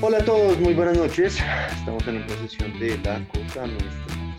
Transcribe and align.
Hola 0.00 0.18
a 0.18 0.24
todos, 0.24 0.58
muy 0.58 0.74
buenas 0.74 0.98
noches. 0.98 1.38
Estamos 1.78 2.06
en 2.08 2.16
una 2.16 2.28
sesión 2.28 2.78
de 2.78 2.98
la 2.98 3.26
cosa 3.28 3.66
nuestra. 3.66 4.34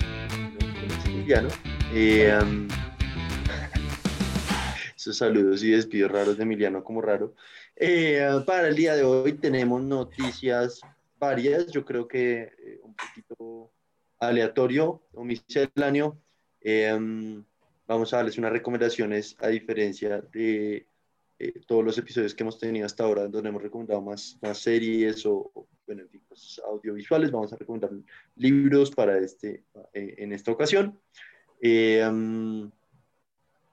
Emiliano. 1.05 1.47
Eh, 1.93 2.37
um, 2.41 2.67
esos 4.95 5.17
saludos 5.17 5.63
y 5.63 5.71
despidos 5.71 6.11
raros 6.11 6.37
de 6.37 6.43
Emiliano 6.43 6.83
como 6.83 7.01
raro. 7.01 7.35
Eh, 7.75 8.27
para 8.45 8.67
el 8.67 8.75
día 8.75 8.95
de 8.95 9.03
hoy 9.03 9.33
tenemos 9.33 9.81
noticias 9.81 10.81
varias, 11.17 11.67
yo 11.67 11.85
creo 11.85 12.07
que 12.07 12.53
eh, 12.57 12.79
un 12.83 12.95
poquito 12.95 13.71
aleatorio 14.19 15.03
o 15.13 15.23
misceláneo. 15.23 16.19
Eh, 16.61 16.93
um, 16.93 17.43
vamos 17.87 18.13
a 18.13 18.17
darles 18.17 18.37
unas 18.37 18.51
recomendaciones 18.51 19.35
a 19.39 19.47
diferencia 19.47 20.21
de 20.33 20.87
eh, 21.37 21.61
todos 21.67 21.83
los 21.83 21.97
episodios 21.97 22.33
que 22.33 22.43
hemos 22.43 22.57
tenido 22.57 22.85
hasta 22.85 23.03
ahora, 23.03 23.27
donde 23.27 23.49
hemos 23.49 23.61
recomendado 23.61 24.01
más, 24.01 24.37
más 24.41 24.57
series 24.59 25.25
o, 25.25 25.51
o, 25.53 25.67
bueno, 25.85 26.03
en 26.03 26.09
fin, 26.09 26.21
cosas 26.27 26.61
audiovisuales. 26.65 27.31
Vamos 27.31 27.51
a 27.51 27.57
recomendar 27.57 27.91
libros 28.35 28.91
para 28.91 29.17
este, 29.17 29.63
eh, 29.93 30.15
en 30.17 30.31
esta 30.31 30.51
ocasión. 30.51 30.99
Eh, 31.61 32.05
um, 32.07 32.71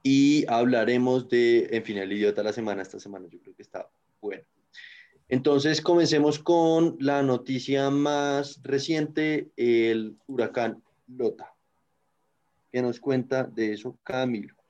y 0.01 0.45
hablaremos 0.49 1.29
de, 1.29 1.69
en 1.71 1.83
fin, 1.83 1.97
el 1.97 2.11
idiota 2.11 2.41
de 2.41 2.45
la 2.45 2.53
semana. 2.53 2.81
Esta 2.81 2.99
semana 2.99 3.27
yo 3.29 3.39
creo 3.39 3.55
que 3.55 3.61
está 3.63 3.89
bueno. 4.19 4.43
Entonces, 5.29 5.81
comencemos 5.81 6.39
con 6.39 6.97
la 6.99 7.23
noticia 7.23 7.89
más 7.89 8.61
reciente, 8.61 9.51
el 9.55 10.17
huracán 10.27 10.83
Lota. 11.07 11.55
¿Qué 12.71 12.81
nos 12.81 12.99
cuenta 12.99 13.43
de 13.43 13.73
eso, 13.73 13.97
Camilo? 14.03 14.62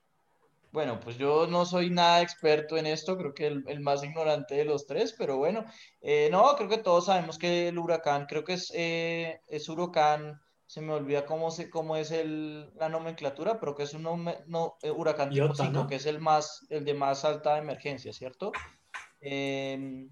Bueno, 0.74 1.00
pues 1.00 1.20
yo 1.20 1.46
no 1.46 1.68
soy 1.68 1.92
nada 1.92 2.24
experto 2.24 2.78
en 2.78 2.88
esto, 2.88 3.16
creo 3.16 3.36
que 3.36 3.46
el, 3.46 3.64
el 3.68 3.80
más 3.80 4.04
ignorante 4.04 4.56
de 4.56 4.66
los 4.66 4.88
tres, 4.88 5.14
pero 5.16 5.38
bueno, 5.38 5.66
eh, 6.02 6.30
no, 6.32 6.56
creo 6.56 6.68
que 6.68 6.80
todos 6.80 7.06
sabemos 7.06 7.38
que 7.38 7.68
el 7.68 7.78
huracán, 7.78 8.26
creo 8.26 8.44
que 8.44 8.54
es, 8.54 8.72
eh, 8.74 9.40
es 9.48 9.70
huracán, 9.70 10.42
se 10.66 10.82
me 10.82 10.94
olvida 10.94 11.28
cómo, 11.28 11.52
se, 11.52 11.70
cómo 11.70 11.96
es 11.96 12.10
el, 12.10 12.74
la 12.74 12.90
nomenclatura, 12.90 13.60
pero 13.60 13.76
que 13.76 13.84
es 13.84 13.94
un 13.94 14.02
no, 14.02 14.78
eh, 14.82 14.90
huracán 14.90 15.30
tipo 15.30 15.54
5, 15.54 15.72
¿no? 15.72 15.86
que 15.86 15.98
es 15.98 16.08
el, 16.08 16.20
más, 16.20 16.66
el 16.72 16.84
de 16.84 16.96
más 16.96 17.24
alta 17.24 17.60
emergencia, 17.60 18.12
¿cierto? 18.12 18.52
Em, 19.22 20.10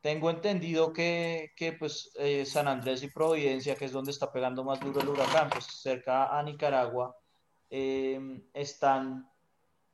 tengo 0.00 0.30
entendido 0.30 0.92
que, 0.92 1.50
que 1.56 1.72
pues 1.72 2.12
San 2.44 2.68
Andrés 2.68 3.02
y 3.02 3.08
Providencia, 3.08 3.74
que 3.74 3.86
es 3.86 3.92
donde 3.92 4.12
está 4.12 4.30
pegando 4.30 4.62
más 4.62 4.78
duro 4.78 5.00
el 5.00 5.08
huracán, 5.08 5.50
pues 5.50 5.64
cerca 5.64 6.38
a 6.38 6.40
Nicaragua, 6.44 7.16
em, 7.68 8.44
están 8.52 9.33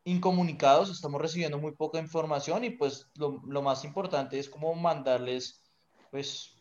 incomunicados, 0.04 0.90
estamos 0.90 1.20
recibiendo 1.20 1.58
muy 1.58 1.72
poca 1.72 1.98
información 1.98 2.64
y 2.64 2.70
pues 2.70 3.10
lo, 3.16 3.62
más 3.62 3.84
importante 3.84 4.38
es 4.38 4.48
como 4.48 4.74
mandarles 4.74 5.62
pues 6.10 6.56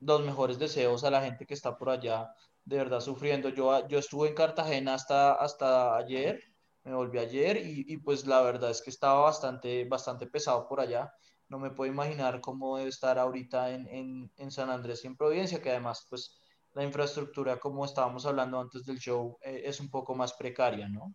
los 0.00 0.22
mejores 0.22 0.58
deseos 0.58 1.04
a 1.04 1.10
la 1.10 1.22
gente 1.22 1.46
que 1.46 1.54
está 1.54 1.76
por 1.78 1.90
allá 1.90 2.28
de 2.64 2.76
verdad 2.76 3.00
sufriendo. 3.00 3.48
Yo, 3.48 3.86
yo 3.88 3.98
estuve 3.98 4.28
en 4.28 4.34
Cartagena 4.34 4.94
hasta, 4.94 5.32
hasta 5.32 5.96
ayer, 5.96 6.40
me 6.84 6.94
volví 6.94 7.18
ayer 7.18 7.56
y, 7.58 7.84
y 7.88 7.96
pues 7.98 8.26
la 8.26 8.42
verdad 8.42 8.70
es 8.70 8.82
que 8.82 8.90
estaba 8.90 9.20
bastante, 9.22 9.84
bastante 9.86 10.26
pesado 10.26 10.66
por 10.68 10.80
allá. 10.80 11.12
No 11.48 11.58
me 11.58 11.70
puedo 11.70 11.90
imaginar 11.90 12.40
cómo 12.40 12.76
debe 12.76 12.90
estar 12.90 13.18
ahorita 13.18 13.70
en, 13.70 13.86
en, 13.88 14.32
en 14.36 14.50
San 14.50 14.70
Andrés 14.70 15.04
y 15.04 15.08
en 15.08 15.16
Providencia, 15.16 15.60
que 15.62 15.70
además 15.70 16.06
pues 16.08 16.38
la 16.74 16.84
infraestructura, 16.84 17.58
como 17.58 17.84
estábamos 17.84 18.26
hablando 18.26 18.60
antes 18.60 18.84
del 18.84 18.98
show, 18.98 19.38
eh, 19.42 19.62
es 19.64 19.80
un 19.80 19.90
poco 19.90 20.14
más 20.14 20.34
precaria, 20.34 20.88
¿no? 20.88 21.14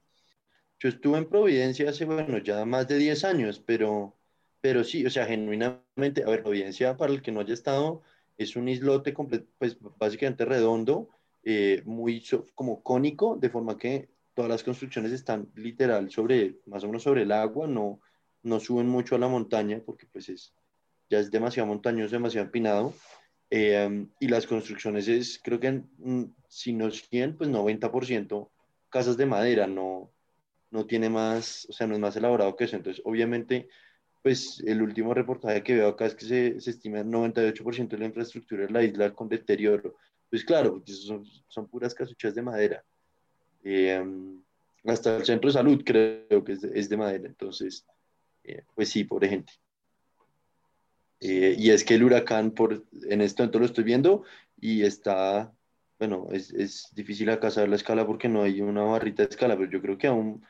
Yo 0.79 0.87
estuve 0.87 1.17
en 1.17 1.27
Providencia 1.27 1.89
hace, 1.89 2.05
bueno, 2.05 2.37
ya 2.37 2.63
más 2.63 2.87
de 2.87 2.97
10 2.97 3.25
años, 3.25 3.59
pero, 3.59 4.15
pero 4.61 4.85
sí, 4.85 5.05
o 5.05 5.09
sea, 5.09 5.25
genuinamente, 5.25 6.23
a 6.23 6.29
ver, 6.29 6.41
Providencia, 6.41 6.95
para 6.95 7.11
el 7.11 7.21
que 7.21 7.33
no 7.33 7.41
haya 7.41 7.53
estado, 7.53 8.01
es 8.37 8.55
un 8.55 8.69
islote 8.69 9.13
pues 9.57 9.77
básicamente 9.97 10.45
redondo, 10.45 11.09
eh, 11.43 11.81
muy 11.85 12.21
so, 12.21 12.47
como 12.55 12.81
cónico, 12.81 13.35
de 13.35 13.49
forma 13.49 13.77
que 13.77 14.07
todas 14.33 14.49
las 14.49 14.63
construcciones 14.63 15.11
están 15.11 15.51
literal 15.55 16.09
sobre, 16.11 16.61
más 16.65 16.85
o 16.85 16.87
menos 16.87 17.03
sobre 17.03 17.23
el 17.23 17.33
agua, 17.33 17.67
no, 17.67 17.99
no 18.43 18.61
suben 18.61 18.87
mucho 18.87 19.15
a 19.15 19.19
la 19.19 19.27
montaña, 19.27 19.81
porque 19.85 20.05
pues 20.05 20.29
es, 20.29 20.53
ya 21.09 21.19
es 21.19 21.29
demasiado 21.29 21.67
montañoso, 21.67 22.15
demasiado 22.15 22.45
empinado, 22.45 22.93
eh, 23.49 24.07
y 24.21 24.29
las 24.29 24.47
construcciones 24.47 25.09
es, 25.09 25.41
creo 25.43 25.59
que, 25.59 25.83
mm, 25.97 26.23
si 26.47 26.71
no 26.71 26.89
100, 26.89 27.35
pues 27.35 27.49
90% 27.49 28.49
casas 28.89 29.17
de 29.17 29.25
madera, 29.25 29.67
no 29.67 30.13
no 30.71 30.85
tiene 30.85 31.09
más, 31.09 31.67
o 31.69 31.73
sea, 31.73 31.87
no 31.87 31.95
es 31.95 31.99
más 31.99 32.15
elaborado 32.15 32.55
que 32.55 32.65
eso. 32.65 32.75
Entonces, 32.75 33.01
obviamente, 33.05 33.69
pues 34.21 34.61
el 34.65 34.81
último 34.81 35.13
reportaje 35.13 35.63
que 35.63 35.75
veo 35.75 35.89
acá 35.89 36.05
es 36.05 36.15
que 36.15 36.25
se, 36.25 36.57
estima 36.57 36.99
el 36.99 37.07
98% 37.07 37.89
de 37.89 37.97
la 37.97 38.05
infraestructura 38.05 38.65
de 38.65 38.71
la 38.71 38.83
isla 38.83 39.13
con 39.13 39.29
deterioro. 39.29 39.95
Pues 40.29 40.43
claro, 40.43 40.83
son, 41.47 41.67
puras 41.67 41.93
casuchas 41.95 42.35
de 42.35 42.41
madera. 42.41 42.83
Eh, 43.63 44.03
hasta 44.85 45.17
el 45.17 45.25
centro 45.25 45.49
de 45.49 45.53
salud 45.53 45.83
creo 45.83 46.43
que 46.43 46.53
es 46.53 46.61
de, 46.61 46.79
es 46.79 46.89
de 46.89 46.97
madera. 46.97 47.27
Entonces, 47.27 47.85
eh, 48.43 48.63
pues 48.75 48.89
sí, 48.89 49.03
pobre 49.05 49.29
gente. 49.29 49.53
Eh, 51.21 51.55
y 51.57 51.71
es 51.71 51.83
que 51.83 51.95
el 51.95 52.03
huracán, 52.03 52.51
por, 52.51 52.85
en 53.09 53.21
este 53.21 53.41
momento 53.41 53.59
lo 53.59 53.65
estoy 53.65 53.83
viendo 53.83 54.23
y 54.59 54.83
está, 54.83 55.51
bueno, 55.97 56.27
es, 56.31 56.51
es 56.51 56.87
difícil 56.93 57.29
acá 57.29 57.51
saber 57.51 57.69
la 57.69 57.75
escala 57.75 58.05
porque 58.05 58.29
no 58.29 58.43
hay 58.43 58.61
una 58.61 58.83
barrita 58.83 59.23
de 59.23 59.29
escala, 59.29 59.57
pero 59.57 59.69
yo 59.69 59.81
creo 59.81 59.97
que 59.97 60.07
aún 60.07 60.45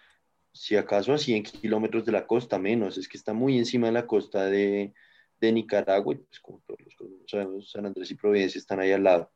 si 0.51 0.75
acaso 0.75 1.13
a 1.13 1.17
100 1.17 1.43
kilómetros 1.43 2.05
de 2.05 2.11
la 2.11 2.27
costa, 2.27 2.59
menos, 2.59 2.97
es 2.97 3.07
que 3.07 3.17
está 3.17 3.33
muy 3.33 3.57
encima 3.57 3.87
de 3.87 3.93
la 3.93 4.07
costa 4.07 4.45
de, 4.45 4.93
de 5.39 5.51
Nicaragua, 5.51 6.13
y 6.13 6.17
pues 6.17 6.39
como 6.39 6.61
todos 6.65 6.79
los 6.81 7.29
sabemos, 7.29 7.71
San 7.71 7.85
Andrés 7.85 8.11
y 8.11 8.15
Providencia 8.15 8.59
están 8.59 8.79
ahí 8.79 8.91
al 8.91 9.03
lado. 9.03 9.31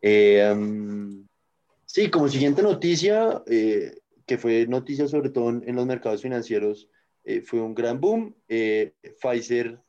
Eh, 0.00 0.50
um, 0.52 1.26
sí, 1.86 2.10
como 2.10 2.28
siguiente 2.28 2.62
noticia, 2.62 3.42
eh, 3.46 4.00
que 4.26 4.38
fue 4.38 4.66
noticia 4.66 5.06
sobre 5.06 5.30
todo 5.30 5.50
en, 5.50 5.62
en 5.66 5.76
los 5.76 5.86
mercados 5.86 6.22
financieros, 6.22 6.88
eh, 7.24 7.40
fue 7.42 7.60
un 7.60 7.74
gran 7.74 8.00
boom. 8.00 8.34
Eh, 8.48 8.94
Pfizer, 9.20 9.80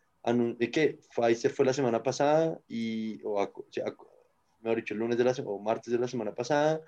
que 0.71 0.99
Pfizer 1.15 1.51
fue 1.51 1.65
la 1.65 1.73
semana 1.73 2.03
pasada, 2.03 2.59
y, 2.67 3.21
o, 3.23 3.41
o 3.41 3.65
sea, 3.71 3.85
mejor 4.61 4.77
dicho, 4.77 4.93
el 4.93 4.99
lunes 4.99 5.17
de 5.17 5.23
la, 5.23 5.33
o 5.45 5.59
martes 5.59 5.91
de 5.91 5.99
la 5.99 6.07
semana 6.07 6.33
pasada, 6.33 6.81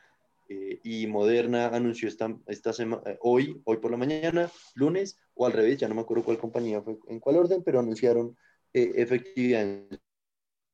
eh, 0.48 0.80
y 0.84 1.08
Moderna 1.08 1.68
anunció 1.68 2.08
esta, 2.08 2.36
esta 2.48 2.74
semana, 2.74 3.02
eh, 3.06 3.18
hoy, 3.22 3.62
hoy 3.66 3.78
por 3.78 3.92
la 3.92 3.98
mañana, 3.98 4.50
lunes, 4.76 5.18
o 5.34 5.46
al 5.46 5.54
revés, 5.54 5.80
ya 5.80 5.88
no 5.88 5.96
me 5.96 6.02
acuerdo 6.02 6.24
cuál 6.24 6.38
compañía 6.38 6.82
fue, 6.82 6.98
en 7.08 7.20
cuál 7.20 7.38
orden, 7.38 7.64
pero 7.64 7.80
anunciaron 7.80 8.38
eh, 8.74 8.92
efectividad 8.96 9.64
en 9.64 10.00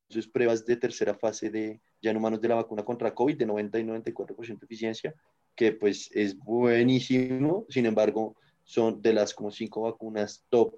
sus 0.10 0.28
pruebas 0.28 0.66
de 0.66 0.76
tercera 0.76 1.16
fase 1.16 1.50
de 1.50 1.82
ya 2.02 2.12
en 2.12 2.18
humanos 2.18 2.42
de 2.42 2.50
la 2.50 2.56
vacuna 2.56 2.84
contra 2.84 3.16
COVID 3.16 3.38
de 3.38 3.46
90 3.46 3.80
y 3.80 3.84
94% 3.84 4.60
de 4.60 4.66
eficiencia, 4.66 5.16
que 5.56 5.72
pues 5.72 6.10
es 6.14 6.38
buenísimo, 6.38 7.66
sin 7.70 7.86
embargo, 7.86 8.36
son 8.64 9.02
de 9.02 9.14
las 9.14 9.34
como 9.34 9.52
cinco 9.52 9.82
vacunas 9.82 10.44
top 10.50 10.76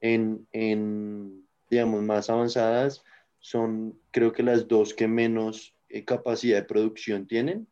en, 0.00 0.46
en 0.52 1.46
digamos, 1.70 2.02
más 2.02 2.28
avanzadas, 2.30 3.02
son 3.38 3.98
creo 4.10 4.32
que 4.32 4.42
las 4.42 4.68
dos 4.68 4.94
que 4.94 5.08
menos 5.08 5.74
eh, 5.88 6.04
capacidad 6.04 6.58
de 6.58 6.64
producción 6.64 7.26
tienen, 7.26 7.66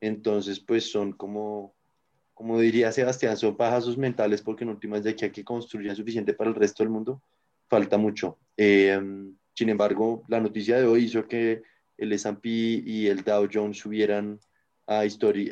entonces, 0.00 0.60
pues 0.60 0.90
son 0.90 1.12
como, 1.12 1.74
como 2.34 2.58
diría 2.58 2.92
Sebastián, 2.92 3.36
son 3.36 3.56
pajazos 3.56 3.96
mentales 3.96 4.42
porque 4.42 4.64
en 4.64 4.70
últimas 4.70 5.04
de 5.04 5.10
aquí 5.10 5.24
a 5.24 5.32
que 5.32 5.44
construyan 5.44 5.96
suficiente 5.96 6.34
para 6.34 6.50
el 6.50 6.56
resto 6.56 6.82
del 6.82 6.90
mundo, 6.90 7.22
falta 7.68 7.96
mucho. 7.96 8.38
Eh, 8.56 9.00
sin 9.54 9.68
embargo, 9.68 10.24
la 10.28 10.40
noticia 10.40 10.78
de 10.78 10.86
hoy 10.86 11.04
hizo 11.04 11.26
que 11.26 11.62
el 11.96 12.12
S&P 12.12 12.48
y 12.48 13.06
el 13.06 13.22
Dow 13.22 13.48
Jones 13.52 13.78
subieran 13.78 14.40
a, 14.86 15.02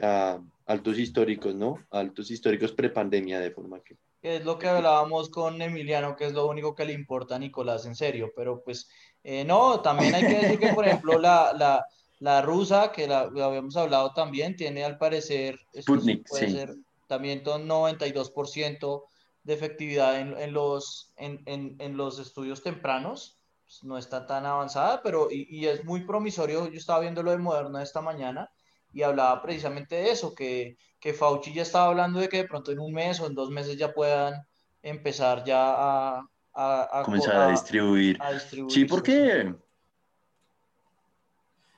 a 0.03 0.41
altos 0.66 0.98
históricos, 0.98 1.54
¿no? 1.54 1.78
A 1.91 2.00
altos 2.00 2.30
históricos 2.30 2.72
prepandemia, 2.72 3.41
de 3.41 3.50
forma 3.50 3.80
que... 3.80 3.97
Es 4.22 4.44
lo 4.44 4.59
que 4.59 4.69
hablábamos 4.69 5.30
con 5.30 5.60
Emiliano, 5.60 6.15
que 6.15 6.27
es 6.27 6.33
lo 6.33 6.47
único 6.47 6.74
que 6.74 6.84
le 6.84 6.92
importa 6.92 7.36
a 7.36 7.38
Nicolás, 7.38 7.86
en 7.86 7.97
serio, 7.97 8.30
pero 8.36 8.62
pues 8.62 8.88
eh, 9.24 9.45
no, 9.45 9.80
también 9.80 10.15
hay 10.15 10.27
que 10.27 10.38
decir 10.41 10.59
que, 10.59 10.72
por 10.72 10.86
ejemplo, 10.86 11.18
la, 11.18 11.53
la, 11.56 11.84
la 12.22 12.41
rusa, 12.41 12.92
que 12.92 13.09
la, 13.09 13.28
la, 13.34 13.47
habíamos 13.47 13.77
hablado 13.77 14.13
también, 14.13 14.54
tiene 14.54 14.84
al 14.84 14.97
parecer, 14.97 15.59
Sputnik, 15.77 16.28
puede 16.28 16.47
sí. 16.47 16.53
ser 16.53 16.77
también 17.09 17.42
un 17.48 17.69
92% 17.69 19.03
de 19.42 19.53
efectividad 19.53 20.21
en, 20.21 20.39
en 20.39 20.53
los, 20.53 21.13
en, 21.16 21.42
en, 21.47 21.74
en, 21.80 21.97
los 21.97 22.21
estudios 22.21 22.63
tempranos. 22.63 23.41
Pues 23.65 23.83
no 23.83 23.98
está 23.98 24.24
tan 24.24 24.47
avanzada, 24.47 25.03
pero 25.03 25.33
y, 25.33 25.48
y, 25.51 25.66
es 25.66 25.84
muy 25.84 26.04
promisorio. 26.04 26.69
Yo 26.69 26.78
estaba 26.78 27.01
viendo 27.01 27.24
lo 27.24 27.33
de 27.33 27.39
Moderna 27.39 27.83
esta 27.83 28.01
mañana 28.01 28.48
y 28.92 29.03
hablaba 29.03 29.42
precisamente 29.42 29.97
de 29.97 30.13
eso, 30.13 30.33
que, 30.33 30.77
que 31.01 31.15
Fauci 31.15 31.53
ya 31.53 31.63
estaba 31.63 31.86
hablando 31.86 32.21
de 32.21 32.28
que 32.28 32.36
de 32.36 32.48
pronto 32.48 32.71
en 32.71 32.78
un 32.78 32.92
mes 32.92 33.19
o 33.19 33.27
en 33.27 33.34
dos 33.34 33.51
meses 33.51 33.77
ya 33.77 33.92
puedan 33.92 34.47
empezar 34.80 35.42
ya 35.42 35.74
a, 35.74 36.24
a, 36.54 37.01
a 37.01 37.03
comenzar 37.03 37.34
a, 37.34 37.48
a, 37.48 37.51
distribuir. 37.51 38.16
a, 38.21 38.33
distribuir. 38.33 38.72
Sí, 38.72 38.84
porque 38.84 39.57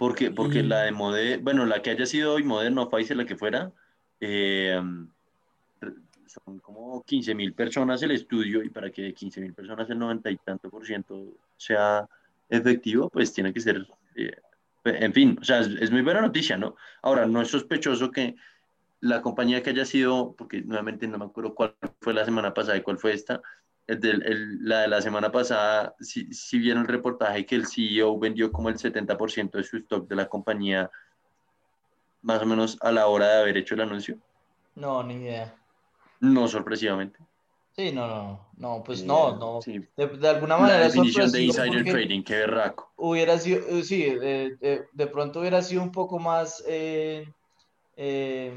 porque, 0.04 0.30
porque 0.30 0.62
la 0.62 0.82
de 0.82 0.92
Moderna, 0.92 1.42
bueno, 1.42 1.64
la 1.64 1.80
que 1.80 1.88
haya 1.88 2.04
sido 2.04 2.34
hoy 2.34 2.42
Moderna 2.42 2.82
o 2.82 2.90
Pfizer, 2.90 3.16
la 3.16 3.24
que 3.24 3.36
fuera, 3.36 3.72
eh, 4.20 4.78
son 6.26 6.58
como 6.58 7.02
15 7.04 7.34
mil 7.34 7.54
personas 7.54 8.02
el 8.02 8.10
estudio 8.10 8.62
y 8.62 8.68
para 8.68 8.90
que 8.90 9.00
de 9.00 9.14
15 9.14 9.40
mil 9.40 9.54
personas 9.54 9.88
el 9.88 9.98
90 9.98 10.30
y 10.30 10.36
tanto 10.36 10.68
por 10.68 10.84
ciento 10.84 11.38
sea 11.56 12.06
efectivo, 12.50 13.08
pues 13.08 13.32
tiene 13.32 13.54
que 13.54 13.60
ser, 13.60 13.86
eh, 14.14 14.36
en 14.84 15.14
fin, 15.14 15.38
o 15.40 15.44
sea, 15.44 15.60
es, 15.60 15.90
muy 15.90 16.02
buena 16.02 16.20
noticia, 16.20 16.58
¿no? 16.58 16.76
Ahora, 17.00 17.24
no 17.24 17.40
es 17.40 17.48
sospechoso 17.48 18.10
que 18.10 18.36
la 19.00 19.22
compañía 19.22 19.62
que 19.62 19.70
haya 19.70 19.86
sido, 19.86 20.34
porque 20.36 20.60
nuevamente 20.60 21.08
no 21.08 21.16
me 21.16 21.24
acuerdo 21.24 21.54
cuál 21.54 21.76
fue 22.02 22.12
la 22.12 22.26
semana 22.26 22.52
pasada 22.52 22.76
y 22.76 22.82
cuál 22.82 22.98
fue 22.98 23.14
esta, 23.14 23.40
la 23.86 24.80
de 24.80 24.88
la 24.88 25.02
semana 25.02 25.30
pasada, 25.30 25.94
si, 26.00 26.32
si 26.32 26.58
vieron 26.58 26.82
el 26.82 26.88
reportaje 26.88 27.44
que 27.44 27.54
el 27.54 27.66
CEO 27.66 28.18
vendió 28.18 28.50
como 28.50 28.68
el 28.68 28.76
70% 28.76 29.50
de 29.52 29.64
su 29.64 29.76
stock 29.78 30.08
de 30.08 30.16
la 30.16 30.28
compañía 30.28 30.90
más 32.22 32.40
o 32.42 32.46
menos 32.46 32.78
a 32.80 32.90
la 32.90 33.06
hora 33.06 33.28
de 33.28 33.40
haber 33.42 33.56
hecho 33.58 33.74
el 33.74 33.82
anuncio. 33.82 34.18
No, 34.74 35.02
ni 35.02 35.14
idea. 35.14 35.54
No 36.20 36.48
sorpresivamente. 36.48 37.18
Sí, 37.76 37.92
no, 37.92 38.06
no, 38.06 38.48
no, 38.56 38.82
pues 38.84 39.02
no, 39.02 39.36
no. 39.36 39.60
De, 39.66 40.28
alguna 40.28 40.56
manera. 40.56 40.78
La 40.78 40.84
definición 40.84 41.30
de 41.30 41.42
insider 41.42 41.84
trading, 41.84 42.22
qué 42.22 42.36
berraco. 42.36 42.92
Hubiera 42.96 43.36
sido, 43.36 43.66
eh, 43.66 43.82
sí, 43.82 44.04
de, 44.04 44.86
de, 44.92 45.06
pronto 45.08 45.40
hubiera 45.40 45.60
sido 45.60 45.82
un 45.82 45.90
poco 45.90 46.20
más, 46.20 46.62
eh, 46.68 47.28
eh, 47.96 48.52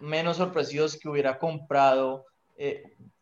menos 0.00 0.36
sorpresivos 0.36 0.98
que 0.98 1.08
hubiera 1.08 1.38
comprado 1.38 2.26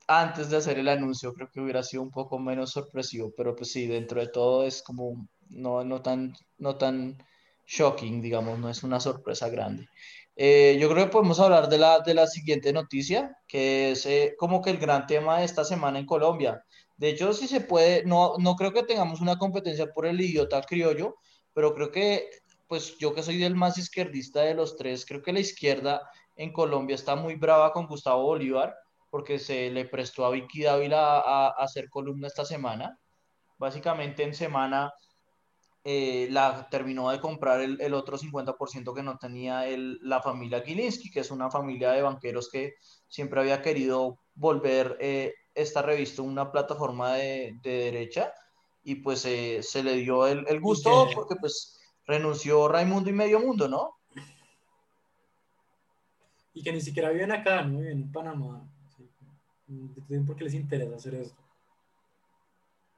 antes 0.07 0.51
de 0.51 0.57
hacer 0.57 0.79
el 0.79 0.89
anuncio. 0.89 1.33
Creo 1.35 1.51
que 1.51 1.61
hubiera 1.61 1.83
sido 1.83 2.03
un 2.03 2.11
poco 2.11 2.39
menos 2.39 2.71
sorpresivo, 2.71 3.33
pero 3.37 3.55
pues 3.57 3.73
sí, 3.73 3.87
dentro 3.87 4.21
de 4.21 4.29
todo 4.29 4.65
es 4.65 4.83
como 4.83 5.29
no, 5.49 5.85
no 5.85 6.03
tan, 6.03 6.35
no 6.59 6.77
tan 6.77 7.19
shocking, 7.67 8.21
digamos, 8.23 8.59
no 8.59 8.71
es 8.71 8.83
una 8.83 9.01
sorpresa 9.01 9.49
grande. 9.49 9.89
Eh, 10.37 10.77
yo 10.79 10.91
creo 10.91 11.07
que 11.07 11.13
podemos 11.13 11.41
hablar 11.41 11.69
de 11.69 11.79
la, 11.79 12.01
de 12.01 12.15
la 12.15 12.27
siguiente 12.27 12.73
noticia, 12.73 13.37
que 13.49 13.93
es 13.93 14.07
eh, 14.07 14.35
como 14.39 14.63
que 14.63 14.71
el 14.71 14.79
gran 14.79 15.07
tema 15.07 15.39
de 15.39 15.45
esta 15.47 15.65
semana 15.65 15.99
en 15.99 16.07
Colombia. 16.07 16.63
De 16.97 17.09
hecho, 17.09 17.33
si 17.33 17.49
se 17.49 17.61
puede, 17.61 18.05
no, 18.05 18.35
no 18.39 18.55
creo 18.55 18.73
que 18.73 18.83
tengamos 18.83 19.21
una 19.21 19.39
competencia 19.39 19.87
por 19.93 20.07
el 20.07 20.21
idiota 20.21 20.63
criollo, 20.63 21.17
pero 21.53 21.75
creo 21.75 21.91
que, 21.91 22.29
pues 22.67 22.97
yo 22.99 23.15
que 23.15 23.23
soy 23.23 23.39
del 23.39 23.55
más 23.55 23.79
izquierdista 23.79 24.43
de 24.43 24.55
los 24.55 24.77
tres, 24.77 25.07
creo 25.07 25.23
que 25.23 25.33
la 25.33 25.41
izquierda 25.41 26.03
en 26.37 26.53
Colombia 26.53 26.95
está 26.95 27.17
muy 27.17 27.37
brava 27.37 27.73
con 27.73 27.87
Gustavo 27.87 28.23
Bolívar, 28.25 28.75
porque 29.17 29.39
se 29.39 29.71
le 29.71 29.87
prestó 29.87 30.27
a 30.27 30.31
Vicky 30.31 30.65
Dávila 30.65 31.21
a 31.21 31.49
hacer 31.57 31.89
columna 31.89 32.27
esta 32.27 32.45
semana. 32.45 33.01
Básicamente 33.57 34.23
en 34.25 34.35
semana 34.35 34.93
eh, 35.85 36.29
la 36.31 36.69
terminó 36.69 37.09
de 37.09 37.19
comprar 37.19 37.63
el, 37.63 37.81
el 37.81 37.95
otro 37.95 38.19
50% 38.19 38.95
que 38.95 39.03
no 39.03 39.17
tenía 39.17 39.67
el, 39.69 39.99
la 40.03 40.21
familia 40.21 40.61
Gilinski, 40.61 41.11
que 41.11 41.21
es 41.21 41.31
una 41.31 41.51
familia 41.51 41.93
de 41.93 42.03
banqueros 42.03 42.51
que 42.51 42.75
siempre 43.09 43.41
había 43.41 43.63
querido 43.63 44.19
volver 44.35 44.99
eh, 45.01 45.33
esta 45.55 45.81
revista 45.81 46.21
una 46.21 46.53
plataforma 46.53 47.15
de, 47.15 47.59
de 47.63 47.71
derecha 47.85 48.35
y 48.85 48.97
pues 48.97 49.25
eh, 49.25 49.63
se 49.63 49.83
le 49.83 49.95
dio 49.95 50.27
el, 50.27 50.45
el 50.47 50.61
gusto 50.61 51.09
porque 51.15 51.37
pues 51.41 51.81
renunció 52.07 52.69
Raimundo 52.69 53.09
y 53.09 53.15
Medio 53.15 53.41
Mundo, 53.41 53.67
¿no? 53.67 53.95
Y 56.53 56.63
que 56.63 56.71
ni 56.71 56.83
siquiera 56.83 57.09
viven 57.09 57.33
acá, 57.33 57.63
¿no? 57.63 57.79
Viven 57.79 58.03
en 58.03 58.13
Panamá. 58.13 58.76
¿Por 60.27 60.37
qué 60.37 60.45
les 60.45 60.55
interesa 60.55 60.97
hacer 60.97 61.15
esto? 61.15 61.43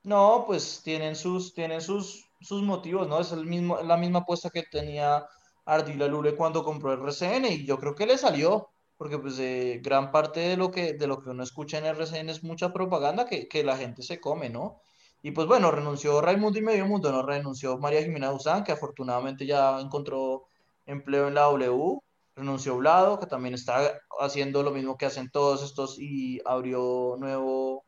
No, 0.02 0.44
pues 0.46 0.80
tienen 0.84 1.16
sus, 1.16 1.54
tienen 1.54 1.80
sus, 1.80 2.28
sus 2.40 2.62
motivos, 2.62 3.08
¿no? 3.08 3.20
Es 3.20 3.32
el 3.32 3.46
mismo, 3.46 3.80
la 3.82 3.96
misma 3.96 4.20
apuesta 4.20 4.50
que 4.50 4.62
tenía 4.62 5.26
Ardila 5.64 6.06
Lule 6.06 6.34
cuando 6.34 6.64
compró 6.64 6.92
el 6.92 7.00
RCN 7.00 7.46
y 7.46 7.66
yo 7.66 7.78
creo 7.78 7.94
que 7.94 8.06
le 8.06 8.16
salió, 8.16 8.68
porque 8.96 9.18
pues 9.18 9.38
gran 9.82 10.10
parte 10.10 10.40
de 10.40 10.56
lo, 10.56 10.70
que, 10.70 10.94
de 10.94 11.06
lo 11.06 11.22
que 11.22 11.30
uno 11.30 11.42
escucha 11.42 11.78
en 11.78 11.86
RCN 11.86 12.30
es 12.30 12.42
mucha 12.42 12.72
propaganda 12.72 13.26
que, 13.26 13.48
que 13.48 13.64
la 13.64 13.76
gente 13.76 14.02
se 14.02 14.20
come, 14.20 14.48
¿no? 14.48 14.80
Y 15.22 15.32
pues 15.32 15.46
bueno, 15.46 15.70
renunció 15.70 16.20
Raimundo 16.20 16.58
y 16.58 16.62
Medio 16.62 16.86
Mundo, 16.86 17.10
no 17.10 17.22
renunció 17.22 17.76
María 17.78 18.02
Jimena 18.02 18.30
Duzán, 18.30 18.64
que 18.64 18.72
afortunadamente 18.72 19.46
ya 19.46 19.80
encontró 19.80 20.44
empleo 20.86 21.28
en 21.28 21.34
la 21.34 21.42
W, 21.42 22.00
renunció 22.38 22.76
Blado, 22.76 23.18
que 23.18 23.26
también 23.26 23.54
está 23.54 24.00
haciendo 24.20 24.62
lo 24.62 24.70
mismo 24.70 24.96
que 24.96 25.06
hacen 25.06 25.30
todos 25.30 25.62
estos 25.62 25.98
y 25.98 26.40
abrió 26.44 27.16
nuevo, 27.18 27.84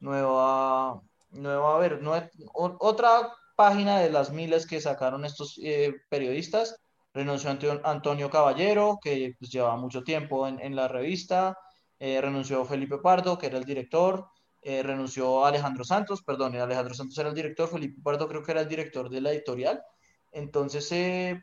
nueva, 0.00 1.02
nueva, 1.32 1.78
ver, 1.78 2.00
otra 2.54 3.34
página 3.56 3.98
de 3.98 4.10
las 4.10 4.30
miles 4.30 4.66
que 4.66 4.80
sacaron 4.80 5.24
estos 5.24 5.58
eh, 5.62 5.94
periodistas. 6.08 6.76
Renunció 7.12 7.50
Antonio 7.84 8.30
Caballero, 8.30 8.98
que 9.02 9.34
pues, 9.38 9.50
llevaba 9.50 9.76
mucho 9.76 10.04
tiempo 10.04 10.46
en, 10.46 10.76
la 10.76 10.86
revista. 10.86 11.58
Eh, 11.98 12.20
renunció 12.20 12.64
Felipe 12.64 12.98
Pardo, 12.98 13.36
que 13.36 13.46
era 13.46 13.58
el 13.58 13.64
director. 13.64 14.28
Eh, 14.62 14.82
renunció 14.82 15.44
Alejandro 15.44 15.84
Santos, 15.84 16.22
perdón, 16.22 16.54
Alejandro 16.56 16.94
Santos 16.94 17.18
era 17.18 17.30
el 17.30 17.34
director. 17.34 17.68
Felipe 17.68 18.00
Pardo 18.02 18.28
creo 18.28 18.42
que 18.44 18.52
era 18.52 18.60
el 18.60 18.68
director 18.68 19.08
de 19.10 19.20
la 19.20 19.32
editorial. 19.32 19.82
Entonces, 20.32 20.88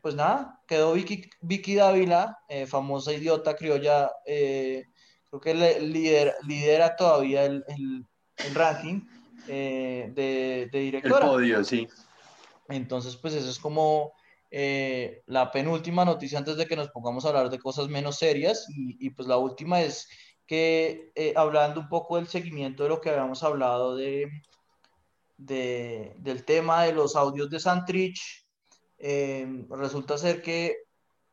pues 0.02 0.14
nada, 0.14 0.60
quedó 0.66 0.92
Vicky, 0.92 1.28
Vicky 1.40 1.74
Dávila, 1.74 2.38
famosa 2.66 3.12
idiota 3.12 3.56
criolla, 3.56 4.10
creo 4.24 5.40
que 5.42 5.54
lidera, 5.80 6.34
lidera 6.46 6.96
todavía 6.96 7.44
el, 7.44 7.64
el, 7.68 8.54
ranking 8.54 9.00
de, 9.46 10.12
de, 10.14 10.78
directora. 10.78 11.26
El 11.26 11.32
podio, 11.32 11.64
sí. 11.64 11.88
Entonces, 12.68 13.16
pues 13.16 13.34
eso 13.34 13.50
es 13.50 13.58
como 13.58 14.12
eh, 14.50 15.22
la 15.26 15.50
penúltima 15.50 16.04
noticia 16.04 16.38
antes 16.38 16.56
de 16.56 16.66
que 16.66 16.76
nos 16.76 16.88
pongamos 16.88 17.24
a 17.24 17.28
hablar 17.28 17.50
de 17.50 17.58
cosas 17.58 17.88
menos 17.88 18.16
serias. 18.16 18.66
Y, 18.68 19.10
pues 19.10 19.28
la 19.28 19.36
última 19.38 19.80
es 19.80 20.08
que 20.46 21.12
eh, 21.14 21.32
hablando 21.36 21.80
un 21.80 21.88
poco 21.88 22.16
del 22.16 22.28
seguimiento 22.28 22.84
de 22.84 22.88
lo 22.88 23.00
que 23.00 23.10
habíamos 23.10 23.42
hablado 23.42 23.96
de, 23.96 24.30
del 25.36 26.44
tema 26.44 26.84
de 26.84 26.92
los 26.92 27.16
audios 27.16 27.50
de 27.50 27.60
Santrich, 27.60 28.45
eh, 28.98 29.64
resulta 29.70 30.18
ser 30.18 30.42
que 30.42 30.76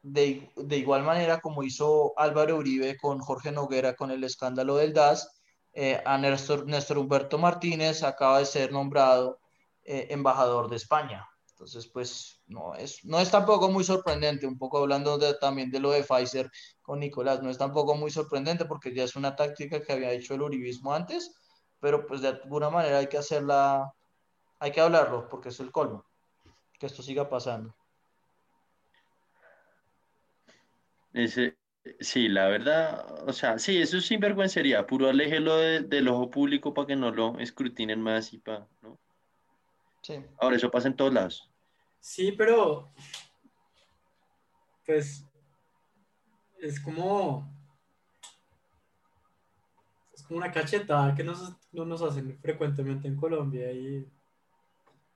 de, 0.01 0.51
igual 0.71 1.03
manera 1.03 1.39
como 1.39 1.63
hizo 1.63 2.13
Álvaro 2.17 2.57
Uribe 2.57 2.97
con 2.97 3.19
Jorge 3.19 3.51
Noguera 3.51 3.95
con 3.95 4.11
el 4.11 4.23
escándalo 4.23 4.75
del 4.75 4.93
DAS, 4.93 5.41
a 6.05 6.17
Néstor, 6.19 6.67
Néstor 6.67 6.99
Humberto 6.99 7.39
Martínez 7.39 8.03
acaba 8.03 8.39
de 8.39 8.45
ser 8.45 8.71
nombrado 8.71 9.39
eh, 9.85 10.07
embajador 10.11 10.69
de 10.69 10.77
España. 10.77 11.27
Entonces, 11.49 11.87
pues 11.87 12.41
no 12.47 12.73
es, 12.73 13.03
no 13.03 13.19
es 13.19 13.29
tampoco 13.29 13.69
muy 13.69 13.83
sorprendente, 13.83 14.47
un 14.47 14.57
poco 14.57 14.77
hablando 14.79 15.19
también 15.39 15.71
de 15.71 15.81
lo 15.81 15.91
de 15.91 16.03
Pfizer 16.03 16.49
con 16.81 16.99
Nicolás, 16.99 17.43
no 17.43 17.49
es 17.49 17.57
tampoco 17.57 17.95
muy 17.95 18.09
sorprendente 18.09 18.63
porque 18.63 18.93
ya 18.95 19.03
es 19.03 19.17
una 19.17 19.35
táctica 19.35 19.81
que 19.81 19.91
había 19.91 20.11
hecho 20.11 20.35
el 20.35 20.41
uribismo 20.41 20.93
antes, 20.93 21.35
pero 21.79 22.07
pues 22.07 22.21
de 22.21 22.29
alguna 22.29 22.69
manera 22.69 22.99
hay 22.99 23.07
que 23.07 23.17
hacerla, 23.17 23.93
hay 24.59 24.71
que 24.71 24.81
hablarlo 24.81 25.27
porque 25.27 25.49
es 25.49 25.59
el 25.59 25.71
colmo, 25.71 26.05
que 26.83 26.87
esto 26.87 27.01
siga 27.01 27.29
pasando. 27.29 27.73
Ese, 31.13 31.57
sí, 32.01 32.27
la 32.27 32.49
verdad, 32.49 33.23
o 33.25 33.31
sea, 33.31 33.57
sí, 33.57 33.81
eso 33.81 33.95
es 33.95 34.05
sinvergüencería, 34.05 34.85
puro 34.85 35.07
aléjelo 35.07 35.55
del 35.55 36.09
ojo 36.09 36.29
público 36.29 36.73
para 36.73 36.87
que 36.87 36.97
no 36.97 37.09
lo 37.11 37.39
escrutinen 37.39 38.01
más 38.01 38.33
y 38.33 38.39
para, 38.39 38.67
¿no? 38.81 38.99
Ahora, 40.41 40.57
eso 40.57 40.69
pasa 40.69 40.89
en 40.89 40.97
todos 40.97 41.13
lados. 41.13 41.49
Sí, 42.01 42.33
pero 42.33 42.91
pues 44.85 45.25
es 46.59 46.81
como 46.81 47.49
es 50.13 50.21
como 50.23 50.39
una 50.39 50.51
cachetada 50.51 51.15
que 51.15 51.23
nos, 51.23 51.55
no 51.71 51.85
nos 51.85 52.01
hacen 52.01 52.37
frecuentemente 52.41 53.07
en 53.07 53.15
Colombia 53.15 53.71
y, 53.71 54.05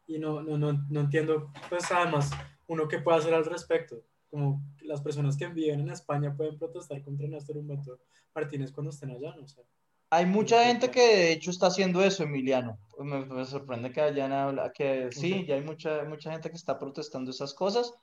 y 0.08 0.18
no, 0.20 0.42
no, 0.42 0.58
no, 0.58 0.86
no, 0.90 1.00
entiendo 1.00 1.52
pues 1.70 1.92
además 1.92 2.32
uno 2.68 2.88
que 2.88 3.00
puede 3.00 3.20
hacer 3.20 3.34
al 3.34 3.46
respecto. 3.46 4.02
Como 4.30 4.62
las 4.82 5.02
personas 5.02 5.38
que 5.38 5.48
viven 5.48 5.82
en 5.82 5.90
España 5.90 6.36
pueden 6.36 6.58
protestar 6.58 7.02
contra 7.02 7.28
Néstor 7.28 7.58
Humberto 7.58 8.00
Martínez 8.34 8.72
cuando 8.72 8.92
estén 8.92 9.12
allá, 9.12 9.36
no 9.36 9.48
sé. 9.48 9.62
Hay 10.10 10.26
mucha 10.26 10.64
gente 10.64 10.90
que 10.90 11.02
de 11.02 11.32
hecho 11.34 11.52
está 11.52 11.68
haciendo 11.68 12.02
eso, 12.02 12.24
Emiliano. 12.24 12.78
Me, 12.98 13.46
sorprende 13.46 13.92
que 13.92 14.02
hayan 14.02 14.32
hablado, 14.32 14.72
que 14.74 15.10
sí, 15.12 15.46
ya 15.46 15.56
hay 15.56 15.62
mucha, 15.62 16.04
mucha 16.06 16.32
gente 16.32 16.50
que 16.50 16.56
está 16.56 16.80
protestando 16.80 17.32
esas 17.32 17.54
cosas 17.54 17.94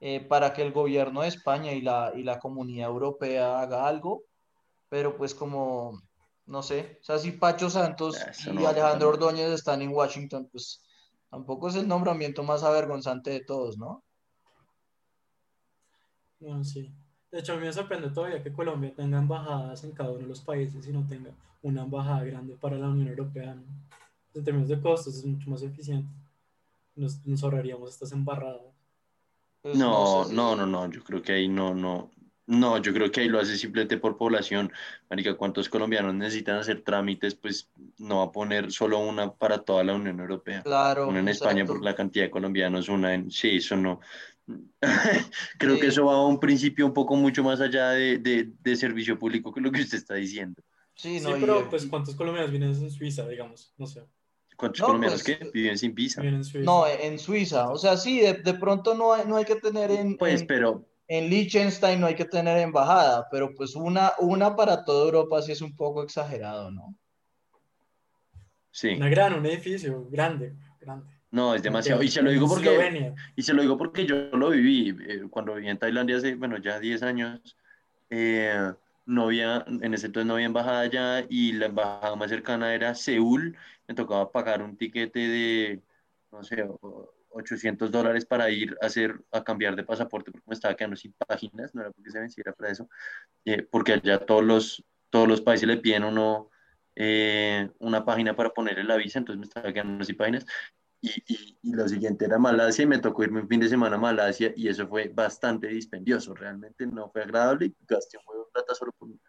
eh, 0.00 0.20
para 0.20 0.52
que 0.52 0.62
el 0.62 0.72
gobierno 0.72 1.22
de 1.22 1.28
España 1.28 1.72
y 1.72 1.80
la, 1.80 2.12
y 2.14 2.22
la 2.22 2.38
comunidad 2.38 2.88
europea 2.88 3.60
haga 3.60 3.86
algo, 3.86 4.22
pero 4.88 5.16
pues 5.16 5.34
como, 5.34 6.00
no 6.46 6.62
sé, 6.62 6.98
o 7.00 7.04
sea, 7.04 7.18
si 7.18 7.32
Pacho 7.32 7.68
Santos 7.68 8.16
y 8.46 8.64
Alejandro 8.64 9.08
Ordóñez 9.08 9.50
están 9.50 9.82
en 9.82 9.90
Washington, 9.90 10.48
pues 10.50 10.82
tampoco 11.30 11.68
es 11.68 11.76
el 11.76 11.88
nombramiento 11.88 12.42
más 12.42 12.62
avergonzante 12.62 13.30
de 13.30 13.40
todos, 13.40 13.78
¿no? 13.78 14.02
No, 16.40 16.64
sí. 16.64 16.92
De 17.30 17.38
hecho, 17.38 17.52
a 17.52 17.56
mí 17.56 17.64
me 17.64 17.72
sorprende 17.72 18.10
todavía 18.10 18.42
que 18.42 18.52
Colombia 18.52 18.92
tenga 18.94 19.18
embajadas 19.18 19.84
en 19.84 19.92
cada 19.92 20.10
uno 20.10 20.20
de 20.20 20.26
los 20.26 20.40
países 20.40 20.86
y 20.86 20.92
no 20.92 21.06
tenga 21.06 21.30
una 21.62 21.82
embajada 21.82 22.24
grande 22.24 22.56
para 22.56 22.76
la 22.76 22.88
Unión 22.88 23.08
Europea. 23.08 23.56
En 24.34 24.44
términos 24.44 24.68
de 24.68 24.80
costos 24.80 25.16
es 25.16 25.24
mucho 25.24 25.48
más 25.48 25.62
eficiente. 25.62 26.10
Nos, 26.96 27.20
ahorraríamos 27.42 27.90
estas 27.90 28.12
embarradas. 28.12 28.62
Pues 29.62 29.76
no, 29.76 30.24
no, 30.30 30.56
no, 30.56 30.66
no, 30.66 30.90
yo 30.90 31.04
creo 31.04 31.22
que 31.22 31.32
ahí 31.32 31.48
no, 31.48 31.74
no. 31.74 32.10
No, 32.46 32.78
yo 32.78 32.92
creo 32.92 33.12
que 33.12 33.20
ahí 33.20 33.28
lo 33.28 33.38
hace 33.38 33.56
simplemente 33.56 33.96
por 33.96 34.16
población. 34.16 34.72
Marica, 35.08 35.36
¿cuántos 35.36 35.68
colombianos 35.68 36.14
necesitan 36.14 36.56
hacer 36.56 36.82
trámites? 36.82 37.34
Pues 37.36 37.70
no 37.98 38.18
va 38.18 38.24
a 38.24 38.32
poner 38.32 38.72
solo 38.72 38.98
una 38.98 39.32
para 39.32 39.58
toda 39.58 39.84
la 39.84 39.94
Unión 39.94 40.18
Europea. 40.18 40.62
Claro. 40.62 41.08
Una 41.08 41.20
en 41.20 41.28
España 41.28 41.60
exacto. 41.60 41.74
por 41.74 41.84
la 41.84 41.94
cantidad 41.94 42.24
de 42.24 42.30
colombianos, 42.30 42.88
una 42.88 43.14
en... 43.14 43.30
Sí, 43.30 43.56
eso 43.56 43.76
no. 43.76 44.00
Creo 45.58 45.74
Sí. 45.76 45.80
que 45.80 45.86
eso 45.88 46.06
va 46.06 46.14
a 46.14 46.26
un 46.26 46.40
principio 46.40 46.86
un 46.86 46.92
poco 46.92 47.14
mucho 47.14 47.44
más 47.44 47.60
allá 47.60 47.90
de, 47.90 48.18
de- 48.18 48.50
de 48.60 48.76
servicio 48.76 49.18
público 49.18 49.52
que 49.52 49.60
lo 49.60 49.70
que 49.70 49.82
usted 49.82 49.98
está 49.98 50.14
diciendo. 50.14 50.60
Sí, 50.94 51.18
Sí, 51.18 51.24
no, 51.24 51.36
y- 51.36 51.40
pero 51.40 51.68
pues 51.70 51.86
¿cuántos 51.86 52.14
colombianos 52.16 52.50
vienen 52.50 52.70
en 52.70 52.90
Suiza, 52.90 53.28
digamos? 53.28 53.72
No 53.78 53.86
sé. 53.86 54.02
¿Cuántos 54.56 54.80
No, 54.80 54.86
colombianos 54.86 55.22
pues, 55.22 55.38
que 55.38 55.50
viven 55.54 55.78
sin 55.78 55.94
visa? 55.94 56.20
En 56.22 56.44
Suiza. 56.44 56.64
no, 56.64 56.86
en 56.86 57.18
Suiza. 57.18 57.70
O 57.70 57.78
sea, 57.78 57.96
sí, 57.96 58.20
de, 58.20 58.34
de 58.34 58.54
pronto 58.54 58.94
no 58.94 59.12
hay, 59.14 59.24
no 59.26 59.36
hay 59.36 59.44
que 59.44 59.56
tener 59.56 59.90
en, 59.90 60.16
Pues, 60.16 60.40
en, 60.42 60.46
pero 60.46 60.86
en 61.12 61.28
Liechtenstein, 61.28 62.00
no 62.00 62.06
hay 62.06 62.14
que 62.14 62.24
tener 62.24 62.56
embajada, 62.58 63.26
pero 63.32 63.52
pues 63.56 63.74
una, 63.74 64.12
una 64.20 64.54
para 64.54 64.84
toda 64.84 65.06
Europa 65.06 65.42
sí 65.42 65.50
es 65.50 65.60
un 65.60 65.74
poco 65.74 66.04
exagerado, 66.04 66.70
¿no? 66.70 66.94
sí. 68.70 68.90
Una 68.90 69.08
gran, 69.08 69.34
un 69.34 69.44
edificio 69.46 70.06
grande, 70.08 70.54
grande. 70.80 71.06
No, 71.32 71.54
es 71.54 71.62
demasiado. 71.64 72.00
Y 72.02 72.08
se 72.08 72.22
lo 72.22 72.30
digo 72.30 72.48
porque... 72.48 73.12
Y 73.34 73.42
se 73.42 73.54
lo 73.54 73.62
digo 73.62 73.76
porque 73.76 74.06
yo 74.06 74.30
lo 74.36 74.50
viví 74.50 74.96
eh, 75.08 75.22
cuando 75.28 75.54
viví 75.54 75.68
en 75.68 75.78
Tailandia 75.78 76.16
hace, 76.16 76.36
bueno, 76.36 76.58
ya 76.58 76.78
10 76.78 77.02
años. 77.02 77.56
eh, 78.08 78.72
no 79.06 79.24
había, 79.24 79.64
en 79.66 79.92
ese 79.94 80.06
entonces 80.06 80.26
no 80.28 80.34
había 80.34 80.46
embajada 80.46 80.80
allá 80.82 81.26
y 81.28 81.52
la 81.54 81.66
embajada 81.66 82.14
más 82.14 82.30
cercana 82.30 82.72
era 82.72 82.94
Seúl. 82.94 83.56
Me 83.88 83.94
tocaba 83.96 84.30
pagar 84.30 84.62
un 84.62 84.76
tiquete 84.76 85.18
de, 85.18 85.80
no 86.30 86.44
sé, 86.44 86.62
o- 86.62 87.12
800 87.30 87.90
dólares 87.90 88.26
para 88.26 88.50
ir 88.50 88.76
a 88.82 88.86
hacer, 88.86 89.20
a 89.32 89.42
cambiar 89.44 89.76
de 89.76 89.84
pasaporte 89.84 90.30
porque 90.32 90.46
me 90.48 90.54
estaba 90.54 90.74
quedando 90.76 90.96
sin 90.96 91.12
páginas, 91.14 91.74
no 91.74 91.82
era 91.82 91.90
porque 91.90 92.10
se 92.10 92.20
venciera 92.20 92.52
para 92.52 92.70
eso, 92.72 92.88
eh, 93.44 93.62
porque 93.62 93.94
allá 93.94 94.18
todos 94.24 94.44
los, 94.44 94.84
todos 95.10 95.28
los 95.28 95.40
países 95.40 95.68
le 95.68 95.76
piden 95.78 96.04
uno 96.04 96.50
eh, 96.96 97.70
una 97.78 98.04
página 98.04 98.34
para 98.36 98.50
ponerle 98.50 98.84
la 98.84 98.96
visa, 98.96 99.18
entonces 99.20 99.38
me 99.40 99.46
estaba 99.46 99.72
quedando 99.72 100.04
sin 100.04 100.16
páginas 100.16 100.44
y, 101.00 101.10
y, 101.26 101.58
y 101.62 101.72
lo 101.72 101.88
siguiente 101.88 102.26
era 102.26 102.38
Malasia 102.38 102.82
y 102.82 102.86
me 102.86 102.98
tocó 102.98 103.22
irme 103.24 103.40
un 103.40 103.48
fin 103.48 103.60
de 103.60 103.68
semana 103.68 103.96
a 103.96 103.98
Malasia 104.00 104.52
y 104.56 104.68
eso 104.68 104.86
fue 104.86 105.08
bastante 105.08 105.68
dispendioso, 105.68 106.34
realmente 106.34 106.86
no 106.86 107.08
fue 107.10 107.22
agradable 107.22 107.66
y 107.66 107.76
gasté 107.88 108.18
un 108.18 108.24
huevo 108.26 108.44
de 108.46 108.50
plata 108.52 108.74
solo 108.74 108.92
por 108.92 109.08
un 109.08 109.20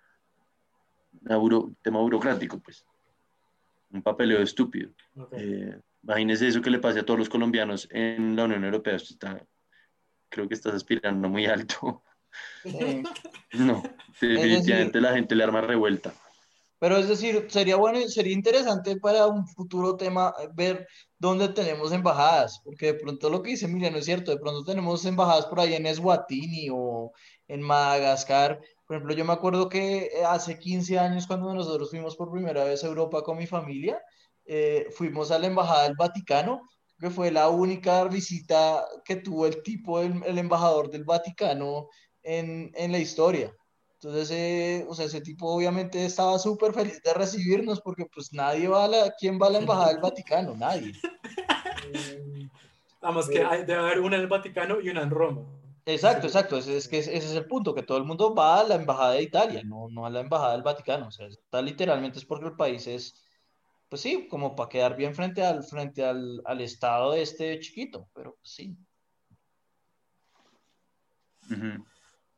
buro- 1.21 1.75
tema 1.81 1.99
burocrático, 1.99 2.59
pues, 2.59 2.85
un 3.91 4.01
papeleo 4.01 4.41
estúpido. 4.41 4.91
Ok. 5.15 5.33
Eh, 5.33 5.79
imagínese 6.03 6.47
eso 6.47 6.61
que 6.61 6.69
le 6.69 6.79
pase 6.79 6.99
a 6.99 7.05
todos 7.05 7.19
los 7.19 7.29
colombianos 7.29 7.87
en 7.91 8.35
la 8.35 8.45
Unión 8.45 8.63
Europea, 8.63 8.95
está, 8.95 9.45
creo 10.29 10.47
que 10.47 10.55
estás 10.55 10.73
aspirando 10.73 11.29
muy 11.29 11.45
alto. 11.45 12.03
Sí. 12.63 13.03
No, 13.53 13.83
definitivamente 14.19 15.01
la 15.01 15.13
gente 15.13 15.35
le 15.35 15.43
arma 15.43 15.61
revuelta. 15.61 16.13
Pero 16.79 16.97
es 16.97 17.07
decir, 17.07 17.45
sería 17.49 17.75
bueno, 17.75 17.99
y 17.99 18.09
sería 18.09 18.33
interesante 18.33 18.95
para 18.95 19.27
un 19.27 19.47
futuro 19.47 19.95
tema 19.97 20.33
ver 20.55 20.87
dónde 21.19 21.49
tenemos 21.49 21.91
embajadas, 21.91 22.59
porque 22.63 22.87
de 22.87 22.93
pronto 22.95 23.29
lo 23.29 23.43
que 23.43 23.51
dice 23.51 23.65
Emiliano 23.65 23.97
es 23.97 24.05
cierto, 24.05 24.31
de 24.31 24.39
pronto 24.39 24.63
tenemos 24.63 25.05
embajadas 25.05 25.45
por 25.45 25.59
ahí 25.59 25.75
en 25.75 25.85
Eswatini 25.85 26.69
o 26.71 27.11
en 27.47 27.61
Madagascar. 27.61 28.59
Por 28.87 28.95
ejemplo, 28.95 29.15
yo 29.15 29.25
me 29.25 29.33
acuerdo 29.33 29.69
que 29.69 30.09
hace 30.27 30.57
15 30.57 30.97
años 30.97 31.27
cuando 31.27 31.53
nosotros 31.53 31.91
fuimos 31.91 32.15
por 32.15 32.31
primera 32.31 32.63
vez 32.63 32.83
a 32.83 32.87
Europa 32.87 33.21
con 33.21 33.37
mi 33.37 33.45
familia, 33.45 34.01
eh, 34.45 34.87
fuimos 34.95 35.31
a 35.31 35.39
la 35.39 35.47
Embajada 35.47 35.83
del 35.83 35.95
Vaticano, 35.95 36.61
que 36.99 37.09
fue 37.09 37.31
la 37.31 37.49
única 37.49 38.03
visita 38.05 38.85
que 39.05 39.15
tuvo 39.17 39.45
el 39.47 39.63
tipo, 39.63 39.99
el, 39.99 40.21
el 40.25 40.37
embajador 40.37 40.89
del 40.91 41.03
Vaticano 41.03 41.87
en, 42.21 42.71
en 42.75 42.91
la 42.91 42.99
historia. 42.99 43.51
Entonces, 43.95 44.31
eh, 44.31 44.85
o 44.87 44.95
sea, 44.95 45.05
ese 45.05 45.21
tipo 45.21 45.47
obviamente 45.47 46.03
estaba 46.05 46.37
súper 46.39 46.73
feliz 46.73 47.01
de 47.03 47.13
recibirnos 47.13 47.81
porque 47.81 48.05
pues 48.13 48.33
nadie 48.33 48.67
va 48.67 48.85
a 48.85 48.87
la, 48.87 49.13
¿quién 49.19 49.39
va 49.39 49.47
a 49.47 49.51
la 49.51 49.59
embajada 49.59 49.89
del 49.89 49.99
Vaticano? 50.01 50.55
Nadie. 50.55 50.93
Eh, 51.93 52.47
Además 53.01 53.27
que 53.27 53.43
hay- 53.43 53.65
debe 53.65 53.79
haber 53.81 53.99
una 53.99 54.15
en 54.15 54.21
el 54.21 54.27
Vaticano 54.27 54.79
y 54.79 54.89
una 54.89 55.01
en 55.01 55.09
Roma. 55.09 55.41
Exacto, 55.85 56.27
exacto, 56.27 56.57
ese 56.57 56.77
es 56.77 56.87
que 56.87 56.99
ese 56.99 57.15
es 57.17 57.31
el 57.33 57.47
punto, 57.47 57.73
que 57.73 57.81
todo 57.83 57.97
el 57.97 58.03
mundo 58.05 58.33
va 58.35 58.59
a 58.59 58.63
la 58.63 58.75
embajada 58.75 59.13
de 59.13 59.23
Italia, 59.23 59.61
no, 59.65 59.87
no 59.89 60.05
a 60.05 60.09
la 60.11 60.19
embajada 60.21 60.53
del 60.53 60.61
Vaticano, 60.61 61.07
o 61.07 61.11
sea, 61.11 61.25
está 61.27 61.61
literalmente 61.61 62.19
es 62.19 62.25
porque 62.25 62.45
el 62.45 62.55
país 62.55 62.85
es, 62.85 63.15
pues 63.91 64.03
sí, 64.03 64.25
como 64.29 64.55
para 64.55 64.69
quedar 64.69 64.95
bien 64.95 65.13
frente 65.13 65.43
al, 65.43 65.63
frente 65.65 66.05
al, 66.05 66.41
al 66.45 66.61
estado 66.61 67.11
de 67.11 67.23
este 67.23 67.59
chiquito, 67.59 68.07
pero 68.13 68.37
pues 68.37 68.53
sí, 68.53 68.77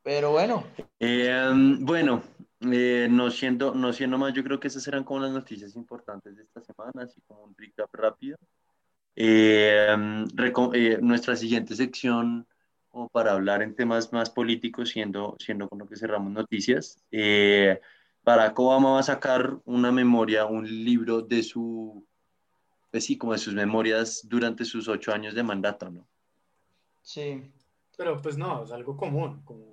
pero 0.02 0.32
bueno, 0.32 0.66
Eh, 1.00 1.52
bueno, 1.82 2.24
eh, 2.72 3.08
no, 3.08 3.30
siendo, 3.30 3.76
no 3.76 3.94
siendo 3.94 4.18
más, 4.18 4.34
yo 4.34 4.44
creo 4.44 4.60
que 4.60 4.68
esas 4.68 4.88
eran 4.88 5.04
como 5.04 5.20
las 5.20 5.32
noticias 5.32 5.76
importantes 5.76 6.36
de 6.36 6.42
esta 6.42 6.60
semana, 6.62 7.04
así 7.04 7.22
como 7.28 7.44
un 7.44 7.56
recap 7.56 7.94
rápido. 7.94 8.36
Eh, 9.16 9.96
reco- 10.34 10.74
eh, 10.74 10.98
nuestra 11.04 11.36
siguiente 11.36 11.76
sección, 11.76 12.48
como 12.88 13.10
para 13.10 13.34
hablar 13.34 13.62
en 13.62 13.76
temas 13.76 14.12
más 14.12 14.32
políticos, 14.32 14.90
siendo, 14.90 15.36
siendo 15.38 15.70
con 15.70 15.78
lo 15.78 15.86
que 15.86 15.98
cerramos 15.98 16.32
noticias, 16.32 16.98
eh, 17.12 17.80
Barack 18.24 18.58
Obama 18.60 18.92
va 18.94 19.00
a 19.00 19.04
sacar 19.04 19.58
una 19.66 19.92
memoria, 19.92 20.46
un 20.46 20.66
libro 20.66 21.22
de 21.22 21.44
su, 21.44 22.06
pues 22.92 23.06
sí, 23.06 23.18
como 23.18 23.34
de 23.34 23.40
sus 23.40 23.54
memorias 23.54 24.22
durante 24.30 24.64
sus 24.66 24.88
ocho 24.88 25.12
años 25.14 25.34
de 25.36 25.44
mandato, 25.44 25.90
¿no? 25.90 26.08
sí, 27.02 27.52
Pero 27.98 28.22
pues 28.22 28.38
no, 28.38 28.64
es 28.64 28.72
algo 28.72 28.96
común. 28.98 29.42
Como, 29.44 29.66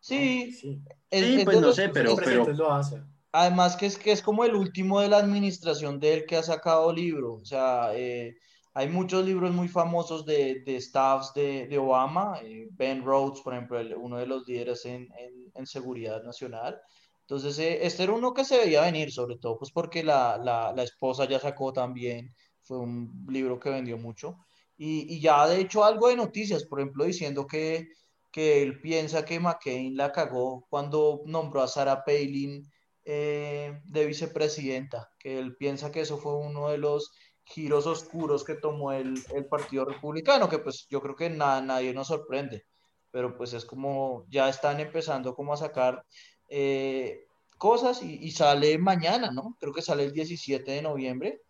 sí, 0.00 0.52
sí. 0.52 0.80
es- 1.10 1.24
Sí, 1.26 1.34
es 1.40 1.44
pues 1.44 1.60
no 1.60 1.66
los- 1.66 1.76
sé, 1.76 1.88
pero- 1.90 2.10
Los 2.10 2.18
presidentes 2.20 2.56
lo 2.56 2.72
hacen. 2.72 3.04
Además 3.32 3.76
que 3.76 3.86
es 3.86 3.98
que 3.98 4.12
es 4.12 4.22
como 4.22 4.44
el 4.44 4.54
último 4.54 5.00
de 5.00 5.08
la 5.08 5.18
administración 5.18 6.00
de 6.00 6.14
él 6.14 6.26
que 6.26 6.36
ha 6.36 6.42
sacado 6.42 6.90
libro. 6.92 7.34
O 7.34 7.44
sea, 7.44 7.90
eh, 7.94 8.36
hay 8.72 8.88
muchos 8.88 9.26
libros 9.26 9.52
muy 9.52 9.68
famosos 9.68 10.24
de, 10.24 10.62
de 10.64 10.80
staffs 10.80 11.34
de, 11.34 11.66
de 11.66 11.76
Obama. 11.78 12.38
eh, 12.42 12.68
Ben 12.70 13.04
Rhodes, 13.04 13.40
por 13.42 13.52
ejemplo, 13.52 13.78
el- 13.78 13.94
uno 13.94 14.16
de 14.16 14.26
los 14.26 14.46
líderes 14.48 14.86
en, 14.86 15.08
en- 15.18 15.50
en 15.54 15.66
seguridad 15.66 16.22
nacional. 16.22 16.80
Entonces, 17.28 17.58
eh, 17.58 17.84
este 17.84 18.04
era 18.04 18.12
uno 18.12 18.32
que 18.32 18.44
se 18.44 18.56
veía 18.58 18.82
venir, 18.82 19.10
sobre 19.12 19.36
todo 19.38 19.58
pues 19.58 19.72
porque 19.72 20.04
la, 20.04 20.38
la, 20.38 20.72
la 20.72 20.82
esposa 20.84 21.26
ya 21.28 21.40
sacó 21.40 21.72
también. 21.72 22.32
Fue 22.62 22.78
un 22.78 23.26
libro 23.28 23.58
que 23.60 23.70
vendió 23.70 23.98
mucho. 23.98 24.36
Y, 24.76 25.12
y 25.14 25.20
ya 25.20 25.46
de 25.48 25.60
hecho 25.60 25.84
algo 25.84 26.08
de 26.08 26.16
noticias, 26.16 26.64
por 26.64 26.80
ejemplo, 26.80 27.04
diciendo 27.04 27.46
que, 27.46 27.88
que 28.30 28.62
él 28.62 28.80
piensa 28.80 29.24
que 29.24 29.40
McCain 29.40 29.96
la 29.96 30.12
cagó 30.12 30.66
cuando 30.68 31.22
nombró 31.26 31.62
a 31.62 31.68
Sarah 31.68 32.04
Palin 32.04 32.62
eh, 33.04 33.80
de 33.84 34.06
vicepresidenta, 34.06 35.08
que 35.18 35.38
él 35.38 35.56
piensa 35.56 35.90
que 35.90 36.00
eso 36.02 36.18
fue 36.18 36.34
uno 36.36 36.68
de 36.68 36.78
los 36.78 37.12
giros 37.44 37.86
oscuros 37.86 38.44
que 38.44 38.56
tomó 38.56 38.92
el, 38.92 39.14
el 39.34 39.46
Partido 39.46 39.84
Republicano, 39.84 40.48
que 40.48 40.58
pues 40.58 40.86
yo 40.90 41.00
creo 41.00 41.14
que 41.16 41.30
nada, 41.30 41.60
nadie 41.62 41.94
nos 41.94 42.08
sorprende, 42.08 42.64
pero 43.10 43.36
pues 43.36 43.52
es 43.52 43.64
como 43.64 44.26
ya 44.28 44.48
están 44.48 44.80
empezando 44.80 45.34
como 45.34 45.52
a 45.54 45.56
sacar 45.56 46.04
eh, 46.48 47.26
cosas 47.58 48.02
y, 48.02 48.14
y 48.22 48.30
sale 48.30 48.78
mañana, 48.78 49.30
¿no? 49.30 49.56
Creo 49.60 49.72
que 49.72 49.82
sale 49.82 50.04
el 50.04 50.12
17 50.12 50.70
de 50.70 50.82
noviembre, 50.82 51.42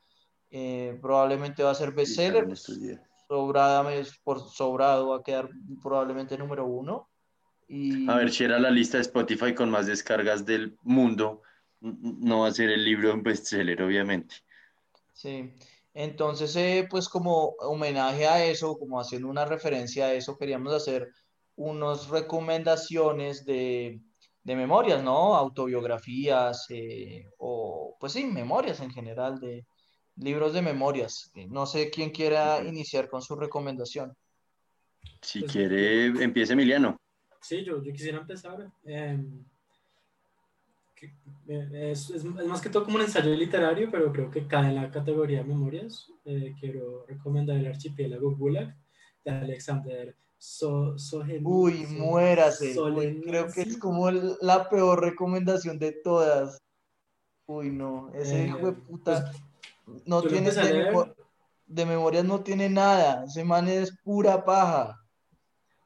eh, 0.50 0.98
probablemente 1.02 1.62
va 1.62 1.72
a 1.72 1.74
ser 1.74 1.92
bestseller, 1.92 2.46
días. 2.46 3.00
sobrada, 3.28 3.84
por 4.22 4.48
sobrado 4.48 5.08
va 5.08 5.16
a 5.18 5.22
quedar 5.22 5.50
probablemente 5.82 6.38
número 6.38 6.66
uno. 6.66 7.10
Y... 7.68 8.08
A 8.08 8.16
ver, 8.16 8.30
si 8.30 8.44
era 8.44 8.58
la 8.58 8.70
lista 8.70 8.98
de 8.98 9.02
Spotify 9.02 9.54
con 9.54 9.70
más 9.70 9.86
descargas 9.86 10.46
del 10.46 10.78
mundo, 10.82 11.42
no 11.80 12.40
va 12.40 12.48
a 12.48 12.52
ser 12.52 12.70
el 12.70 12.84
libro 12.84 13.12
un 13.12 13.22
bestseller, 13.22 13.82
obviamente. 13.82 14.36
Sí, 15.12 15.52
entonces, 15.92 16.54
eh, 16.56 16.86
pues 16.88 17.08
como 17.08 17.56
homenaje 17.58 18.26
a 18.26 18.44
eso, 18.44 18.78
como 18.78 19.00
haciendo 19.00 19.28
una 19.28 19.44
referencia 19.44 20.06
a 20.06 20.12
eso, 20.12 20.38
queríamos 20.38 20.72
hacer 20.72 21.10
unas 21.56 22.08
recomendaciones 22.08 23.44
de, 23.44 24.00
de 24.46 24.54
memorias, 24.54 25.02
¿no? 25.02 25.34
Autobiografías, 25.34 26.66
eh, 26.70 27.28
o 27.38 27.96
pues 27.98 28.12
sí, 28.12 28.24
memorias 28.24 28.80
en 28.80 28.92
general, 28.92 29.40
de 29.40 29.66
libros 30.18 30.52
de 30.54 30.62
memorias. 30.62 31.32
Eh, 31.34 31.48
No 31.48 31.66
sé 31.66 31.90
quién 31.90 32.10
quiera 32.10 32.62
iniciar 32.62 33.08
con 33.08 33.22
su 33.22 33.34
recomendación. 33.34 34.16
Si 35.20 35.40
Pues- 35.40 35.50
quiere, 35.52 36.06
empiece 36.22 36.52
Emiliano. 36.52 36.96
Sí, 37.40 37.64
yo, 37.64 37.82
yo 37.82 37.92
quisiera 37.92 38.18
empezar. 38.18 38.70
eh, 38.84 39.18
que- 40.94 41.12
eh, 41.48 41.90
es, 41.92 42.08
es- 42.10 42.24
es 42.24 42.46
más 42.46 42.60
que 42.60 42.70
todo 42.70 42.84
como 42.84 42.96
un 42.96 43.02
ensayo 43.02 43.34
literario, 43.34 43.90
pero 43.90 44.12
creo 44.12 44.30
que 44.30 44.46
cae 44.46 44.68
en 44.68 44.76
la 44.76 44.90
categoría 44.92 45.38
de 45.38 45.44
memorias. 45.44 46.06
Eh, 46.24 46.54
quiero 46.60 47.04
recomendar 47.06 47.56
El 47.56 47.66
archipiélago 47.66 48.30
Gulag 48.36 48.74
de 49.24 49.30
Alexander 49.32 50.14
so, 50.38 50.94
Uy, 51.42 51.84
So- 51.84 51.90
muérase. 51.92 52.74
Creo 53.24 53.50
que 53.52 53.62
es 53.62 53.78
como 53.78 54.10
la 54.10 54.68
peor 54.68 55.00
recomendación 55.00 55.78
de 55.78 55.92
todas. 55.92 56.58
Uy, 57.46 57.70
no, 57.70 58.10
ese 58.14 58.42
Eh, 58.44 58.46
hijo 58.48 58.66
de 58.66 58.72
puta 58.72 59.32
pues, 59.84 60.02
no 60.06 60.22
tiene 60.22 60.50
de, 60.50 60.90
memo- 60.90 61.14
de 61.66 61.86
memorias 61.86 62.24
no 62.24 62.40
tiene 62.40 62.68
nada. 62.68 63.24
Ese 63.24 63.44
man 63.44 63.68
es 63.68 63.96
pura 64.02 64.44
paja. 64.44 65.00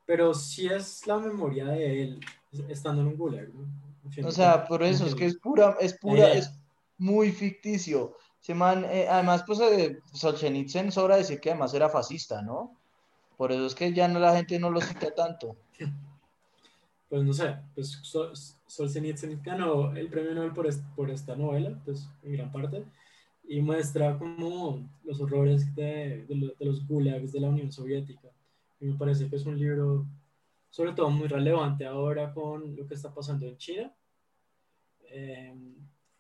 Pero 0.07 0.35
sí 0.35 0.67
es 0.67 1.07
la 1.07 1.19
memoria 1.19 1.67
de 1.67 2.03
él 2.03 2.21
estando 2.69 3.03
en 3.03 3.09
un 3.09 3.17
gulag. 3.17 3.49
¿no? 3.55 4.27
O 4.27 4.33
sea, 4.33 4.67
por 4.67 4.83
eso 4.83 5.07
es 5.07 5.15
que 5.15 5.27
es 5.27 5.37
pura, 5.39 5.77
es 5.81 5.97
pura, 5.99 6.33
es 6.33 6.51
muy 6.99 7.31
ficticio. 7.31 8.17
Se 8.41 8.55
man, 8.55 8.85
eh, 8.87 9.07
además, 9.09 9.45
pues 9.47 9.61
eh, 9.61 9.99
Solzhenitsyn 10.15 10.91
sobra 10.91 11.17
decir 11.17 11.39
que 11.41 11.51
además 11.51 11.75
era 11.75 11.89
fascista, 11.91 12.41
¿no? 12.43 12.80
Por 13.41 13.53
eso 13.53 13.65
es 13.65 13.75
que 13.75 13.91
ya 13.95 14.07
no, 14.07 14.19
la 14.19 14.37
gente 14.37 14.59
no 14.59 14.69
lo 14.69 14.83
cita 14.83 15.15
tanto. 15.15 15.57
Pues 17.09 17.25
no 17.25 17.33
sé, 17.33 17.57
pues 17.75 17.89
Sol, 18.03 18.33
Solzhenitsyn 18.67 19.43
ganó 19.43 19.97
el 19.97 20.09
premio 20.09 20.33
Nobel 20.33 20.53
por, 20.53 20.69
por 20.95 21.11
esta 21.11 21.35
novela, 21.35 21.77
pues 21.85 22.09
en 22.23 22.35
gran 22.35 22.53
parte, 22.53 22.85
y 23.49 23.61
muestra 23.61 24.17
como 24.17 24.89
los 25.03 25.21
horrores 25.21 25.75
de, 25.75 26.25
de, 26.29 26.55
de 26.57 26.65
los 26.65 26.87
gulags 26.87 27.33
de 27.33 27.41
la 27.41 27.49
Unión 27.49 27.73
Soviética. 27.73 28.29
Y 28.79 28.85
me 28.85 28.95
parece 28.97 29.29
que 29.29 29.35
es 29.35 29.45
un 29.45 29.59
libro 29.59 30.07
sobre 30.69 30.93
todo 30.93 31.11
muy 31.11 31.27
relevante 31.27 31.85
ahora 31.85 32.33
con 32.33 32.77
lo 32.77 32.87
que 32.87 32.95
está 32.95 33.13
pasando 33.13 33.47
en 33.47 33.57
China, 33.57 33.93
eh, 35.11 35.53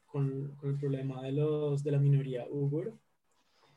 con, 0.06 0.56
con, 0.56 0.70
el 0.70 0.76
problema 0.76 1.22
de, 1.22 1.32
los, 1.32 1.84
de 1.84 1.92
la 1.92 1.98
minoría 1.98 2.46
uigur. 2.50 2.98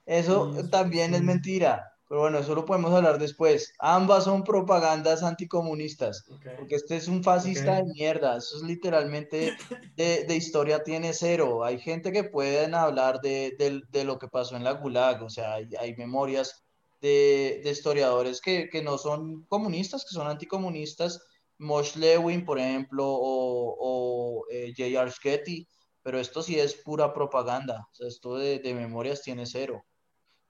Eso 0.06 0.68
también 0.72 1.14
es 1.14 1.22
mentira, 1.22 1.93
pero 2.14 2.22
bueno, 2.22 2.38
eso 2.38 2.54
lo 2.54 2.64
podemos 2.64 2.94
hablar 2.94 3.18
después. 3.18 3.74
Ambas 3.80 4.26
son 4.26 4.44
propagandas 4.44 5.24
anticomunistas, 5.24 6.24
okay. 6.30 6.54
porque 6.60 6.76
este 6.76 6.98
es 6.98 7.08
un 7.08 7.24
fascista 7.24 7.72
okay. 7.72 7.86
de 7.88 7.92
mierda, 7.92 8.38
eso 8.38 8.58
es 8.58 8.62
literalmente 8.62 9.58
de, 9.96 10.24
de, 10.24 10.36
historia 10.36 10.84
tiene 10.84 11.12
cero. 11.14 11.64
Hay 11.64 11.80
gente 11.80 12.12
que 12.12 12.24
pueden 12.24 12.76
hablar 12.76 13.20
de, 13.20 13.56
de, 13.58 13.82
de 13.90 14.04
lo 14.04 14.20
que 14.20 14.28
pasó 14.28 14.56
en 14.56 14.64
la 14.64 14.74
Gulag, 14.74 15.24
o 15.24 15.30
sea, 15.32 15.56
hay, 15.56 15.70
hay 15.80 15.96
memorias 15.96 16.64
de, 17.02 17.62
de 17.64 17.72
historiadores 17.72 18.42
que, 18.42 18.70
que, 18.70 18.84
no 18.84 19.00
son 19.00 19.46
comunistas, 19.46 20.06
que 20.06 20.14
son 20.14 20.28
anticomunistas, 20.28 21.20
Mosh 21.58 21.96
Lewin, 21.96 22.46
por 22.46 22.60
ejemplo, 22.60 23.08
o, 23.08 23.76
o 23.80 24.46
eh, 24.52 24.72
J.R. 24.78 25.12
Getty, 25.20 25.68
pero 26.04 26.20
esto 26.20 26.44
sí 26.44 26.60
es 26.60 26.76
pura 26.76 27.12
propaganda, 27.12 27.88
o 27.92 27.96
sea, 27.96 28.08
esto 28.08 28.36
de, 28.36 28.60
de 28.60 28.76
memorias 28.76 29.24
tiene 29.24 29.48
cero. 29.48 29.84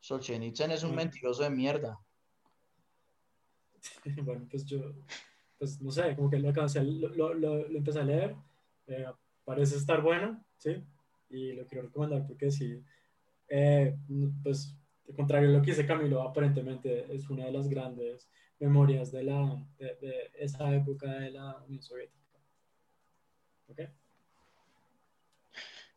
Solzhenitsyn 0.04 0.72
es 0.72 0.84
un 0.84 0.94
mentiroso 0.96 1.44
de 1.44 1.50
mierda. 1.50 1.98
Bueno, 4.24 4.48
pues 4.50 4.66
yo, 4.66 4.80
pues 5.58 5.82
no 5.82 5.92
sé, 5.92 6.16
como 6.16 6.30
que 6.30 6.40
lo, 6.40 6.52
lo, 6.52 7.34
lo, 7.34 7.68
lo 7.68 7.78
empecé 7.78 8.00
a 8.00 8.04
leer, 8.04 8.36
eh, 8.88 9.06
parece 9.44 9.78
estar 9.78 10.02
bueno, 10.02 10.44
¿sí? 10.58 10.84
Y 11.30 11.54
lo 11.54 11.66
quiero 11.66 11.84
recomendar 11.88 12.26
porque 12.26 12.52
sí, 12.52 12.82
eh, 13.48 13.98
pues 14.42 14.76
de 15.06 15.14
contrario 15.14 15.50
a 15.50 15.54
lo 15.54 15.62
que 15.62 15.72
dice 15.72 15.86
Camilo, 15.86 16.22
aparentemente 16.22 17.14
es 17.14 17.30
una 17.30 17.46
de 17.46 17.52
las 17.52 17.68
grandes 17.70 18.30
memorias 18.60 19.12
de, 19.12 19.24
la, 19.24 19.66
de, 19.78 19.96
de 20.02 20.32
esa 20.36 20.74
época 20.74 21.12
de 21.12 21.32
la 21.32 21.58
Unión 21.66 21.82
Soviética. 21.82 22.40
¿Ok? 23.68 23.80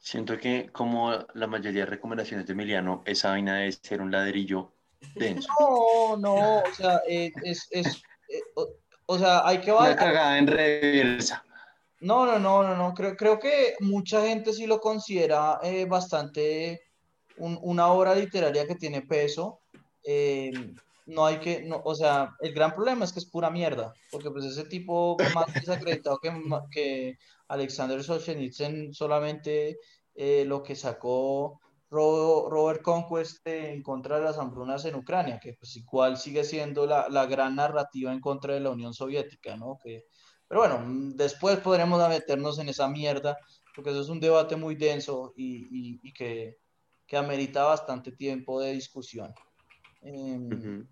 Siento 0.07 0.39
que 0.39 0.69
como 0.71 1.11
la 1.35 1.49
mayoría 1.49 1.81
de 1.81 1.91
recomendaciones 1.91 2.47
de 2.47 2.53
Emiliano, 2.53 3.03
esa 3.07 3.31
vaina 3.31 3.57
debe 3.57 3.73
ser 3.73 4.01
un 4.01 4.13
ladrillo 4.13 4.71
denso. 5.17 5.49
No, 5.59 6.17
no, 6.17 6.59
o 6.61 6.75
sea, 6.77 7.01
eh, 7.09 7.33
es, 7.43 7.67
es 7.73 8.05
eh, 8.29 8.41
o, 8.55 8.69
o, 9.07 9.19
sea, 9.19 9.45
hay 9.45 9.59
que... 9.59 9.73
Una 9.73 9.97
cagada 9.97 10.39
en 10.39 10.47
reversa. 10.47 11.45
No, 11.99 12.25
no, 12.25 12.39
no, 12.39 12.63
no, 12.63 12.77
no, 12.77 12.95
creo, 12.95 13.17
creo 13.17 13.41
que 13.41 13.75
mucha 13.81 14.25
gente 14.25 14.53
sí 14.53 14.69
lo 14.69 14.81
considera 14.81 15.59
eh, 15.65 15.87
bastante 15.87 16.83
un, 17.39 17.59
una 17.63 17.89
obra 17.89 18.15
literaria 18.15 18.65
que 18.65 18.77
tiene 18.77 19.03
peso, 19.03 19.59
eh, 20.05 20.53
no 21.07 21.27
hay 21.27 21.39
que, 21.39 21.63
no, 21.63 21.83
o 21.85 21.97
sea, 21.97 22.37
el 22.41 22.53
gran 22.53 22.73
problema 22.73 23.05
es 23.05 23.13
que 23.13 23.19
es 23.19 23.27
pura 23.27 23.51
mierda, 23.51 23.93
porque 24.13 24.31
pues 24.31 24.45
ese 24.45 24.67
tipo 24.67 25.17
más 25.35 25.53
desacreditado 25.53 26.19
que, 26.19 26.33
que 26.71 27.19
Alexander 27.49 28.03
Solzhenitsyn 28.03 28.93
solamente 28.93 29.79
eh, 30.17 30.45
lo 30.47 30.63
que 30.63 30.75
sacó 30.75 31.61
Robert 31.91 32.83
Conquest 32.83 33.47
en 33.47 33.83
contra 33.83 34.19
de 34.19 34.25
las 34.25 34.39
hambrunas 34.39 34.85
en 34.85 34.97
Ucrania, 34.97 35.39
que 35.39 35.55
pues 35.55 35.77
igual 35.77 36.17
sigue 36.17 36.43
siendo 36.43 36.87
la, 36.87 37.09
la 37.09 37.27
gran 37.27 37.55
narrativa 37.55 38.13
en 38.13 38.21
contra 38.21 38.55
de 38.55 38.61
la 38.61 38.71
Unión 38.71 38.93
Soviética, 38.93 39.57
¿no? 39.57 39.79
Que, 39.83 40.05
pero 40.49 40.61
bueno, 40.63 40.83
después 41.15 41.59
podremos 41.59 42.09
meternos 42.09 42.59
en 42.59 42.69
esa 42.69 42.89
mierda, 42.89 43.37
porque 43.75 43.91
eso 43.91 44.01
es 44.01 44.09
un 44.09 44.21
debate 44.21 44.57
muy 44.57 44.75
denso 44.75 45.33
y, 45.37 45.67
y, 45.71 46.01
y 46.03 46.13
que 46.13 46.59
que 47.07 47.17
amerita 47.17 47.63
bastante 47.65 48.11
tiempo 48.13 48.61
de 48.61 48.73
discusión. 48.73 49.33
Eh, 50.03 50.11
uh 50.11 50.49
-huh. 50.49 50.89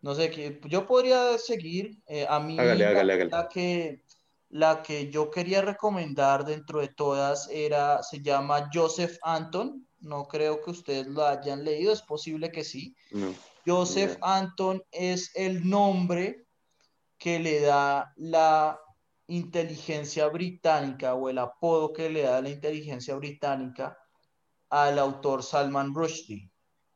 No 0.00 0.14
sé, 0.14 0.58
yo 0.68 0.86
podría 0.86 1.36
seguir. 1.38 2.02
Eh, 2.06 2.24
a 2.26 2.40
mí 2.40 2.58
hágale, 2.58 2.86
hágale, 2.86 3.12
hágale. 3.12 3.48
que, 3.52 4.02
la 4.50 4.82
que 4.82 5.10
yo 5.10 5.30
quería 5.30 5.62
recomendar 5.62 6.44
dentro 6.44 6.80
de 6.80 6.88
todas 6.88 7.48
era, 7.50 8.02
se 8.02 8.22
llama 8.22 8.70
Joseph 8.72 9.18
Anton. 9.22 9.86
No 10.00 10.26
creo 10.26 10.62
que 10.62 10.70
ustedes 10.70 11.06
lo 11.06 11.26
hayan 11.26 11.64
leído, 11.64 11.92
es 11.92 12.02
posible 12.02 12.50
que 12.50 12.64
sí. 12.64 12.94
No. 13.10 13.34
Joseph 13.66 14.18
no. 14.20 14.26
Anton 14.26 14.82
es 14.90 15.30
el 15.34 15.68
nombre 15.68 16.46
que 17.18 17.38
le 17.38 17.60
da 17.60 18.12
la 18.16 18.80
inteligencia 19.26 20.28
británica 20.28 21.14
o 21.14 21.28
el 21.28 21.38
apodo 21.38 21.92
que 21.92 22.08
le 22.08 22.22
da 22.22 22.40
la 22.40 22.48
inteligencia 22.48 23.14
británica 23.16 23.98
al 24.70 24.98
autor 24.98 25.42
Salman 25.42 25.94
Rushdie, 25.94 26.50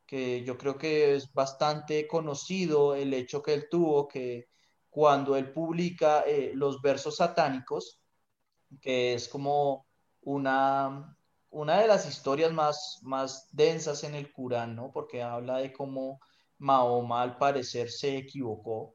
que 0.06 0.42
yo 0.44 0.56
creo 0.56 0.78
que 0.78 1.16
es 1.16 1.32
bastante 1.32 2.06
conocido 2.06 2.94
el 2.94 3.12
hecho 3.12 3.42
que 3.42 3.54
él 3.54 3.66
tuvo 3.70 4.08
que 4.08 4.48
cuando 4.92 5.36
él 5.36 5.50
publica 5.54 6.20
eh, 6.26 6.52
los 6.54 6.82
versos 6.82 7.16
satánicos, 7.16 7.98
que 8.78 9.14
es 9.14 9.26
como 9.26 9.86
una, 10.20 11.16
una 11.48 11.80
de 11.80 11.88
las 11.88 12.06
historias 12.06 12.52
más, 12.52 12.98
más 13.02 13.48
densas 13.52 14.04
en 14.04 14.14
el 14.14 14.30
Corán, 14.30 14.76
¿no? 14.76 14.92
Porque 14.92 15.22
habla 15.22 15.56
de 15.56 15.72
cómo 15.72 16.20
Mahoma 16.58 17.22
al 17.22 17.38
parecer 17.38 17.90
se 17.90 18.18
equivocó. 18.18 18.94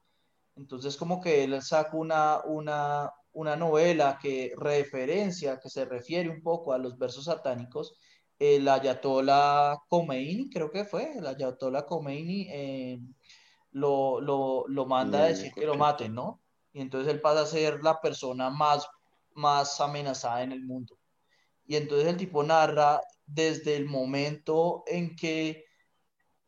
Entonces 0.56 0.96
como 0.98 1.20
que 1.20 1.44
él 1.44 1.60
saca 1.64 1.98
una, 1.98 2.42
una, 2.46 3.12
una 3.32 3.56
novela 3.56 4.20
que 4.22 4.54
referencia, 4.56 5.60
que 5.60 5.70
se 5.70 5.84
refiere 5.86 6.30
un 6.30 6.44
poco 6.44 6.74
a 6.74 6.78
los 6.78 6.96
versos 7.00 7.26
satánicos 7.26 7.98
el 8.40 8.68
Ayatollah 8.68 9.78
Khomeini, 9.90 10.50
creo 10.50 10.70
que 10.70 10.86
fue, 10.86 11.18
el 11.18 11.26
Ayatollah 11.26 11.86
Khomeini 11.86 12.48
eh, 12.52 13.00
lo, 13.72 14.22
lo, 14.22 14.66
lo, 14.68 14.86
manda 14.86 15.24
a 15.24 15.28
decir 15.28 15.52
que 15.54 15.66
lo 15.66 15.76
maten, 15.76 16.14
¿no? 16.14 16.42
Y 16.74 16.82
entonces 16.82 17.14
él 17.14 17.22
pasa 17.22 17.42
a 17.42 17.46
ser 17.46 17.84
la 17.84 18.00
persona 18.02 18.50
más, 18.50 18.88
más 19.36 19.80
amenazada 19.82 20.44
en 20.44 20.52
el 20.52 20.64
mundo. 20.64 20.98
Y 21.66 21.76
entonces 21.76 22.08
el 22.08 22.18
tipo 22.18 22.44
narra 22.44 23.02
desde 23.26 23.76
el 23.76 23.86
momento 23.86 24.84
en 24.88 25.16
que 25.16 25.66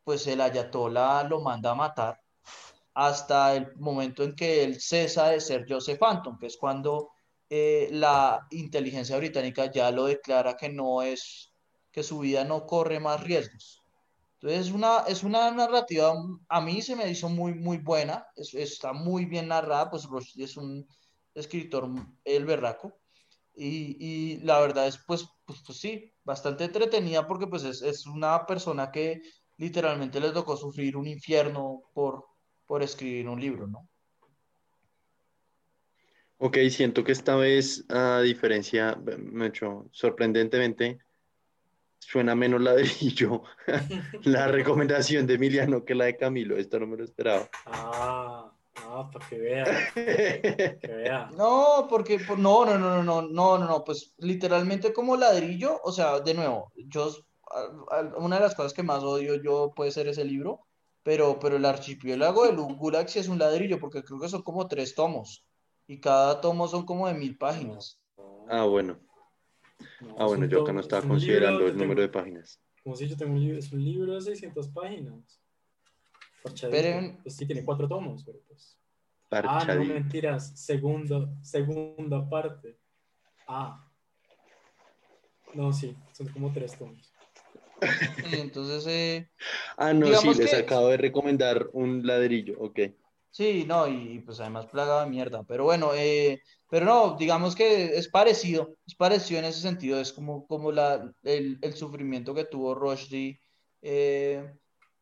pues 0.02 0.26
el 0.26 0.40
Ayatollah 0.40 1.24
lo 1.24 1.40
manda 1.40 1.72
a 1.72 1.74
matar 1.74 2.20
hasta 2.94 3.54
el 3.54 3.76
momento 3.76 4.24
en 4.24 4.34
que 4.34 4.64
él 4.64 4.80
cesa 4.80 5.28
de 5.28 5.40
ser 5.40 5.66
Joseph 5.68 6.02
Anton, 6.02 6.38
que 6.38 6.46
es 6.46 6.56
cuando 6.56 7.10
eh, 7.48 7.88
la 7.92 8.46
inteligencia 8.50 9.16
británica 9.16 9.70
ya 9.70 9.90
lo 9.90 10.06
declara 10.06 10.56
que 10.56 10.68
no 10.68 11.02
es 11.02 11.52
que 11.92 12.02
su 12.02 12.20
vida 12.20 12.44
no 12.44 12.66
corre 12.66 13.00
más 13.00 13.22
riesgos. 13.22 13.79
Entonces 14.40 14.68
es 14.68 14.72
una, 14.72 15.00
es 15.06 15.22
una 15.22 15.50
narrativa, 15.50 16.14
a 16.48 16.60
mí 16.62 16.80
se 16.80 16.96
me 16.96 17.10
hizo 17.10 17.28
muy, 17.28 17.52
muy 17.52 17.76
buena, 17.76 18.26
es, 18.36 18.54
está 18.54 18.94
muy 18.94 19.26
bien 19.26 19.48
narrada, 19.48 19.90
pues 19.90 20.04
Rushdie 20.04 20.44
es 20.44 20.56
un 20.56 20.88
escritor, 21.34 21.90
el 22.24 22.46
berraco, 22.46 22.98
y, 23.54 23.96
y 24.00 24.38
la 24.38 24.58
verdad 24.60 24.86
es, 24.86 24.96
pues, 25.06 25.28
pues, 25.44 25.62
pues, 25.66 25.78
sí, 25.78 26.10
bastante 26.24 26.64
entretenida 26.64 27.26
porque 27.26 27.46
pues 27.46 27.64
es, 27.64 27.82
es 27.82 28.06
una 28.06 28.46
persona 28.46 28.90
que 28.90 29.20
literalmente 29.58 30.18
le 30.20 30.30
tocó 30.30 30.56
sufrir 30.56 30.96
un 30.96 31.06
infierno 31.06 31.82
por, 31.92 32.24
por 32.64 32.82
escribir 32.82 33.28
un 33.28 33.38
libro, 33.38 33.66
¿no? 33.66 33.86
Ok, 36.38 36.56
siento 36.70 37.04
que 37.04 37.12
esta 37.12 37.36
vez, 37.36 37.84
a 37.90 38.22
diferencia, 38.22 38.98
mucho, 39.30 39.86
sorprendentemente, 39.92 40.98
suena 42.00 42.34
menos 42.34 42.60
ladrillo 42.60 43.42
la 44.24 44.48
recomendación 44.48 45.26
de 45.26 45.34
Emiliano 45.34 45.84
que 45.84 45.94
la 45.94 46.06
de 46.06 46.16
Camilo. 46.16 46.56
Esto 46.56 46.80
no 46.80 46.86
me 46.86 46.96
lo 46.96 47.04
esperaba. 47.04 47.48
Ah, 47.66 48.52
ah 48.88 49.10
para 49.12 49.28
que 49.28 49.38
vea. 49.38 49.64
que 49.94 50.88
vea. 50.88 51.30
No, 51.36 51.86
porque 51.88 52.18
no, 52.36 52.64
no, 52.64 52.78
no, 52.78 53.02
no, 53.02 53.22
no, 53.22 53.58
no, 53.58 53.58
no, 53.58 53.84
pues 53.84 54.14
literalmente 54.18 54.92
como 54.92 55.16
ladrillo, 55.16 55.80
o 55.84 55.92
sea, 55.92 56.20
de 56.20 56.34
nuevo, 56.34 56.72
yo 56.76 57.10
una 58.18 58.36
de 58.36 58.42
las 58.42 58.54
cosas 58.54 58.72
que 58.72 58.82
más 58.82 59.02
odio 59.02 59.34
yo 59.34 59.72
puede 59.74 59.90
ser 59.90 60.06
ese 60.08 60.24
libro, 60.24 60.60
pero, 61.02 61.38
pero 61.40 61.56
el 61.56 61.64
archipiélago 61.64 62.46
de 62.46 62.52
Gulag 62.52 63.08
sí 63.08 63.18
es 63.18 63.28
un 63.28 63.38
ladrillo, 63.38 63.80
porque 63.80 64.04
creo 64.04 64.20
que 64.20 64.28
son 64.28 64.42
como 64.42 64.68
tres 64.68 64.94
tomos, 64.94 65.44
y 65.86 66.00
cada 66.00 66.40
tomo 66.40 66.68
son 66.68 66.86
como 66.86 67.08
de 67.08 67.14
mil 67.14 67.36
páginas. 67.36 67.98
Ah, 68.48 68.64
bueno. 68.64 68.98
No, 70.00 70.16
ah, 70.18 70.26
bueno, 70.26 70.46
yo 70.46 70.62
acá 70.62 70.72
no 70.72 70.80
estaba 70.80 71.06
considerando 71.06 71.66
el 71.66 71.76
número 71.76 72.00
tengo, 72.00 72.00
de 72.02 72.08
páginas. 72.08 72.60
Como 72.82 72.96
si 72.96 73.08
yo 73.08 73.16
tengo 73.16 73.32
un 73.32 73.40
libro, 73.40 73.58
es 73.58 73.72
un 73.72 73.84
libro 73.84 74.14
de 74.14 74.20
600 74.20 74.68
páginas. 74.68 75.40
Pero, 76.70 77.18
pues 77.22 77.36
sí, 77.36 77.46
tiene 77.46 77.64
cuatro 77.64 77.86
tomos, 77.86 78.24
pero 78.24 78.38
pues. 78.46 78.78
Ah, 79.30 79.64
no 79.66 79.84
mentiras. 79.84 80.58
Segundo, 80.58 81.34
segunda 81.42 82.28
parte. 82.28 82.78
Ah. 83.46 83.86
No, 85.54 85.72
sí, 85.72 85.96
son 86.12 86.28
como 86.28 86.52
tres 86.52 86.76
tomos. 86.78 87.12
entonces. 88.32 88.86
Eh, 88.86 89.30
ah, 89.76 89.92
no, 89.92 90.06
sí, 90.14 90.34
les 90.34 90.54
acabo 90.54 90.88
de 90.88 90.96
recomendar 90.96 91.68
un 91.72 92.06
ladrillo, 92.06 92.58
ok. 92.58 92.80
Sí, 93.32 93.64
no, 93.66 93.86
y 93.86 94.20
pues 94.20 94.40
además 94.40 94.66
plaga 94.66 95.04
de 95.04 95.10
mierda. 95.10 95.44
Pero 95.46 95.64
bueno, 95.64 95.92
eh, 95.94 96.40
pero 96.68 96.84
no, 96.84 97.16
digamos 97.16 97.54
que 97.54 97.96
es 97.96 98.08
parecido, 98.08 98.74
es 98.86 98.94
parecido 98.96 99.38
en 99.38 99.46
ese 99.46 99.60
sentido. 99.60 100.00
Es 100.00 100.12
como, 100.12 100.46
como 100.46 100.72
la, 100.72 101.12
el, 101.22 101.58
el 101.62 101.74
sufrimiento 101.74 102.34
que 102.34 102.44
tuvo 102.44 102.74
Rushdie 102.74 103.40
eh, 103.82 104.52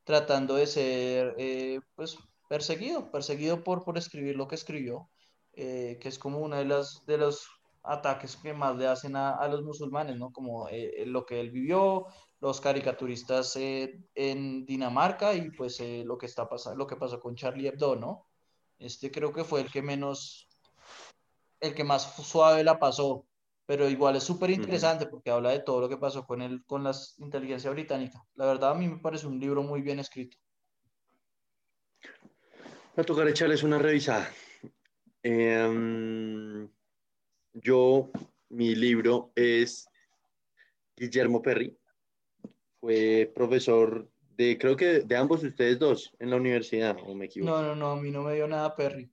tratando 0.05 0.55
de 0.57 0.67
ser, 0.67 1.35
eh, 1.39 1.81
pues, 1.95 2.19
perseguido, 2.49 3.11
perseguido 3.11 3.65
por, 3.65 3.83
por 3.85 3.97
escribir 3.99 4.37
lo 4.37 4.47
que 4.49 4.55
escribió, 4.57 5.11
que 5.53 5.99
es 6.03 6.19
como 6.19 6.39
uno 6.39 6.57
de, 6.57 6.65
las, 6.67 7.03
de 7.07 7.19
los 7.19 7.47
ataques 7.83 8.37
que 8.37 8.53
más 8.55 8.77
le 8.77 8.87
hacen 8.87 9.17
a, 9.17 9.35
a 9.37 9.49
los 9.49 9.63
musulmanes, 9.65 10.17
¿no? 10.19 10.31
Como 10.33 10.69
lo 11.07 11.25
que 11.27 11.41
él 11.41 11.51
vivió, 11.51 12.07
los 12.41 12.61
caricaturistas 12.61 13.57
eh, 13.57 14.01
en 14.15 14.65
Dinamarca 14.65 15.35
y 15.35 15.51
pues 15.51 15.81
eh, 15.81 16.05
lo 16.07 16.17
que 16.17 16.27
está 16.27 16.49
pasando, 16.49 16.79
lo 16.79 16.87
que 16.87 16.97
pasó 16.97 17.19
con 17.21 17.35
Charlie 17.35 17.69
Hebdo, 17.69 17.97
¿no? 17.97 18.27
Este 18.79 19.11
creo 19.11 19.33
que 19.33 19.45
fue 19.45 19.61
el 19.61 19.71
que 19.71 19.83
menos, 19.83 20.49
el 21.61 21.75
que 21.75 21.83
más 21.83 22.15
suave 22.17 22.63
la 22.63 22.79
pasó, 22.79 23.27
pero 23.67 23.89
igual 23.89 24.17
es 24.17 24.23
súper 24.23 24.51
interesante 24.51 25.07
porque 25.07 25.31
habla 25.31 25.51
de 25.51 25.61
todo 25.61 25.81
lo 25.81 25.89
que 25.89 25.97
pasó 25.97 26.25
con 26.25 26.41
él, 26.41 26.65
con 26.65 26.85
la 26.85 26.93
inteligencia 27.19 27.71
británica. 27.71 28.25
La 28.35 28.47
verdad 28.47 28.71
a 28.71 28.75
mí 28.75 28.87
me 28.89 28.99
parece 28.99 29.27
un 29.27 29.41
libro 29.41 29.63
muy 29.63 29.83
bien 29.83 29.99
escrito. 29.99 30.37
Va 32.97 33.03
a 33.03 33.05
tocar 33.05 33.29
echarles 33.29 33.63
una 33.63 33.79
revisada. 33.79 34.31
Em, 35.23 36.69
yo, 37.53 38.11
mi 38.49 38.75
libro 38.77 39.33
es 39.35 39.89
Guillermo 40.97 41.43
Perry, 41.43 41.77
fue 42.81 43.31
profesor 43.35 44.09
de, 44.37 44.57
creo 44.59 44.77
que 44.77 45.01
de 45.01 45.17
ambos 45.17 45.43
ustedes 45.43 45.79
dos 45.79 46.15
en 46.19 46.31
la 46.31 46.37
universidad, 46.37 46.97
o 47.05 47.15
me 47.15 47.27
equivoco. 47.27 47.51
No, 47.51 47.63
no, 47.63 47.75
no, 47.75 47.91
a 47.93 47.97
mí 47.97 48.11
no 48.11 48.23
me 48.23 48.35
dio 48.35 48.47
nada 48.47 48.75
Perry. 48.77 49.11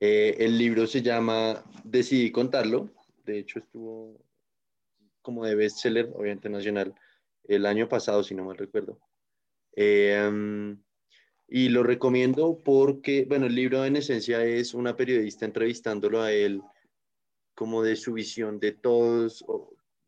Eh, 0.00 0.36
el 0.38 0.58
libro 0.58 0.86
se 0.86 1.02
llama 1.02 1.64
Decidí 1.82 2.30
contarlo, 2.30 2.90
de 3.24 3.38
hecho 3.38 3.58
estuvo 3.58 4.20
como 5.22 5.44
de 5.46 5.54
bestseller, 5.54 6.10
obviamente 6.14 6.48
nacional, 6.50 6.94
el 7.44 7.64
año 7.66 7.88
pasado, 7.88 8.22
si 8.22 8.34
no 8.34 8.44
mal 8.44 8.58
recuerdo. 8.58 8.98
Eh, 9.74 10.76
y 11.48 11.68
lo 11.68 11.82
recomiendo 11.82 12.60
porque, 12.64 13.26
bueno, 13.28 13.46
el 13.46 13.54
libro 13.54 13.84
en 13.84 13.96
esencia 13.96 14.44
es 14.44 14.74
una 14.74 14.96
periodista 14.96 15.44
entrevistándolo 15.44 16.22
a 16.22 16.32
él 16.32 16.62
como 17.54 17.82
de 17.82 17.96
su 17.96 18.14
visión 18.14 18.58
de 18.58 18.72
todos, 18.72 19.44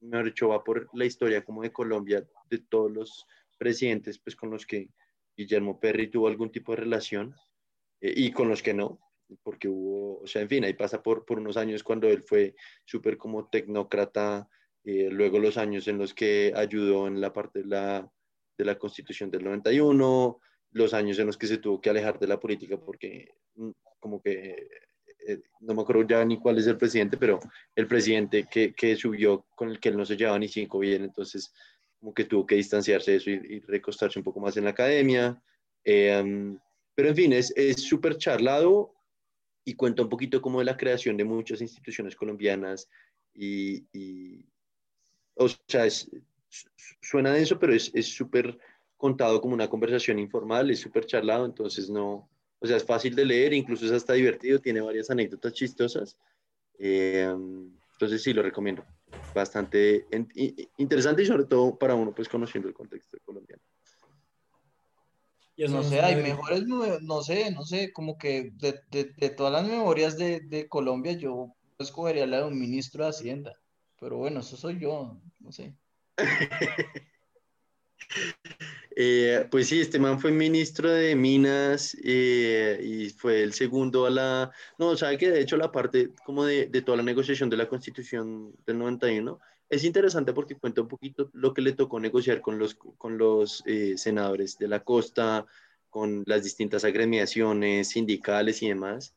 mejor 0.00 0.26
dicho, 0.26 0.48
va 0.48 0.62
por 0.62 0.88
la 0.94 1.04
historia 1.04 1.44
como 1.44 1.62
de 1.62 1.72
Colombia, 1.72 2.26
de 2.50 2.58
todos 2.58 2.90
los 2.90 3.26
presidentes 3.58 4.18
pues 4.18 4.36
con 4.36 4.50
los 4.50 4.66
que 4.66 4.88
Guillermo 5.36 5.80
Perry 5.80 6.10
tuvo 6.10 6.28
algún 6.28 6.50
tipo 6.50 6.72
de 6.72 6.82
relación 6.82 7.34
eh, 8.00 8.12
y 8.16 8.30
con 8.30 8.48
los 8.48 8.62
que 8.62 8.74
no, 8.74 9.00
porque 9.42 9.68
hubo, 9.68 10.20
o 10.20 10.26
sea, 10.26 10.42
en 10.42 10.48
fin, 10.48 10.64
ahí 10.64 10.74
pasa 10.74 11.02
por, 11.02 11.24
por 11.24 11.38
unos 11.38 11.56
años 11.56 11.82
cuando 11.82 12.08
él 12.08 12.22
fue 12.22 12.54
súper 12.84 13.16
como 13.16 13.48
tecnócrata, 13.48 14.48
eh, 14.84 15.08
luego 15.10 15.38
los 15.38 15.56
años 15.56 15.88
en 15.88 15.98
los 15.98 16.14
que 16.14 16.52
ayudó 16.54 17.06
en 17.06 17.20
la 17.20 17.32
parte 17.32 17.60
de 17.60 17.66
la, 17.66 18.10
de 18.56 18.64
la 18.64 18.78
constitución 18.78 19.30
del 19.30 19.44
91, 19.44 20.40
los 20.72 20.94
años 20.94 21.18
en 21.18 21.26
los 21.26 21.36
que 21.36 21.46
se 21.46 21.58
tuvo 21.58 21.80
que 21.80 21.90
alejar 21.90 22.18
de 22.18 22.28
la 22.28 22.38
política 22.38 22.78
porque 22.78 23.34
mm, 23.54 23.70
como 23.98 24.22
que 24.22 24.68
eh, 25.26 25.40
no 25.60 25.74
me 25.74 25.82
acuerdo 25.82 26.06
ya 26.06 26.24
ni 26.24 26.38
cuál 26.38 26.58
es 26.58 26.66
el 26.66 26.76
presidente, 26.76 27.16
pero 27.16 27.40
el 27.74 27.86
presidente 27.86 28.46
que, 28.50 28.74
que, 28.74 28.96
subió 28.96 29.46
con 29.54 29.70
el 29.70 29.80
que 29.80 29.88
él 29.88 29.96
no 29.96 30.06
se 30.06 30.16
llevaba 30.16 30.38
ni 30.38 30.48
cinco 30.48 30.78
bien, 30.78 31.04
entonces 31.04 31.52
como 31.98 32.14
que 32.14 32.24
tuvo 32.24 32.46
que 32.46 32.54
distanciarse 32.56 33.12
de 33.12 33.16
eso 33.16 33.30
y, 33.30 33.60
recostarse 33.60 34.18
un 34.18 34.24
poco 34.24 34.40
más 34.40 34.56
en 34.56 34.64
la 34.64 34.70
academia. 34.70 35.42
Eh, 35.84 36.56
pero 36.94 37.08
en 37.08 37.16
fin, 37.16 37.32
es 37.32 37.52
súper 37.76 38.16
charlado 38.16 38.94
y 39.64 39.74
cuenta 39.74 40.02
un 40.02 40.08
poquito 40.08 40.40
como 40.40 40.60
de 40.60 40.64
la 40.64 40.76
creación 40.76 41.16
de 41.16 41.24
muchas 41.24 41.60
instituciones 41.60 42.16
colombianas 42.16 42.88
y, 43.34 43.84
y 43.92 44.46
o 45.34 45.48
sea, 45.68 45.84
es, 45.84 46.10
suena 47.02 47.32
denso, 47.32 47.58
pero 47.58 47.74
es 47.74 48.06
súper 48.06 48.58
contado 48.96 49.40
como 49.40 49.54
una 49.54 49.68
conversación 49.68 50.18
informal, 50.18 50.70
es 50.70 50.80
súper 50.80 51.06
charlado, 51.06 51.44
entonces 51.44 51.90
no, 51.90 52.28
o 52.58 52.66
sea, 52.66 52.76
es 52.76 52.84
fácil 52.84 53.14
de 53.14 53.24
leer, 53.24 53.52
incluso 53.52 53.84
es 53.84 53.92
hasta 53.92 54.14
divertido, 54.14 54.60
tiene 54.60 54.80
varias 54.80 55.10
anécdotas 55.10 55.52
chistosas. 55.52 56.16
Eh, 56.78 57.28
entonces 57.92 58.22
sí, 58.22 58.32
lo 58.32 58.42
recomiendo. 58.42 58.84
Bastante 59.34 60.06
interesante 60.78 61.22
y 61.22 61.26
sobre 61.26 61.44
todo 61.44 61.78
para 61.78 61.94
uno, 61.94 62.14
pues 62.14 62.28
conociendo 62.28 62.68
el 62.68 62.74
contexto 62.74 63.18
colombiano. 63.24 63.62
No 65.56 65.82
sé, 65.82 66.00
hay 66.00 66.16
mejores, 66.16 66.64
no 66.66 67.22
sé, 67.22 67.50
no 67.50 67.64
sé, 67.64 67.92
como 67.92 68.18
que 68.18 68.50
de, 68.56 68.82
de, 68.90 69.30
todas 69.30 69.52
las 69.52 69.66
memorias 69.66 70.18
de, 70.18 70.40
de, 70.40 70.68
Colombia 70.68 71.12
yo 71.12 71.54
escogería 71.78 72.26
la 72.26 72.38
de 72.38 72.44
un 72.44 72.58
ministro 72.58 73.04
de 73.04 73.10
Hacienda. 73.10 73.56
Pero 73.98 74.18
bueno, 74.18 74.40
eso 74.40 74.56
soy 74.58 74.78
yo, 74.78 75.18
no 75.40 75.52
sé. 75.52 75.74
Eh, 78.98 79.46
pues 79.50 79.68
sí, 79.68 79.82
este 79.82 79.98
man 79.98 80.18
fue 80.18 80.32
ministro 80.32 80.90
de 80.90 81.14
Minas 81.14 81.94
eh, 82.02 82.80
y 82.82 83.10
fue 83.10 83.42
el 83.42 83.52
segundo 83.52 84.06
a 84.06 84.10
la... 84.10 84.50
No, 84.78 84.96
sabe 84.96 85.18
que 85.18 85.30
de 85.30 85.40
hecho 85.40 85.58
la 85.58 85.70
parte 85.70 86.14
como 86.24 86.46
de, 86.46 86.66
toda 86.80 86.96
la 86.96 87.02
negociación 87.02 87.50
de 87.50 87.58
la 87.58 87.68
constitución 87.68 88.54
del 88.64 88.78
91 88.78 89.38
es 89.68 89.84
interesante 89.84 90.32
porque 90.32 90.56
cuenta 90.56 90.80
un 90.80 90.88
poquito 90.88 91.28
lo 91.34 91.52
que 91.52 91.60
le 91.60 91.74
tocó 91.74 92.00
negociar 92.00 92.40
con 92.40 92.58
los, 92.58 92.74
con 92.74 93.18
los 93.18 93.62
eh, 93.66 93.98
senadores 93.98 94.56
de 94.56 94.68
la 94.68 94.82
costa, 94.82 95.44
con 95.90 96.22
las 96.26 96.42
distintas 96.42 96.84
agremiaciones 96.84 97.88
sindicales 97.88 98.62
y 98.62 98.68
demás. 98.68 99.14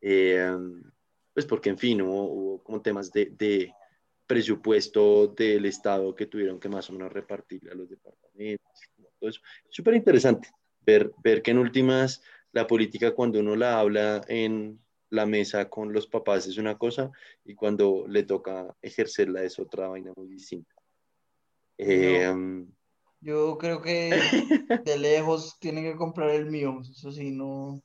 pues 0.00 1.46
porque 1.48 1.70
en 1.70 1.78
fin 1.78 2.00
hubo, 2.00 2.62
como 2.62 2.80
temas 2.80 3.10
de, 3.10 3.26
de 3.36 3.74
presupuesto 4.24 5.26
del 5.28 5.66
Estado 5.66 6.14
que 6.14 6.26
tuvieron 6.26 6.60
que 6.60 6.68
más 6.68 6.88
o 6.90 6.92
menos 6.92 7.12
repartirle 7.12 7.72
a 7.72 7.74
los 7.74 7.88
departamentos 7.88 8.86
todo 9.18 9.30
eso. 9.30 9.40
Súper 9.68 9.94
interesante 9.94 10.48
ver, 10.86 11.12
ver 11.22 11.42
que 11.42 11.50
en 11.50 11.58
últimas 11.58 12.22
la 12.52 12.66
política 12.66 13.14
cuando 13.14 13.40
uno 13.40 13.56
la 13.56 13.78
habla 13.78 14.22
en 14.28 14.80
la 15.10 15.26
mesa 15.26 15.68
con 15.68 15.92
los 15.92 16.06
papás 16.06 16.46
es 16.46 16.56
una 16.56 16.78
cosa 16.78 17.10
y 17.44 17.54
cuando 17.54 18.06
le 18.08 18.22
toca 18.22 18.74
ejercerla 18.80 19.42
es 19.42 19.58
otra 19.58 19.88
vaina 19.88 20.12
muy 20.16 20.28
distinta. 20.28 20.74
Em, 21.78 22.66
yo 23.20 23.58
creo 23.58 23.82
que 23.82 24.18
de 24.84 24.98
lejos 24.98 25.58
tienen 25.60 25.84
que 25.84 25.96
comprar 25.96 26.30
el 26.30 26.46
mío, 26.46 26.80
eso 26.80 27.12
sí, 27.12 27.30
no, 27.30 27.82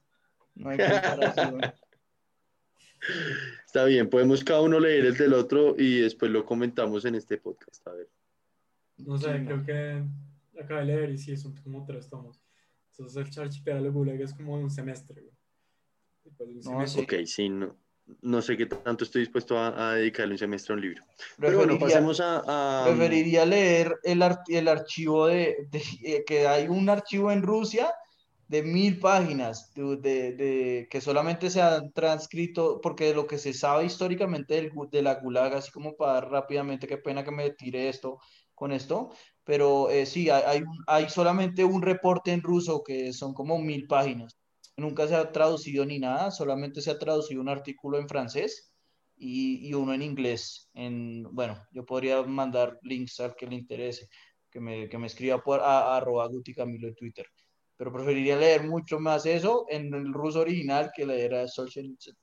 no 0.56 0.70
hay 0.70 0.78
comparación. 0.78 1.62
Está 3.66 3.86
bien, 3.86 4.10
podemos 4.10 4.44
cada 4.44 4.62
uno 4.62 4.80
leer 4.80 5.06
el 5.06 5.18
del 5.18 5.34
otro 5.34 5.76
y 5.78 6.02
después 6.02 6.32
lo 6.32 6.46
comentamos 6.46 7.04
en 7.06 7.16
este 7.16 7.38
podcast. 7.38 7.86
A 7.88 7.94
ver. 7.94 8.10
No 8.98 9.18
sé, 9.18 9.44
creo 9.44 9.66
que 9.66 10.04
acabé 10.62 10.82
de 10.82 10.86
leer 10.88 11.10
y 11.12 11.18
sí, 11.18 11.36
son 11.38 11.56
como 11.58 11.86
tres 11.86 12.10
tomos. 12.10 12.42
Entonces 12.92 13.38
el 13.38 13.44
Archipiélago 13.44 13.92
Gulag 13.92 14.22
es 14.22 14.34
como 14.34 14.54
un 14.54 14.70
semestre, 14.70 15.24
No, 16.64 16.80
Ok, 16.80 17.14
sí, 17.26 17.50
no, 17.50 17.76
no 18.22 18.42
sé 18.42 18.58
qué 18.58 18.66
tanto 18.66 19.04
estoy 19.04 19.22
dispuesto 19.22 19.58
a, 19.58 19.96
dedicarle 19.96 20.34
un 20.34 20.38
semestre 20.38 20.74
a 20.74 20.76
un 20.76 20.82
libro. 20.82 21.04
Pero 21.40 21.58
bueno, 21.58 21.80
pasemos 21.80 22.20
a, 22.22 22.84
Preferiría 22.86 23.46
leer 23.46 23.96
el, 24.04 24.24
el 24.48 24.68
archivo 24.68 25.28
de, 25.28 25.70
eh, 26.04 26.24
que 26.26 26.48
hay 26.48 26.68
un 26.68 26.90
archivo 26.90 27.32
en 27.32 27.42
Rusia 27.42 27.94
de 28.48 28.64
mil 28.64 29.00
páginas 29.00 29.74
de, 29.74 29.96
de, 30.34 30.88
que 30.92 31.00
solamente 31.00 31.50
se 31.50 31.62
han 31.62 31.94
transcrito, 31.94 32.82
porque 32.82 33.06
de 33.06 33.14
lo 33.14 33.26
que 33.26 33.38
se 33.38 33.54
sabe 33.54 33.86
históricamente 33.86 34.56
del, 34.56 34.72
de 34.92 35.02
la 35.02 35.16
Gulag, 35.16 35.54
así 35.54 35.72
como 35.72 35.96
para 35.96 36.20
rápidamente, 36.20 36.86
qué 36.86 36.98
pena 36.98 37.24
que 37.24 37.32
me 37.32 37.50
tire 37.52 37.88
esto 37.88 38.20
con 38.54 38.74
esto, 38.74 39.12
pero 39.44 39.90
eh, 39.90 40.06
sí, 40.06 40.30
hay, 40.30 40.64
hay, 40.88 41.10
solamente 41.10 41.64
un 41.64 41.82
reporte 41.82 42.32
en 42.32 42.42
ruso 42.42 42.84
que 42.84 43.14
son 43.14 43.34
como 43.34 43.58
mil 43.60 43.88
páginas. 43.88 44.38
Nunca 44.78 45.08
se 45.08 45.16
ha 45.16 45.32
traducido 45.32 45.86
ni 45.86 46.00
nada, 46.00 46.32
solamente 46.32 46.82
se 46.82 46.92
ha 46.92 47.00
traducido 47.00 47.42
un 47.42 47.50
artículo 47.50 47.98
en 48.00 48.08
francés 48.08 48.72
y, 49.18 49.68
y 49.68 49.74
uno 49.74 49.94
en 49.94 50.02
inglés. 50.02 50.70
En, 50.74 51.24
bueno, 51.32 51.62
yo 51.72 51.86
podría 51.86 52.22
mandar 52.24 52.80
links 52.84 53.20
al 53.20 53.36
que 53.36 53.48
le 53.48 53.56
interese, 53.56 54.08
que 54.50 54.60
me, 54.60 54.90
que 54.90 54.98
me 54.98 55.08
escriba 55.08 55.42
por 55.44 55.60
a, 55.62 55.96
arroba 55.98 56.28
Guti 56.28 56.54
Camilo 56.54 56.88
en 56.88 56.96
Twitter. 56.96 57.26
Pero 57.78 57.92
preferiría 57.92 58.38
leer 58.38 58.64
mucho 58.64 59.00
más 59.00 59.26
eso 59.26 59.66
en 59.70 59.94
el 59.94 60.14
ruso 60.14 60.42
original 60.42 60.92
que 60.96 61.06
leer 61.06 61.36
a 61.36 61.48
Solzhenitsyn. 61.48 62.16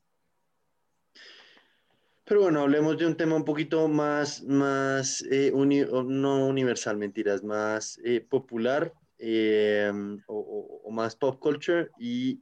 Pero 2.29 2.43
bueno, 2.43 2.61
hablemos 2.61 2.99
de 2.99 3.07
un 3.07 3.17
tema 3.17 3.37
un 3.37 3.45
poquito 3.45 3.89
más, 3.89 4.43
más 4.45 5.25
eh, 5.31 5.51
no 5.51 6.47
universal, 6.47 6.99
mentiras, 6.99 7.43
más 7.43 7.99
eh, 8.05 8.21
popular. 8.21 8.93
eh, 9.19 9.91
o, 10.27 10.91
más 10.91 11.17
pop 11.17 11.39
culture 11.39 11.91
y 11.99 12.41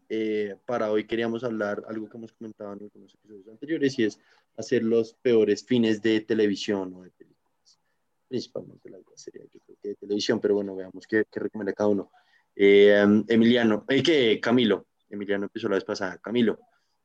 para 0.66 0.90
hoy 0.90 1.06
queríamos 1.06 1.44
hablar 1.44 1.82
algo 1.88 2.08
que 2.08 2.16
hemos 2.16 2.32
comentado 2.32 2.72
en 2.72 2.82
algunos 2.84 3.14
episodios 3.14 3.48
anteriores 3.48 3.98
y 3.98 4.04
es 4.04 4.18
hacer 4.56 4.82
los 4.82 5.14
peores 5.14 5.64
fines 5.64 6.00
de 6.00 6.20
televisión 6.20 6.94
o 6.94 7.02
de 7.02 7.10
películas, 7.10 7.78
principalmente 8.28 8.88
la 8.88 8.98
serie 9.14 9.48
yo 9.52 9.60
creo 9.60 9.76
que 9.82 9.88
de 9.88 9.94
televisión, 9.96 10.40
pero 10.40 10.54
bueno, 10.54 10.74
veamos 10.74 11.06
qué, 11.06 11.24
qué 11.30 11.40
recomienda 11.40 11.72
cada 11.72 11.90
uno. 11.90 12.10
Emiliano, 12.54 13.84
que 13.86 14.40
Camilo, 14.40 14.86
Emiliano 15.10 15.44
empezó 15.44 15.68
la 15.68 15.76
vez 15.76 15.84
pasada, 15.84 16.18
Camilo, 16.18 16.58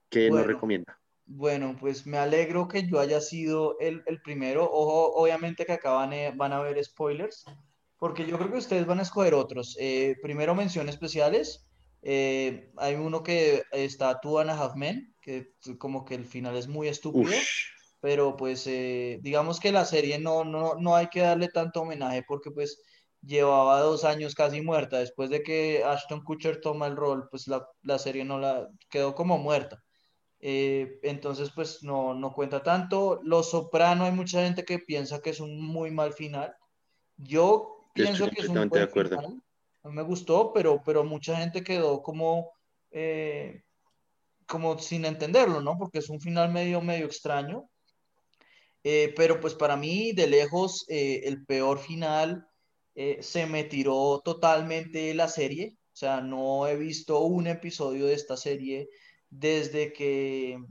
¿qué 0.09 0.29
nos 0.29 0.45
recomienda? 0.45 1.00
Bueno, 1.25 1.77
pues 1.79 2.05
me 2.05 2.17
alegro 2.17 2.67
que 2.67 2.87
yo 2.87 2.99
haya 2.99 3.21
sido 3.21 3.77
el, 3.79 4.03
el 4.05 4.21
primero. 4.21 4.65
Ojo, 4.65 5.13
obviamente 5.13 5.65
que 5.65 5.73
acá 5.73 5.91
van, 5.91 6.11
van 6.35 6.53
a 6.53 6.57
haber 6.57 6.83
spoilers, 6.83 7.45
porque 7.97 8.25
yo 8.25 8.37
creo 8.37 8.51
que 8.51 8.57
ustedes 8.57 8.85
van 8.85 8.99
a 8.99 9.03
escoger 9.03 9.33
otros. 9.33 9.77
Eh, 9.79 10.15
primero, 10.21 10.55
menciones 10.55 10.95
especiales. 10.95 11.67
Eh, 12.01 12.71
hay 12.77 12.95
uno 12.95 13.21
que 13.23 13.63
está 13.71 14.19
Two 14.19 14.39
and 14.39 14.49
a 14.49 14.59
Half 14.59 14.75
Men, 14.75 15.15
que 15.21 15.53
como 15.77 16.03
que 16.03 16.15
el 16.15 16.25
final 16.25 16.57
es 16.57 16.67
muy 16.67 16.87
estúpido, 16.87 17.31
pero 17.99 18.35
pues 18.35 18.65
eh, 18.67 19.19
digamos 19.21 19.59
que 19.59 19.71
la 19.71 19.85
serie 19.85 20.17
no, 20.19 20.43
no, 20.43 20.75
no 20.75 20.95
hay 20.95 21.07
que 21.07 21.21
darle 21.21 21.47
tanto 21.47 21.81
homenaje 21.81 22.23
porque 22.27 22.49
pues 22.51 22.81
llevaba 23.21 23.79
dos 23.81 24.03
años 24.03 24.33
casi 24.33 24.61
muerta. 24.61 24.97
Después 24.97 25.29
de 25.29 25.43
que 25.43 25.83
Ashton 25.83 26.23
Kutcher 26.23 26.59
toma 26.59 26.87
el 26.87 26.95
rol, 26.95 27.27
pues 27.29 27.47
la, 27.47 27.67
la 27.83 27.99
serie 27.99 28.25
no 28.25 28.39
la 28.39 28.67
quedó 28.89 29.13
como 29.13 29.37
muerta. 29.37 29.83
Entonces, 30.43 31.51
pues 31.53 31.83
no, 31.83 32.15
no 32.15 32.33
cuenta 32.33 32.63
tanto. 32.63 33.19
Los 33.23 33.51
Soprano, 33.51 34.05
hay 34.05 34.11
mucha 34.11 34.43
gente 34.43 34.65
que 34.65 34.79
piensa 34.79 35.21
que 35.21 35.29
es 35.29 35.39
un 35.39 35.61
muy 35.61 35.91
mal 35.91 36.13
final. 36.13 36.55
Yo 37.17 37.89
pienso 37.93 38.27
que 38.29 38.41
es 38.41 38.49
un 38.49 38.67
buen 38.67 38.83
acuerdo. 38.83 39.17
Final. 39.17 39.41
No 39.83 39.91
me 39.91 40.01
gustó, 40.01 40.51
pero, 40.53 40.81
pero 40.83 41.03
mucha 41.03 41.37
gente 41.37 41.63
quedó 41.63 42.01
como, 42.01 42.51
eh, 42.91 43.63
como 44.47 44.77
sin 44.79 45.05
entenderlo, 45.05 45.61
¿no? 45.61 45.77
Porque 45.77 45.99
es 45.99 46.09
un 46.09 46.19
final 46.19 46.51
medio, 46.51 46.81
medio 46.81 47.05
extraño. 47.05 47.69
Eh, 48.83 49.13
pero 49.15 49.39
pues 49.39 49.53
para 49.53 49.75
mí, 49.75 50.11
de 50.13 50.27
lejos, 50.27 50.85
eh, 50.87 51.21
el 51.25 51.45
peor 51.45 51.79
final 51.79 52.47
se 53.21 53.47
me 53.47 53.63
tiró 53.63 54.21
totalmente 54.23 55.13
la 55.13 55.27
serie. 55.27 55.77
O 55.93 55.95
sea, 55.95 56.21
no 56.21 56.67
he 56.67 56.75
visto 56.75 57.19
un 57.21 57.47
episodio 57.47 58.05
de 58.05 58.13
esta 58.13 58.37
serie 58.37 58.89
desde 59.31 59.91
que, 59.93 60.63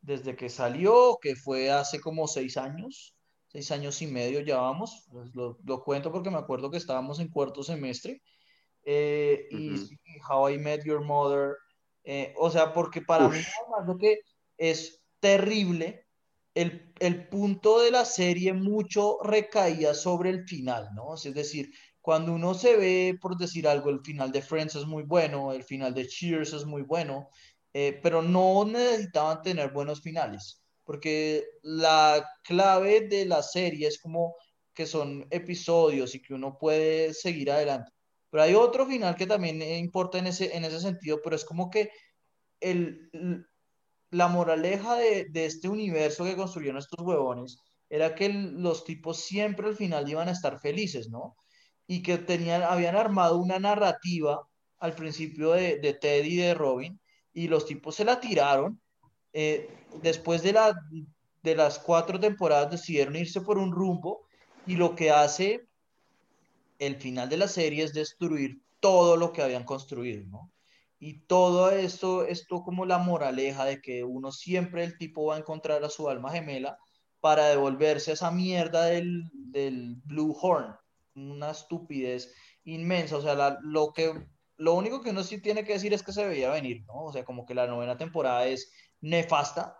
desde 0.00 0.34
que 0.34 0.48
salió, 0.48 1.18
que 1.20 1.36
fue 1.36 1.70
hace 1.70 2.00
como 2.00 2.26
seis 2.26 2.56
años 2.56 3.14
seis 3.52 3.70
años 3.70 4.00
y 4.00 4.06
medio 4.06 4.40
llevamos, 4.40 5.06
pues 5.10 5.34
lo, 5.34 5.58
lo, 5.64 5.84
cuento 5.84 6.10
porque 6.10 6.30
me 6.30 6.38
acuerdo 6.38 6.70
que 6.70 6.78
estábamos 6.78 7.20
en 7.20 7.28
cuarto 7.28 7.62
semestre, 7.62 8.22
eh, 8.84 9.46
y 9.50 9.98
How 10.28 10.50
I 10.50 10.58
Met 10.58 10.84
Your 10.84 11.04
Mother, 11.04 11.56
eh, 12.02 12.32
o 12.38 12.50
sea, 12.50 12.72
porque 12.72 13.02
para 13.02 13.28
mí 13.28 13.38
más 13.70 13.86
lo 13.86 13.98
que 13.98 14.20
es 14.56 15.02
terrible, 15.20 16.06
el, 16.54 16.92
el, 16.98 17.28
punto 17.28 17.80
de 17.80 17.90
la 17.90 18.04
serie 18.04 18.54
mucho 18.54 19.18
recaía 19.22 19.94
sobre 19.94 20.30
el 20.30 20.44
final, 20.46 20.88
¿no? 20.94 21.14
Es 21.14 21.22
decir, 21.34 21.70
cuando 22.00 22.32
uno 22.32 22.54
se 22.54 22.76
ve, 22.76 23.18
por 23.20 23.36
decir 23.36 23.68
algo, 23.68 23.90
el 23.90 24.00
final 24.00 24.32
de 24.32 24.42
Friends 24.42 24.74
es 24.74 24.86
muy 24.86 25.04
bueno, 25.04 25.52
el 25.52 25.62
final 25.62 25.94
de 25.94 26.06
Cheers 26.06 26.52
es 26.52 26.64
muy 26.64 26.82
bueno, 26.82 27.28
eh, 27.72 27.98
pero 28.02 28.22
no 28.22 28.64
necesitaban 28.64 29.42
tener 29.42 29.72
buenos 29.72 30.00
finales 30.02 30.62
porque 30.84 31.44
la 31.62 32.28
clave 32.44 33.08
de 33.08 33.26
la 33.26 33.42
serie 33.42 33.88
es 33.88 33.98
como 34.00 34.36
que 34.74 34.86
son 34.86 35.26
episodios 35.30 36.14
y 36.14 36.22
que 36.22 36.34
uno 36.34 36.58
puede 36.58 37.14
seguir 37.14 37.50
adelante. 37.50 37.90
Pero 38.30 38.42
hay 38.42 38.54
otro 38.54 38.86
final 38.86 39.14
que 39.16 39.26
también 39.26 39.60
importa 39.62 40.18
en 40.18 40.26
ese, 40.28 40.56
en 40.56 40.64
ese 40.64 40.80
sentido, 40.80 41.20
pero 41.22 41.36
es 41.36 41.44
como 41.44 41.70
que 41.70 41.90
el, 42.60 43.10
la 44.10 44.28
moraleja 44.28 44.96
de, 44.96 45.26
de 45.30 45.46
este 45.46 45.68
universo 45.68 46.24
que 46.24 46.36
construyeron 46.36 46.78
estos 46.78 47.04
huevones 47.04 47.58
era 47.90 48.14
que 48.14 48.28
los 48.30 48.84
tipos 48.84 49.18
siempre 49.20 49.66
al 49.66 49.76
final 49.76 50.08
iban 50.08 50.28
a 50.28 50.32
estar 50.32 50.58
felices, 50.60 51.10
¿no? 51.10 51.36
Y 51.86 52.02
que 52.02 52.18
tenían, 52.18 52.62
habían 52.62 52.96
armado 52.96 53.38
una 53.38 53.58
narrativa 53.58 54.40
al 54.78 54.94
principio 54.94 55.52
de, 55.52 55.78
de 55.78 55.94
Ted 55.94 56.24
y 56.24 56.36
de 56.36 56.54
Robin, 56.54 56.98
y 57.32 57.48
los 57.48 57.66
tipos 57.66 57.94
se 57.94 58.04
la 58.04 58.20
tiraron 58.20 58.80
eh, 59.32 59.70
después 60.02 60.42
de, 60.42 60.52
la, 60.52 60.74
de 61.42 61.54
las 61.54 61.78
cuatro 61.78 62.20
temporadas 62.20 62.70
decidieron 62.70 63.16
irse 63.16 63.40
por 63.40 63.58
un 63.58 63.72
rumbo 63.72 64.26
y 64.66 64.76
lo 64.76 64.94
que 64.94 65.10
hace 65.10 65.66
el 66.78 66.96
final 66.96 67.28
de 67.28 67.36
la 67.36 67.48
serie 67.48 67.84
es 67.84 67.92
destruir 67.94 68.60
todo 68.80 69.16
lo 69.16 69.32
que 69.32 69.42
habían 69.42 69.64
construido. 69.64 70.50
Y 70.98 71.20
todo 71.26 71.70
esto, 71.70 72.24
esto 72.24 72.62
como 72.62 72.84
la 72.86 72.98
moraleja 72.98 73.64
de 73.64 73.80
que 73.80 74.04
uno 74.04 74.30
siempre 74.30 74.84
el 74.84 74.98
tipo 74.98 75.26
va 75.26 75.36
a 75.36 75.38
encontrar 75.38 75.82
a 75.84 75.90
su 75.90 76.08
alma 76.08 76.30
gemela 76.30 76.78
para 77.20 77.46
devolverse 77.46 78.10
a 78.10 78.14
esa 78.14 78.30
mierda 78.30 78.84
del, 78.86 79.30
del 79.32 79.96
Blue 80.04 80.36
Horn, 80.40 80.76
una 81.14 81.50
estupidez 81.50 82.32
inmensa, 82.64 83.16
o 83.16 83.22
sea, 83.22 83.58
lo 83.62 83.92
que 83.92 84.12
lo 84.56 84.74
único 84.74 85.00
que 85.00 85.10
uno 85.10 85.22
sí 85.22 85.40
tiene 85.40 85.64
que 85.64 85.74
decir 85.74 85.92
es 85.92 86.02
que 86.02 86.12
se 86.12 86.26
veía 86.26 86.50
venir, 86.50 86.84
¿no? 86.86 87.04
O 87.04 87.12
sea, 87.12 87.24
como 87.24 87.46
que 87.46 87.54
la 87.54 87.66
novena 87.66 87.96
temporada 87.96 88.46
es 88.46 88.72
nefasta, 89.00 89.76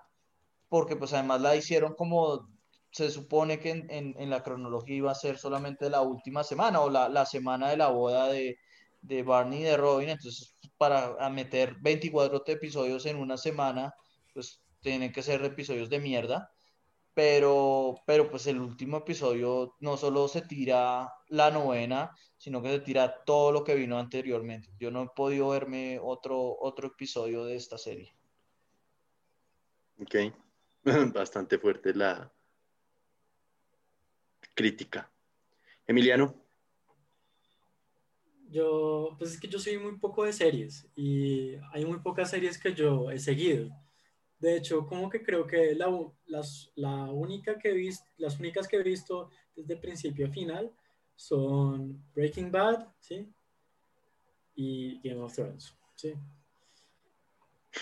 porque 0.69 0.97
pues 0.97 1.13
además 1.13 1.41
la 1.41 1.57
hicieron 1.57 1.95
como 1.95 2.49
se 2.91 3.11
supone 3.11 3.59
que 3.59 3.71
en, 3.71 4.15
en, 4.19 4.31
la 4.31 4.43
cronología 4.43 4.97
iba 4.97 5.11
a 5.11 5.15
ser 5.15 5.39
solamente 5.39 5.89
la 5.89 6.03
última 6.03 6.45
semana 6.45 6.81
o 6.81 6.91
la, 6.91 7.09
la 7.09 7.25
semana 7.25 7.71
de 7.71 7.79
la 7.79 7.89
boda 7.89 8.29
de, 8.29 8.59
de, 9.01 9.23
Barney 9.23 9.61
y 9.61 9.63
de 9.63 9.77
Robin, 9.79 10.11
entonces 10.11 10.55
para 10.77 11.29
meter 11.31 11.77
24 11.81 12.43
episodios 12.47 13.07
en 13.07 13.17
una 13.17 13.39
semana, 13.39 13.95
pues 14.35 14.63
tienen 14.81 15.13
que 15.13 15.23
ser 15.23 15.43
episodios 15.45 15.89
de 15.89 16.01
mierda, 16.01 16.51
pero, 17.15 17.97
pero 18.07 18.31
pues 18.31 18.47
el 18.47 18.61
último 18.61 18.99
episodio 18.99 19.75
no 19.81 19.97
solo 19.97 20.29
se 20.29 20.43
tira 20.43 21.11
la 21.33 21.51
novena, 21.51 22.15
sino 22.37 22.63
que 22.63 22.69
se 22.69 22.81
tira 22.81 23.25
todo 23.25 23.53
lo 23.53 23.65
que 23.65 23.75
vino 23.75 23.99
anteriormente. 23.99 24.69
Yo 24.79 24.91
no 24.91 25.03
he 25.03 25.09
podido 25.17 25.49
verme 25.49 25.99
otro, 25.99 26.59
otro 26.61 26.89
episodio 26.89 27.47
de 27.47 27.57
esta 27.57 27.79
serie. 27.79 28.15
Ok, 29.99 30.15
bastante 31.15 31.59
fuerte 31.59 31.95
la 31.95 32.31
crítica. 34.55 35.11
Emiliano. 35.87 36.35
Yo, 38.51 39.17
pues 39.19 39.33
es 39.33 39.41
que 39.41 39.49
yo 39.49 39.59
soy 39.59 39.79
muy 39.79 39.97
poco 39.99 40.25
de 40.25 40.35
series 40.35 40.87
y 40.95 41.55
hay 41.73 41.87
muy 41.87 42.01
pocas 42.01 42.29
series 42.29 42.59
que 42.59 42.75
yo 42.75 43.11
he 43.11 43.19
seguido. 43.19 43.71
De 44.39 44.55
hecho, 44.57 44.87
como 44.87 45.09
que 45.09 45.23
creo 45.23 45.47
que 45.47 45.75
la, 45.75 45.89
las, 46.27 46.71
la 46.75 47.05
única 47.11 47.59
que 47.59 47.71
he 47.71 47.75
visto, 47.75 48.05
las 48.19 48.39
únicas 48.39 48.69
que 48.69 48.77
he 48.77 48.83
visto 48.83 49.31
desde 49.57 49.77
principio 49.79 50.27
a 50.27 50.31
final 50.31 50.71
son 51.23 52.05
Breaking 52.15 52.51
Bad, 52.51 52.89
¿sí? 52.99 53.33
Y 54.57 55.01
Game 55.09 55.21
of 55.21 55.33
Thrones, 55.33 55.73
¿sí? 55.95 56.15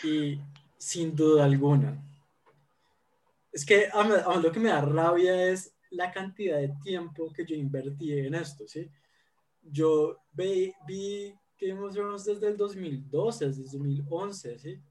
Y 0.04 0.38
sin 0.76 1.16
duda 1.16 1.46
alguna, 1.46 2.02
es 3.50 3.64
que 3.64 3.86
a, 3.86 4.36
lo 4.36 4.52
que 4.52 4.60
me 4.60 4.68
da 4.68 4.82
rabia 4.82 5.50
es 5.50 5.74
la 5.90 6.12
cantidad 6.12 6.58
de 6.58 6.74
tiempo 6.84 7.32
que 7.32 7.44
yo 7.46 7.56
invertí 7.56 8.12
en 8.12 8.34
esto, 8.34 8.68
¿sí? 8.68 8.90
Yo 9.62 10.18
vi, 10.32 10.72
vi 10.86 11.34
Game 11.58 11.80
of 11.80 11.94
Thrones 11.94 12.24
desde 12.26 12.48
el 12.48 12.56
2012, 12.58 13.46
desde 13.46 13.62
el 13.62 13.70
2011, 13.70 14.58
¿sí? 14.58 14.82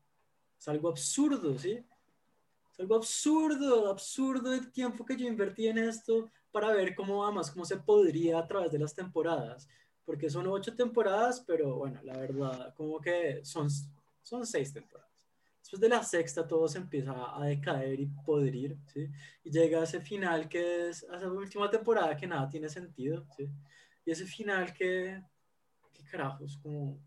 Es 0.57 0.67
algo 0.67 0.89
absurdo, 0.89 1.57
¿sí? 1.57 1.85
Es 2.71 2.79
algo 2.79 2.95
absurdo, 2.95 3.89
absurdo 3.89 4.53
el 4.53 4.71
tiempo 4.71 5.05
que 5.05 5.15
yo 5.15 5.27
invertí 5.27 5.67
en 5.67 5.77
esto 5.77 6.31
para 6.51 6.73
ver 6.73 6.95
cómo, 6.95 7.23
además, 7.23 7.51
cómo 7.51 7.65
se 7.65 7.77
podría 7.77 8.39
a 8.39 8.47
través 8.47 8.71
de 8.71 8.79
las 8.79 8.93
temporadas. 8.93 9.67
Porque 10.05 10.29
son 10.29 10.47
ocho 10.47 10.75
temporadas, 10.75 11.43
pero 11.45 11.75
bueno, 11.75 12.01
la 12.03 12.17
verdad, 12.17 12.73
como 12.75 12.99
que 12.99 13.43
son, 13.43 13.67
son 14.21 14.45
seis 14.45 14.73
temporadas. 14.73 15.09
Después 15.61 15.81
de 15.81 15.89
la 15.89 16.03
sexta 16.03 16.47
todo 16.47 16.67
se 16.67 16.79
empieza 16.79 17.13
a 17.35 17.45
decaer 17.45 17.99
y 17.99 18.07
podrir, 18.07 18.77
¿sí? 18.87 19.07
Y 19.43 19.51
llega 19.51 19.83
ese 19.83 20.01
final 20.01 20.49
que 20.49 20.89
es, 20.89 21.03
esa 21.03 21.31
última 21.31 21.69
temporada 21.69 22.17
que 22.17 22.25
nada 22.25 22.49
tiene 22.49 22.69
sentido, 22.69 23.27
¿sí? 23.37 23.47
Y 24.03 24.11
ese 24.11 24.25
final 24.25 24.73
que, 24.73 25.21
¿qué 25.93 26.03
carajos? 26.09 26.57
Como 26.57 26.99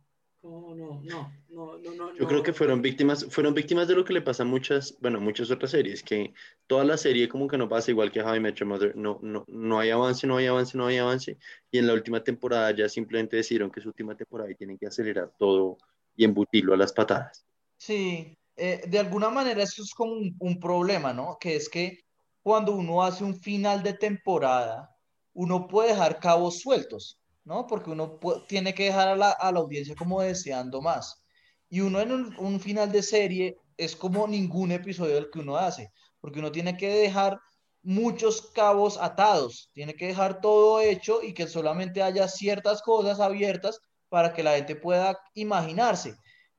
no, 0.42 0.74
no, 0.74 1.00
no, 1.48 1.78
no, 1.78 1.94
no. 1.94 2.14
Yo 2.16 2.26
creo 2.26 2.42
que 2.42 2.52
fueron 2.52 2.82
víctimas, 2.82 3.26
fueron 3.30 3.54
víctimas 3.54 3.86
de 3.86 3.94
lo 3.94 4.04
que 4.04 4.12
le 4.12 4.22
pasa 4.22 4.42
a 4.42 4.46
muchas, 4.46 4.96
bueno, 5.00 5.20
muchas 5.20 5.50
otras 5.50 5.70
series, 5.70 6.02
que 6.02 6.34
toda 6.66 6.84
la 6.84 6.96
serie 6.96 7.28
como 7.28 7.46
que 7.46 7.56
no 7.56 7.68
pasa 7.68 7.90
igual 7.90 8.10
que 8.10 8.22
How 8.22 8.36
I 8.36 8.40
Met 8.40 8.56
Your 8.56 8.68
Mother, 8.68 8.96
no, 8.96 9.18
no, 9.22 9.44
no 9.46 9.78
hay 9.78 9.90
avance, 9.90 10.26
no 10.26 10.36
hay 10.36 10.46
avance, 10.46 10.76
no 10.76 10.86
hay 10.86 10.98
avance, 10.98 11.38
y 11.70 11.78
en 11.78 11.86
la 11.86 11.92
última 11.92 12.24
temporada 12.24 12.70
ya 12.72 12.88
simplemente 12.88 13.36
decidieron 13.36 13.70
que 13.70 13.80
es 13.80 13.84
su 13.84 13.90
última 13.90 14.16
temporada 14.16 14.50
y 14.50 14.56
tienen 14.56 14.78
que 14.78 14.86
acelerar 14.86 15.32
todo 15.38 15.78
y 16.16 16.24
embutirlo 16.24 16.74
a 16.74 16.76
las 16.76 16.92
patadas. 16.92 17.46
Sí, 17.78 18.36
eh, 18.56 18.82
de 18.86 18.98
alguna 18.98 19.30
manera 19.30 19.62
eso 19.62 19.82
es 19.82 19.94
como 19.94 20.14
un, 20.38 20.60
problema, 20.60 21.12
¿no? 21.12 21.38
Que 21.40 21.56
es 21.56 21.68
que 21.68 22.00
cuando 22.42 22.72
uno 22.72 23.02
hace 23.02 23.24
un 23.24 23.34
final 23.34 23.82
de 23.82 23.94
temporada, 23.94 24.94
uno 25.34 25.66
puede 25.66 25.90
dejar 25.90 26.18
cabos 26.18 26.60
sueltos. 26.60 27.21
¿No? 27.44 27.66
Porque 27.66 27.90
uno 27.90 28.18
tiene 28.48 28.74
que 28.74 28.84
dejar 28.84 29.08
a 29.08 29.16
la, 29.16 29.30
audiencia 29.30 29.94
como 29.94 30.20
deseando 30.20 30.80
más. 30.80 31.22
Y 31.68 31.80
uno 31.80 32.00
en 32.00 32.12
un, 32.38 32.60
final 32.60 32.92
de 32.92 33.02
serie 33.02 33.56
es 33.76 33.96
como 33.96 34.26
ningún 34.26 34.72
episodio 34.72 35.14
del 35.14 35.30
que 35.30 35.40
uno 35.40 35.56
hace, 35.56 35.90
porque 36.20 36.38
uno 36.38 36.52
tiene 36.52 36.76
que 36.76 36.88
dejar 36.88 37.40
muchos 37.82 38.50
cabos 38.52 38.98
atados, 39.00 39.70
tiene 39.72 39.94
que 39.94 40.06
dejar 40.08 40.40
todo 40.40 40.80
hecho 40.80 41.22
y 41.22 41.32
que 41.34 41.48
solamente 41.48 42.02
haya 42.02 42.28
ciertas 42.28 42.82
cosas 42.82 43.20
abiertas 43.20 43.80
para 44.08 44.32
que 44.34 44.42
la 44.42 44.56
gente 44.56 44.76
pueda 44.76 45.18
imaginarse, 45.34 46.14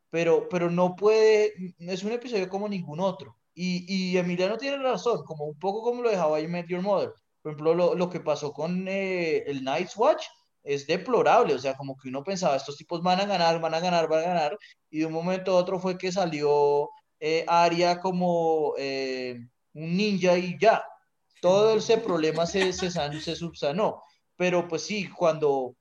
pero, 0.10 0.50
pero 0.50 0.69
no 0.69 0.96
puede, 0.96 1.54
es 1.80 2.04
un 2.04 2.12
episodio 2.12 2.50
como 2.50 2.67
ningún 2.67 3.00
otro. 3.00 3.38
Y, 3.56 3.86
y 3.88 4.17
Emiliano 4.17 4.58
tiene 4.58 4.78
razón, 4.78 5.24
como 5.26 5.46
un 5.46 5.60
poco 5.60 5.84
como 5.84 6.02
lo 6.02 6.10
dejaba 6.10 6.41
I 6.41 6.48
Met 6.48 6.67
Your 6.67 6.82
Mother. 6.82 7.13
Por 7.41 7.52
ejemplo, 7.52 7.74
lo, 7.76 7.93
lo 7.93 8.10
que 8.10 8.19
pasó 8.19 8.52
con 8.52 8.88
eh, 8.88 9.43
el 9.46 9.63
Night's 9.63 9.96
Watch, 9.96 10.26
es 10.63 10.88
deplorable, 10.88 11.54
o 11.54 11.60
sea, 11.60 11.76
como 11.76 11.97
que 11.97 12.08
uno 12.08 12.23
pensaba, 12.23 12.56
estos 12.56 12.78
tipos 12.78 13.04
van 13.04 13.19
a 13.19 13.26
ganar, 13.26 13.60
van 13.60 13.73
a 13.73 13.80
ganar, 13.80 14.08
van 14.08 14.21
a 14.21 14.28
ganar, 14.28 14.58
y 14.89 14.99
de 14.99 15.06
un 15.06 15.13
momento 15.13 15.52
a 15.52 15.56
otro 15.56 15.80
fue 15.80 15.97
que 15.97 16.12
salió 16.12 16.89
eh, 17.19 17.43
Aria 17.47 17.99
como 17.99 18.73
eh, 18.78 19.39
un 19.73 19.97
ninja 19.97 20.38
y 20.38 20.58
ya, 20.58 20.84
todo 21.41 21.76
ese 21.76 21.97
problema 21.97 22.45
se, 22.45 22.71
se, 22.71 22.89
se, 22.89 23.36
subsanó, 23.36 24.02
pero 24.38 24.67
pues 24.67 24.84
sí, 24.84 25.10
cuando, 25.10 25.76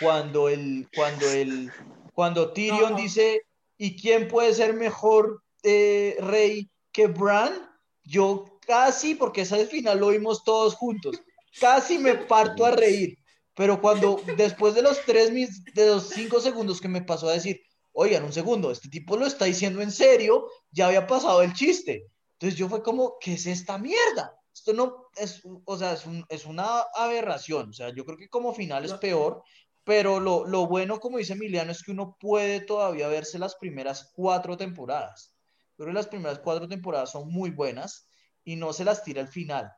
cuando 0.00 0.48
el, 0.48 0.88
cuando 0.94 1.30
el, 1.30 1.70
cuando 2.12 2.52
Tyrion 2.52 2.96
dice, 2.96 3.42
¿y 3.78 3.96
quién 3.96 4.26
puede 4.26 4.52
ser 4.52 4.74
mejor 4.74 5.42
eh, 5.62 6.16
rey 6.20 6.68
que 6.90 7.06
Bran? 7.06 7.70
Yo 8.02 8.58
casi, 8.66 9.14
porque 9.14 9.42
esa 9.42 9.56
final 9.66 10.00
lo 10.00 10.08
vimos 10.08 10.42
todos 10.42 10.74
juntos, 10.74 11.22
casi 11.60 11.98
me 11.98 12.16
parto 12.16 12.66
a 12.66 12.72
reír 12.72 13.21
pero 13.54 13.80
cuando 13.80 14.20
después 14.36 14.74
de 14.74 14.82
los 14.82 15.00
tres, 15.04 15.30
de 15.74 15.86
los 15.86 16.08
cinco 16.08 16.40
segundos 16.40 16.80
que 16.80 16.88
me 16.88 17.02
pasó 17.02 17.28
a 17.28 17.34
decir, 17.34 17.60
oigan, 17.92 18.24
un 18.24 18.32
segundo, 18.32 18.70
este 18.70 18.88
tipo 18.88 19.16
lo 19.16 19.26
está 19.26 19.44
diciendo 19.44 19.82
en 19.82 19.90
serio, 19.90 20.46
ya 20.70 20.86
había 20.86 21.06
pasado 21.06 21.42
el 21.42 21.52
chiste. 21.52 22.06
Entonces 22.34 22.58
yo 22.58 22.68
fue 22.68 22.82
como, 22.82 23.18
¿qué 23.20 23.34
es 23.34 23.46
esta 23.46 23.78
mierda? 23.78 24.34
Esto 24.52 24.72
no 24.72 25.06
es, 25.16 25.42
o 25.64 25.76
sea, 25.76 25.92
es, 25.92 26.06
un, 26.06 26.24
es 26.28 26.44
una 26.44 26.80
aberración. 26.94 27.70
O 27.70 27.72
sea, 27.72 27.94
yo 27.94 28.04
creo 28.04 28.18
que 28.18 28.28
como 28.28 28.54
final 28.54 28.84
es 28.84 28.94
peor, 28.94 29.42
pero 29.84 30.20
lo, 30.20 30.44
lo 30.46 30.66
bueno, 30.66 30.98
como 31.00 31.18
dice 31.18 31.34
Emiliano, 31.34 31.72
es 31.72 31.82
que 31.82 31.92
uno 31.92 32.16
puede 32.18 32.60
todavía 32.60 33.08
verse 33.08 33.38
las 33.38 33.56
primeras 33.56 34.12
cuatro 34.14 34.56
temporadas. 34.56 35.34
Creo 35.76 35.88
que 35.88 35.94
las 35.94 36.08
primeras 36.08 36.38
cuatro 36.38 36.68
temporadas 36.68 37.12
son 37.12 37.30
muy 37.30 37.50
buenas 37.50 38.08
y 38.44 38.56
no 38.56 38.72
se 38.72 38.84
las 38.84 39.02
tira 39.04 39.20
al 39.20 39.28
final. 39.28 39.72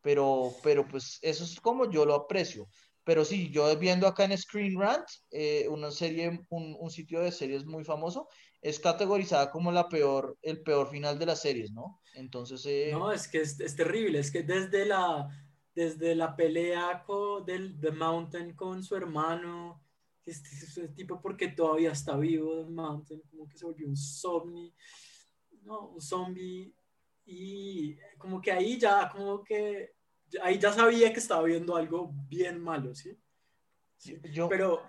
Pero, 0.00 0.54
pero 0.62 0.86
pues 0.86 1.18
eso 1.22 1.44
es 1.44 1.60
como 1.60 1.90
yo 1.90 2.04
lo 2.04 2.14
aprecio. 2.14 2.68
Pero 3.08 3.24
sí, 3.24 3.50
yo 3.50 3.74
viendo 3.78 4.06
acá 4.06 4.24
en 4.24 4.36
Screen 4.36 4.78
Rant, 4.78 5.08
eh, 5.30 5.66
una 5.70 5.90
serie, 5.90 6.44
un, 6.50 6.76
un, 6.78 6.90
sitio 6.90 7.22
de 7.22 7.32
series 7.32 7.64
muy 7.64 7.82
famoso, 7.82 8.28
es 8.60 8.78
categorizada 8.78 9.50
como 9.50 9.72
la 9.72 9.88
peor, 9.88 10.36
el 10.42 10.60
peor 10.60 10.90
final 10.90 11.18
de 11.18 11.24
las 11.24 11.40
series, 11.40 11.72
¿no? 11.72 12.02
Entonces... 12.12 12.66
Eh, 12.66 12.90
no, 12.92 13.10
es 13.10 13.26
que 13.26 13.40
es, 13.40 13.58
es, 13.60 13.74
terrible, 13.74 14.18
es 14.18 14.30
que 14.30 14.42
desde 14.42 14.84
la, 14.84 15.26
desde 15.74 16.14
la 16.14 16.36
pelea 16.36 17.02
con, 17.06 17.46
del 17.46 17.80
The 17.80 17.92
Mountain 17.92 18.52
con 18.52 18.84
su 18.84 18.94
hermano, 18.94 19.82
este, 20.26 20.50
este, 20.50 20.88
tipo 20.88 21.18
porque 21.22 21.48
todavía 21.48 21.92
está 21.92 22.14
vivo, 22.14 22.62
The 22.62 22.70
Mountain, 22.70 23.22
como 23.30 23.48
que 23.48 23.56
se 23.56 23.64
volvió 23.64 23.88
un 23.88 23.96
zombie, 23.96 24.74
no, 25.62 25.88
un 25.92 26.02
zombie, 26.02 26.74
y 27.24 27.96
como 28.18 28.38
que 28.38 28.52
ahí 28.52 28.78
ya, 28.78 29.08
como 29.08 29.42
que 29.42 29.96
ahí 30.42 30.58
ya 30.58 30.72
sabía 30.72 31.12
que 31.12 31.20
estaba 31.20 31.42
viendo 31.44 31.76
algo 31.76 32.12
bien 32.28 32.60
malo, 32.60 32.94
¿sí? 32.94 33.16
Yo... 34.32 34.48
Pero, 34.48 34.82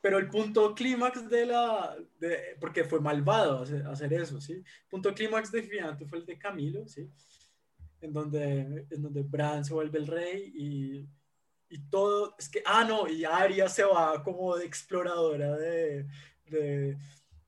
pero 0.00 0.18
el 0.18 0.28
punto 0.28 0.74
clímax 0.74 1.28
de 1.28 1.46
la, 1.46 1.96
de, 2.18 2.56
porque 2.58 2.84
fue 2.84 3.00
malvado 3.00 3.64
hacer, 3.90 4.12
eso, 4.14 4.40
¿sí? 4.40 4.62
Punto 4.88 5.14
clímax 5.14 5.52
definitivamente 5.52 6.06
fue 6.06 6.18
el 6.18 6.26
de 6.26 6.38
Camilo, 6.38 6.88
¿sí? 6.88 7.10
En 8.00 8.12
donde, 8.12 8.86
en 8.90 9.02
donde 9.02 9.22
Bran 9.22 9.64
se 9.64 9.74
vuelve 9.74 9.98
el 9.98 10.06
rey 10.06 10.52
y, 10.54 11.08
y 11.68 11.78
todo, 11.90 12.34
es 12.38 12.48
que, 12.48 12.62
ah, 12.64 12.84
no, 12.84 13.08
y 13.08 13.24
Arya 13.24 13.68
se 13.68 13.84
va 13.84 14.22
como 14.22 14.56
de 14.56 14.64
exploradora 14.64 15.56
de, 15.56 16.06
de 16.46 16.96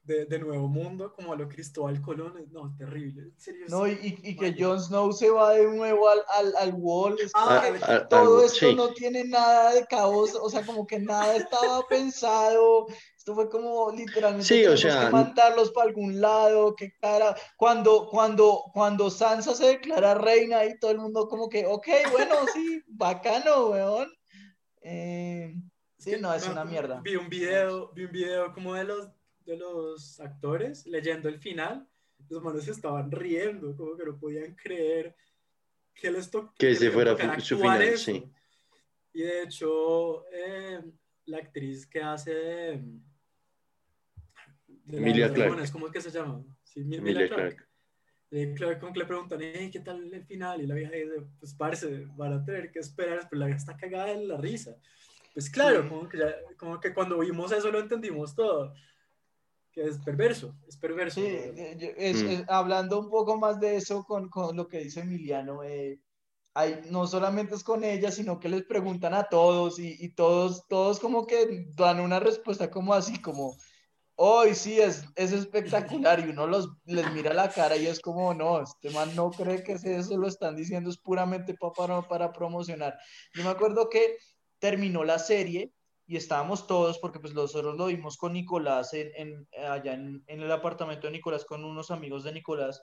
de, 0.04 0.26
de, 0.26 0.38
Nuevo 0.38 0.66
Mundo, 0.68 1.12
como 1.12 1.32
a 1.32 1.36
lo 1.36 1.48
Cristóbal 1.48 2.00
Colón, 2.02 2.34
no, 2.50 2.74
terrible. 2.76 3.32
no, 3.68 3.86
y, 3.86 4.18
y, 4.22 4.36
que 4.36 4.54
Jon 4.58 4.80
Snow 4.80 5.12
se 5.12 5.30
va 5.30 5.54
de 5.54 5.64
nuevo 5.64 6.08
al, 6.08 6.22
al, 6.36 6.56
al 6.56 6.74
Wall, 6.74 7.16
ah, 7.34 8.06
todo 8.10 8.44
esto 8.44 8.72
no 8.74 8.92
tiene 8.92 9.24
nada 9.24 9.74
de 9.74 9.86
caos, 9.86 10.34
o 10.34 10.50
sea, 10.50 10.66
como 10.66 10.86
que 10.86 10.98
nada 10.98 11.36
estaba 11.36 11.86
pensado, 11.88 12.86
esto 13.16 13.34
fue 13.34 13.48
como 13.48 13.92
literalmente 13.92 14.46
sí, 14.46 14.66
o 14.66 14.76
sea, 14.76 15.06
que 15.06 15.12
mandarlos 15.12 15.70
para 15.70 15.86
algún 15.88 16.20
lado, 16.20 16.74
qué 16.74 16.92
cara, 17.00 17.36
cuando, 17.56 18.08
cuando, 18.10 18.64
cuando 18.72 19.08
Sansa 19.08 19.54
se 19.54 19.66
declara 19.66 20.14
reina 20.14 20.64
y 20.64 20.76
todo 20.80 20.90
el 20.90 20.98
mundo 20.98 21.28
como 21.28 21.48
que, 21.48 21.64
ok, 21.64 21.86
bueno, 22.10 22.34
sí, 22.52 22.82
bacano, 22.88 23.68
weón. 23.68 24.12
Eh, 24.80 25.54
sí, 25.96 26.16
no, 26.20 26.34
es 26.34 26.48
una 26.48 26.64
mierda. 26.64 27.00
Vi 27.04 27.14
un 27.14 27.28
video, 27.28 27.92
vi 27.92 28.06
un 28.06 28.12
video 28.12 28.52
como 28.52 28.74
de 28.74 28.82
los 28.82 29.08
de 29.52 29.58
los 29.58 30.18
actores 30.20 30.86
leyendo 30.86 31.28
el 31.28 31.38
final, 31.38 31.86
los 32.28 32.42
manos 32.42 32.66
estaban 32.66 33.10
riendo, 33.10 33.76
como 33.76 33.96
que 33.96 34.04
no 34.04 34.18
podían 34.18 34.54
creer 34.54 35.14
que 35.94 36.10
les 36.10 36.30
tocó. 36.30 36.54
Que, 36.58 36.74
se 36.74 36.90
fuera 36.90 37.16
su 37.40 37.58
final, 37.58 37.98
sí. 37.98 38.24
Y 39.12 39.22
de 39.22 39.42
hecho, 39.42 40.24
eh, 40.32 40.80
la 41.26 41.38
actriz 41.38 41.86
que 41.86 42.02
hace 42.02 42.32
de, 44.84 44.98
Emilia 44.98 45.32
Clark. 45.32 45.70
¿Cómo 45.70 45.86
es 45.86 45.92
que 45.92 46.00
se 46.00 46.10
llama? 46.10 46.42
Sí, 46.62 46.80
Emilia, 46.80 47.28
Clark. 47.28 47.68
Clark. 48.56 48.80
como 48.80 48.92
que 48.94 49.00
le 49.00 49.04
preguntan, 49.04 49.40
¿qué 49.70 49.82
tal 49.84 50.12
el 50.12 50.24
final? 50.24 50.62
Y 50.62 50.66
la 50.66 50.74
vieja 50.74 50.92
dice, 50.92 51.26
pues 51.38 51.52
parce, 51.52 52.06
van 52.16 52.32
a 52.32 52.44
tener 52.44 52.72
que 52.72 52.78
esperar, 52.78 53.28
pero 53.28 53.40
la 53.40 53.46
vieja 53.46 53.58
está 53.58 53.76
cagada 53.76 54.12
en 54.12 54.26
la 54.26 54.38
risa. 54.38 54.74
Pues 55.34 55.50
claro, 55.50 55.86
como, 55.88 56.08
que 56.08 56.18
como 56.56 56.80
que 56.80 56.92
cuando 56.92 57.18
vimos 57.18 57.52
eso 57.52 57.70
lo 57.70 57.80
entendimos 57.80 58.34
todo 58.34 58.74
que 59.72 59.84
es 59.84 59.98
perverso, 59.98 60.54
es 60.68 60.76
perverso. 60.76 61.20
Sí, 61.20 61.26
mm. 61.26 62.44
hablando 62.48 63.00
un 63.00 63.08
poco 63.08 63.36
más 63.38 63.58
de 63.58 63.76
eso 63.76 64.04
con, 64.04 64.28
con 64.28 64.56
lo 64.56 64.68
que 64.68 64.80
dice 64.80 65.00
Emiliano, 65.00 65.62
eh, 65.64 65.98
hay, 66.54 66.82
no 66.90 67.06
solamente 67.06 67.54
es 67.54 67.64
con 67.64 67.82
ella, 67.82 68.10
sino 68.10 68.38
que 68.38 68.50
les 68.50 68.64
preguntan 68.64 69.14
a 69.14 69.24
todos 69.24 69.78
y, 69.78 69.96
y, 69.98 70.10
todos, 70.10 70.66
todos 70.68 71.00
como 71.00 71.26
que 71.26 71.66
dan 71.74 72.00
una 72.00 72.20
respuesta 72.20 72.70
como 72.70 72.92
así, 72.92 73.20
como, 73.22 73.56
hoy 74.16 74.54
sí, 74.54 74.78
es, 74.78 75.04
es 75.16 75.32
espectacular 75.32 76.20
y 76.20 76.30
uno 76.30 76.46
los, 76.46 76.68
les 76.84 77.10
mira 77.12 77.32
la 77.32 77.48
cara 77.48 77.76
y 77.76 77.86
es 77.86 78.00
como, 78.00 78.34
no, 78.34 78.62
este 78.62 78.90
man 78.90 79.14
no 79.16 79.30
cree 79.30 79.62
que 79.62 79.72
eso 79.72 80.16
lo 80.18 80.28
están 80.28 80.54
diciendo, 80.54 80.90
es 80.90 80.98
puramente 80.98 81.54
para, 81.54 82.06
para 82.06 82.32
promocionar. 82.32 82.98
Yo 83.34 83.42
me 83.42 83.50
acuerdo 83.50 83.88
que 83.88 84.18
terminó 84.58 85.04
la 85.04 85.18
serie 85.18 85.72
y 86.12 86.16
estábamos 86.16 86.66
todos, 86.66 86.98
porque 86.98 87.20
pues 87.20 87.32
nosotros 87.32 87.74
lo 87.74 87.86
vimos 87.86 88.18
con 88.18 88.34
Nicolás 88.34 88.92
en, 88.92 89.10
en 89.16 89.48
allá 89.66 89.94
en, 89.94 90.22
en, 90.26 90.42
el 90.42 90.52
apartamento 90.52 91.06
de 91.06 91.14
Nicolás 91.14 91.46
con 91.46 91.64
unos 91.64 91.90
amigos 91.90 92.24
de 92.24 92.32
Nicolás 92.32 92.82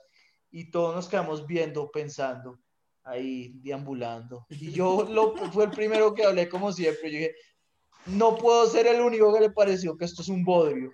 y 0.50 0.72
todos 0.72 0.96
nos 0.96 1.08
quedamos 1.08 1.46
viendo, 1.46 1.92
pensando, 1.92 2.58
ahí 3.04 3.52
deambulando. 3.62 4.46
Y 4.48 4.72
yo 4.72 5.06
lo, 5.08 5.36
fue 5.52 5.66
el 5.66 5.70
primero 5.70 6.12
que 6.12 6.24
hablé 6.24 6.48
como 6.48 6.72
siempre, 6.72 7.08
yo 7.08 7.18
dije, 7.18 7.34
no 8.06 8.34
puedo 8.34 8.66
ser 8.66 8.88
el 8.88 9.00
único 9.00 9.32
que 9.32 9.42
le 9.42 9.50
pareció 9.50 9.96
que 9.96 10.06
esto 10.06 10.22
es 10.22 10.28
un 10.28 10.42
bodrio. 10.42 10.92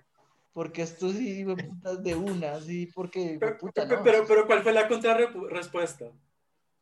Porque 0.53 0.83
esto 0.83 1.09
sí, 1.09 1.43
putas 1.43 2.03
de 2.03 2.13
una, 2.13 2.61
sí, 2.61 2.85
porque... 2.93 3.39
Pero, 3.39 3.57
pero, 4.03 4.27
pero, 4.27 4.45
¿cuál 4.45 4.61
fue 4.61 4.73
la 4.73 4.87
contrarrespuesta 4.87 6.11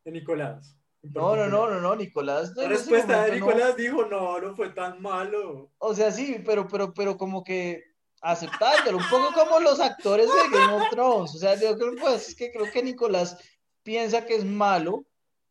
de 0.03 0.11
Nicolás? 0.11 0.77
No, 1.13 1.35
no, 1.35 1.47
no, 1.47 1.69
no, 1.69 1.79
no, 1.79 1.95
Nicolás. 1.95 2.53
La 2.55 2.67
respuesta 2.67 3.25
de 3.25 3.33
Nicolás 3.33 3.75
dijo, 3.75 4.05
no, 4.05 4.39
no 4.39 4.55
fue 4.55 4.69
tan 4.69 5.01
malo. 5.01 5.71
O 5.77 5.93
sea, 5.93 6.11
sí, 6.11 6.41
pero, 6.45 6.67
pero, 6.67 6.93
pero 6.93 7.17
como 7.17 7.43
que 7.43 7.83
aceptándolo, 8.21 8.97
un 8.97 9.09
poco 9.09 9.33
como 9.33 9.59
los 9.59 9.79
actores 9.79 10.27
de 10.27 10.57
Game 10.57 10.73
of 10.73 10.89
Thrones. 10.89 11.36
O 11.36 11.38
sea, 11.38 11.59
yo 11.59 11.77
creo 11.77 11.93
pues, 11.99 12.30
es 12.30 12.36
que 12.36 12.51
creo 12.51 12.71
que 12.71 12.82
Nicolás 12.82 13.38
piensa 13.84 14.25
que 14.25 14.36
es 14.36 14.45
malo, 14.45 15.05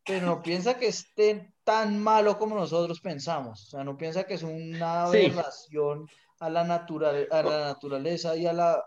pero 0.05 0.25
no 0.25 0.41
piensa 0.41 0.77
que 0.77 0.87
esté 0.87 1.53
tan 1.63 1.97
malo 2.01 2.37
como 2.37 2.55
nosotros 2.55 2.99
pensamos. 2.99 3.63
O 3.67 3.69
sea, 3.69 3.83
no 3.83 3.97
piensa 3.97 4.25
que 4.25 4.33
es 4.33 4.43
una 4.43 5.05
aberración 5.05 6.09
a 6.39 6.49
la, 6.49 6.63
natural, 6.65 7.27
a 7.31 7.41
la 7.41 7.59
naturaleza 7.59 8.35
y 8.35 8.45
a 8.45 8.53
la 8.53 8.83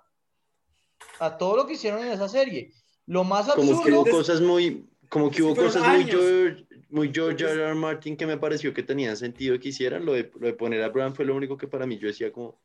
a 1.21 1.37
todo 1.37 1.57
lo 1.57 1.67
que 1.67 1.75
hicieron 1.75 2.05
en 2.05 2.13
esa 2.13 2.29
serie. 2.29 2.73
Lo 3.07 3.25
más 3.25 3.49
absurdo. 3.49 3.73
Como 3.73 3.85
que 3.85 3.93
hubo 3.93 4.05
cosas 4.05 4.41
muy 4.41 4.89
como 5.09 5.31
que 5.31 5.43
hubo 5.43 5.55
cosas 5.55 5.87
muy 5.87 6.05
George, 6.05 6.67
muy 6.91 7.11
George 7.13 7.45
R. 7.45 7.63
R. 7.63 7.75
Martin 7.75 8.17
que 8.17 8.27
me 8.27 8.37
pareció 8.37 8.73
que 8.75 8.83
tenían 8.83 9.17
sentido 9.17 9.59
que 9.59 9.69
hicieran. 9.69 10.05
Lo 10.05 10.13
de, 10.13 10.31
lo 10.39 10.47
de 10.47 10.53
poner 10.53 10.83
a 10.83 10.89
Bran 10.89 11.15
fue 11.15 11.25
lo 11.25 11.35
único 11.35 11.57
que 11.57 11.69
para 11.69 11.87
mí 11.87 11.99
yo 11.99 12.09
decía 12.09 12.33
como... 12.33 12.61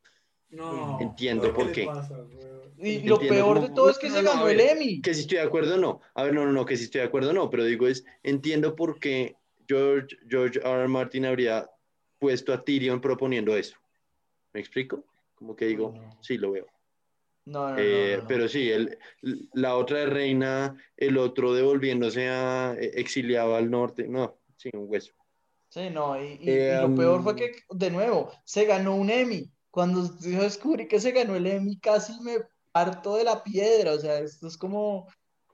No, 0.50 1.00
entiendo 1.02 1.52
por 1.52 1.72
qué. 1.72 1.90
y 2.78 3.02
lo 3.08 3.18
peor 3.20 3.60
de 3.60 3.70
todo 3.70 3.90
es 3.90 3.98
que 3.98 4.12
se 4.12 4.22
ganó 4.22 4.48
el 4.48 4.60
Emmy. 4.60 5.02
Que 5.02 5.16
si 5.16 5.22
estoy 5.22 5.40
de 5.40 5.44
acuerdo 5.44 5.78
no. 5.78 6.02
A 6.14 6.24
ver, 6.24 6.34
no, 6.34 6.46
no, 6.46 6.52
no, 6.52 6.64
que 6.64 6.78
si 6.78 6.84
estoy 6.84 7.02
de 7.02 7.08
acuerdo 7.08 7.34
no. 7.34 7.50
Pero 7.50 7.64
digo 7.64 7.88
es, 7.88 8.06
entiendo 8.22 8.76
por 8.76 9.00
qué 9.00 9.36
George, 9.68 10.16
George 10.30 10.60
R. 10.60 10.70
R. 10.70 10.88
Martin 10.88 11.26
habría 11.26 11.68
puesto 12.20 12.54
a 12.54 12.64
Tyrion 12.64 13.02
proponiendo 13.02 13.58
eso. 13.58 13.78
¿Me 14.54 14.60
explico? 14.60 15.04
Como 15.34 15.56
que 15.56 15.66
digo, 15.66 15.92
No. 15.96 16.18
sí, 16.22 16.38
lo 16.38 16.52
veo. 16.52 16.68
No, 17.46 17.70
no, 17.70 17.76
no, 17.76 17.82
Eh, 17.82 18.14
no, 18.18 18.22
no. 18.24 18.28
Pero 18.28 18.48
sí, 18.48 18.70
el, 18.72 18.98
la 19.54 19.76
otra 19.76 20.00
de 20.00 20.06
reina, 20.06 20.76
el 20.96 21.18
otro 21.18 21.54
devolviéndose 21.54 22.30
a 22.30 22.76
eh, 22.80 22.92
exiliado 22.96 23.56
al 23.56 23.70
norte. 23.70 24.08
No, 24.08 24.40
sí, 24.56 24.70
un 24.74 24.86
hueso. 24.90 25.14
Sí, 25.70 25.90
no, 25.90 26.22
y, 26.22 26.38
y- 26.40 26.50
Eh, 26.50 26.78
y 26.78 26.82
lo 26.88 26.96
peor 26.96 27.24
fue 27.24 27.34
um, 27.34 27.38
que, 27.40 27.52
de 27.72 27.90
nuevo, 27.92 28.32
se 28.46 28.66
ganó 28.66 28.96
un 28.96 29.10
Emmy. 29.10 29.52
Cuando 29.72 30.04
yo 30.22 30.42
descubrí 30.44 30.88
que 30.88 31.00
se 31.00 31.12
ganó 31.12 31.36
el 31.36 31.48
Emmy, 31.48 31.78
casi 31.80 32.14
me 32.22 32.38
parto 32.72 33.16
de 33.18 33.24
la 33.24 33.44
piedra. 33.44 33.94
O 33.94 34.00
sea, 34.00 34.20
esto 34.20 34.48
es 34.48 34.56
como, 34.58 35.08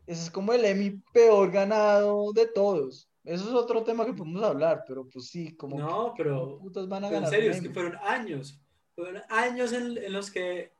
ese 0.05 0.23
es 0.23 0.29
como 0.29 0.51
el 0.53 0.65
Emmy 0.65 1.01
peor 1.13 1.49
ganado 1.51 2.33
de 2.33 2.45
todos. 2.47 3.09
Eso 3.23 3.45
es 3.47 3.53
otro 3.53 3.83
tema 3.83 4.05
que 4.05 4.13
podemos 4.13 4.43
hablar, 4.43 4.83
pero 4.87 5.07
pues 5.07 5.27
sí, 5.29 5.55
como 5.55 5.79
No, 5.79 6.13
que, 6.15 6.23
pero- 6.23 6.39
¿cómo 6.41 6.59
putas 6.59 6.87
van 6.87 7.05
a 7.05 7.07
Pero 7.07 7.17
en 7.17 7.23
ganar 7.23 7.29
serio, 7.39 7.51
es 7.51 7.61
que 7.61 7.69
fueron 7.69 7.95
años, 8.03 8.59
fueron 8.95 9.21
años 9.29 9.71
en, 9.73 9.97
en 9.97 10.13
los 10.13 10.31
que 10.31 10.71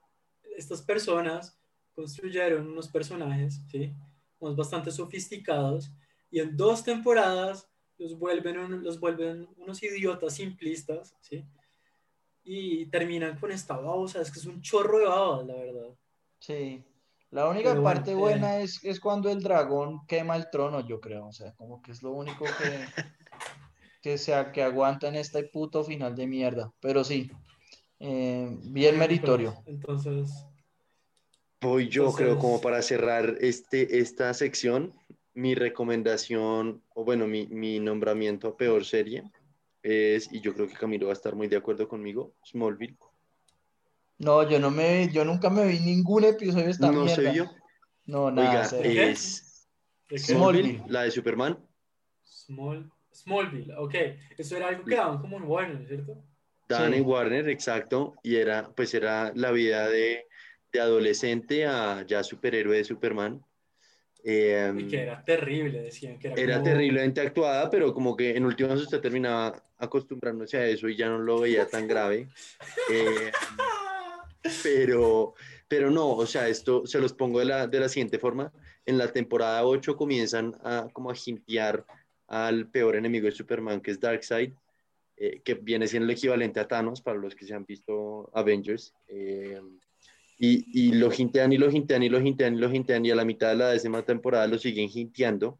estas 0.59 0.81
personas 0.81 1.57
construyeron 1.93 2.67
unos 2.67 2.87
personajes, 2.87 3.61
¿sí? 3.71 3.93
Unos 4.39 4.55
bastante 4.55 4.91
sofisticados, 4.91 5.91
y 6.31 6.39
en 6.39 6.55
dos 6.55 6.83
temporadas 6.83 7.67
los 7.97 8.17
vuelven, 8.17 8.57
un- 8.59 8.83
los 8.83 8.99
vuelven 8.99 9.47
unos 9.57 9.81
idiotas 9.83 10.35
simplistas, 10.35 11.15
¿sí? 11.21 11.45
Y 12.43 12.85
terminan 12.87 13.37
con 13.39 13.51
esta 13.51 13.75
babosa, 13.77 14.21
es 14.21 14.31
que 14.31 14.39
es 14.39 14.45
un 14.45 14.61
chorro 14.61 14.99
de 14.99 15.05
babas, 15.05 15.45
la 15.45 15.55
verdad. 15.55 15.95
Sí. 16.39 16.83
La 17.31 17.47
única 17.47 17.69
Pero 17.71 17.81
bueno, 17.81 17.95
parte 17.95 18.11
eh, 18.11 18.15
buena 18.15 18.57
es, 18.59 18.83
es 18.83 18.99
cuando 18.99 19.29
el 19.29 19.43
dragón 19.43 20.05
quema 20.07 20.35
el 20.35 20.49
trono, 20.49 20.79
yo 20.87 20.99
creo. 20.99 21.27
O 21.27 21.31
sea, 21.33 21.53
como 21.53 21.79
que 21.81 21.91
es 21.91 22.01
lo 22.01 22.11
único 22.11 22.45
que, 22.45 22.85
que, 24.01 24.17
sea, 24.17 24.51
que 24.51 24.63
aguanta 24.63 25.09
en 25.09 25.15
este 25.15 25.43
puto 25.43 25.83
final 25.83 26.15
de 26.15 26.25
mierda. 26.25 26.73
Pero 26.79 27.03
sí, 27.03 27.29
eh, 27.99 28.57
bien 28.63 28.97
meritorio. 28.97 29.55
Entonces, 29.65 30.31
Voy 31.61 31.89
yo, 31.89 32.03
Entonces- 32.03 32.25
creo, 32.25 32.39
como 32.39 32.61
para 32.61 32.81
cerrar 32.81 33.35
este, 33.41 33.99
esta 33.99 34.33
sección, 34.33 34.93
mi 35.33 35.55
recomendación, 35.55 36.81
o 36.93 37.03
bueno, 37.03 37.27
mi, 37.27 37.47
mi 37.47 37.79
nombramiento 37.81 38.47
a 38.47 38.55
peor 38.57 38.85
serie 38.85 39.23
es, 39.83 40.31
y 40.31 40.39
yo 40.39 40.53
creo 40.53 40.67
que 40.69 40.75
Camilo 40.75 41.07
va 41.07 41.11
a 41.11 41.15
estar 41.19 41.35
muy 41.35 41.47
de 41.49 41.57
acuerdo 41.57 41.87
conmigo, 41.89 42.33
Smallville. 42.45 42.95
No, 44.19 44.47
yo 44.49 44.57
no 44.59 44.69
me 44.71 45.09
yo 45.11 45.23
nunca 45.25 45.49
me 45.49 45.65
vi 45.65 45.79
ningún 45.79 46.23
episodio 46.25 46.65
de 46.65 46.71
esta 46.71 46.91
No 46.91 47.07
se 47.09 47.17
mierda. 47.21 47.31
vio. 47.33 47.51
No, 48.05 48.31
nada, 48.31 48.69
Oiga, 48.77 49.09
es 49.09 49.67
¿de 50.09 50.15
qué? 50.15 50.17
Smallville. 50.17 50.83
la 50.87 51.03
de 51.03 51.11
Superman. 51.11 51.59
Small, 52.23 52.89
Smallville, 53.13 53.73
ok. 53.77 53.95
Eso 54.37 54.55
era 54.55 54.69
algo 54.69 54.85
que 54.85 54.95
daban 54.95 55.19
como 55.19 55.35
en 55.37 55.43
Warner, 55.43 55.85
¿cierto? 55.87 56.23
Dan 56.69 56.91
Sí. 56.93 56.99
en 56.99 57.05
Warner, 57.05 57.49
exacto, 57.49 58.15
y 58.23 58.35
era, 58.35 58.69
pues 58.75 58.93
era 58.93 59.31
la 59.35 59.51
vida 59.51 59.89
de, 59.89 60.27
de 60.71 60.79
adolescente 60.79 61.65
a 61.65 62.05
ya 62.05 62.23
superhéroe 62.23 62.77
de 62.77 62.83
Superman. 62.83 63.43
Eh, 64.23 64.71
Y 64.77 64.87
que 64.87 65.01
era 65.01 65.23
terrible, 65.25 65.81
decían 65.81 66.19
que 66.19 66.27
era 66.27 66.39
era 66.41 66.53
como- 66.55 66.65
terriblemente 66.65 67.21
actuada, 67.21 67.69
pero 67.69 67.93
como 67.93 68.15
que 68.15 68.35
en 68.37 68.45
últimas 68.45 68.79
usted 68.81 68.99
terminaba 68.99 69.63
acostumbrándose 69.79 70.57
a 70.57 70.65
eso 70.67 70.87
y 70.89 70.95
ya 70.95 71.07
no 71.09 71.17
lo 71.19 71.39
veía 71.39 71.67
tan 71.67 71.87
grave. 71.87 72.27
Eh, 72.91 73.31
pero, 74.63 75.33
pero 75.67 75.91
no, 75.91 76.11
o 76.11 76.25
sea, 76.25 76.47
esto 76.47 76.85
se 76.87 76.99
los 76.99 77.13
pongo 77.13 77.39
de 77.39 77.45
la, 77.45 77.67
de 77.67 77.79
la 77.79 77.89
siguiente 77.89 78.19
forma. 78.19 78.51
En 78.85 78.97
la 78.97 79.11
temporada 79.11 79.65
8 79.65 79.95
comienzan 79.97 80.55
a 80.63 80.87
como 80.93 81.11
a 81.11 81.15
jintear 81.15 81.85
al 82.27 82.67
peor 82.67 82.95
enemigo 82.95 83.25
de 83.25 83.31
Superman, 83.33 83.81
que 83.81 83.91
es 83.91 83.99
Darkseid, 83.99 84.53
eh, 85.19 85.41
que 85.43 85.55
viene 85.55 85.87
siendo 85.87 86.05
el 86.05 86.17
equivalente 86.17 86.59
a 86.61 86.67
Thanos 86.67 87.01
para 87.01 87.19
los 87.19 87.35
que 87.35 87.45
se 87.45 87.53
han 87.53 87.65
visto 87.65 88.29
Avengers. 88.33 88.95
eh, 89.09 89.61
y, 90.41 90.87
y 90.89 90.93
lo 90.93 91.11
jintean 91.11 91.51
y 91.53 91.57
lo 91.57 91.69
jintean 91.69 92.03
y 92.03 92.09
lo 92.09 92.21
jintean 92.21 92.55
y 92.55 92.59
lo 92.59 92.69
jintean 92.71 93.05
y 93.05 93.11
a 93.11 93.15
la 93.15 93.25
mitad 93.25 93.49
de 93.49 93.55
la 93.57 93.69
décima 93.71 94.03
temporada 94.05 94.47
lo 94.47 94.57
siguen 94.57 94.89
jinteando 94.89 95.59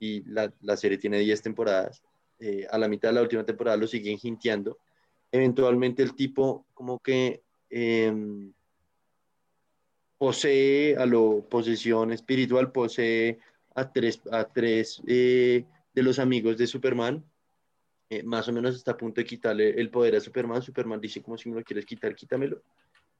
y 0.00 0.22
la, 0.24 0.52
la 0.62 0.76
serie 0.76 0.98
tiene 0.98 1.18
10 1.20 1.42
temporadas. 1.42 2.02
eh, 2.38 2.66
a 2.70 2.78
la 2.78 2.88
mitad 2.88 3.10
de 3.10 3.14
la 3.14 3.22
última 3.22 3.44
temporada 3.44 3.76
lo 3.76 3.86
siguen 3.86 4.18
jinteando. 4.18 4.78
Eventualmente 5.32 6.02
el 6.02 6.14
tipo 6.14 6.66
como 6.74 6.98
que 7.00 7.42
em, 7.70 8.52
posee 10.18 10.96
a 10.96 11.06
lo 11.06 11.46
posesión 11.48 12.12
espiritual, 12.12 12.72
posee 12.72 13.38
a 13.74 13.92
tres, 13.92 14.20
a 14.30 14.44
tres 14.44 15.02
eh, 15.06 15.64
de 15.94 16.02
los 16.02 16.18
amigos 16.18 16.56
de 16.56 16.66
Superman. 16.66 17.24
Eh, 18.08 18.22
más 18.22 18.46
o 18.48 18.52
menos 18.52 18.76
está 18.76 18.92
a 18.92 18.96
punto 18.96 19.20
de 19.20 19.24
quitarle 19.26 19.70
el 19.70 19.90
poder 19.90 20.14
a 20.16 20.20
Superman. 20.20 20.62
Superman 20.62 21.00
dice 21.00 21.22
como 21.22 21.36
si 21.36 21.48
me 21.50 21.56
lo 21.58 21.64
quieres 21.64 21.84
quitar, 21.86 22.14
quítamelo. 22.14 22.62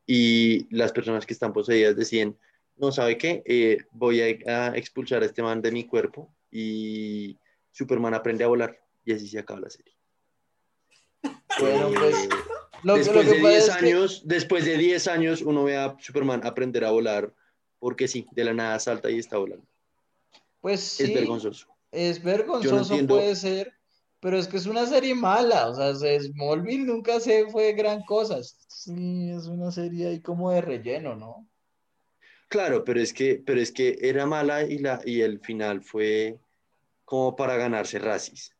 Y 0.06 0.72
las 0.74 0.92
personas 0.92 1.26
que 1.26 1.32
están 1.32 1.52
poseídas 1.52 1.96
deciden, 1.96 2.36
no, 2.76 2.92
¿sabe 2.92 3.18
qué? 3.18 3.42
Eh, 3.46 3.78
voy 3.90 4.20
a, 4.46 4.68
a 4.68 4.76
expulsar 4.76 5.22
a 5.22 5.26
este 5.26 5.42
man 5.42 5.60
de 5.60 5.72
mi 5.72 5.84
cuerpo 5.84 6.32
y 6.52 7.36
Superman 7.72 8.14
aprende 8.14 8.44
a 8.44 8.48
volar 8.48 8.80
y 9.04 9.12
así 9.12 9.26
se 9.26 9.38
acaba 9.38 9.60
la 9.60 9.70
serie. 9.70 9.92
Bueno, 11.60 11.88
Eh, 11.88 11.94
pues, 11.98 12.28
Lo, 12.82 12.92
lo 12.92 12.98
después 12.98 13.28
que 13.28 13.34
de 13.36 13.42
pasa 13.42 13.48
10 13.50 13.68
es 13.68 13.76
que- 13.76 13.86
años, 13.86 14.22
después 14.26 14.64
de 14.64 14.76
10 14.76 15.08
años 15.08 15.42
uno 15.42 15.64
ve 15.64 15.76
a 15.76 15.96
Superman 16.00 16.42
aprender 16.44 16.84
a 16.84 16.90
volar 16.90 17.32
porque 17.78 18.06
sí, 18.08 18.26
de 18.32 18.44
la 18.44 18.52
nada 18.54 18.78
salta 18.78 19.10
y 19.10 19.18
está 19.18 19.36
volando. 19.38 19.66
pues 20.60 21.00
Es 21.00 21.06
sí, 21.08 21.14
vergonzoso. 21.14 21.66
es 21.92 22.22
vergonzoso 22.22 22.76
entiendo. 22.94 23.16
puede 23.16 23.34
ser, 23.36 23.72
pero 24.20 24.38
es 24.38 24.48
que 24.48 24.56
es 24.56 24.66
una 24.66 24.86
serie 24.86 25.14
mala, 25.14 25.68
o 25.68 25.74
sea, 25.74 25.94
se- 25.94 26.20
Smallville 26.20 26.84
nunca 26.86 27.20
se 27.20 27.46
fue 27.50 27.72
gran 27.72 28.02
cosa, 28.04 28.42
sí, 28.42 29.30
es 29.30 29.46
una 29.46 29.70
serie 29.72 30.08
ahí 30.08 30.20
como 30.20 30.50
de 30.50 30.60
relleno, 30.60 31.14
¿no? 31.16 31.48
Claro, 32.48 32.84
pero 32.84 33.00
es 33.00 33.12
que, 33.12 33.42
pero 33.44 33.60
es 33.60 33.72
que 33.72 33.98
era 34.00 34.26
mala 34.26 34.62
y, 34.64 34.78
la, 34.78 35.00
y 35.04 35.20
el 35.22 35.40
final 35.40 35.82
fue 35.82 36.38
como 37.04 37.36
para 37.36 37.56
ganarse 37.56 37.98
Racis. 37.98 38.56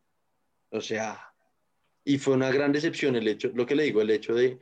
O 0.70 0.80
sea, 0.80 1.34
y 2.04 2.18
fue 2.18 2.34
una 2.34 2.50
gran 2.52 2.72
decepción 2.72 3.16
el 3.16 3.28
hecho, 3.28 3.50
lo 3.54 3.66
que 3.66 3.76
le 3.76 3.84
digo, 3.84 4.02
el 4.02 4.11
hecho 4.11 4.34
de 4.34 4.59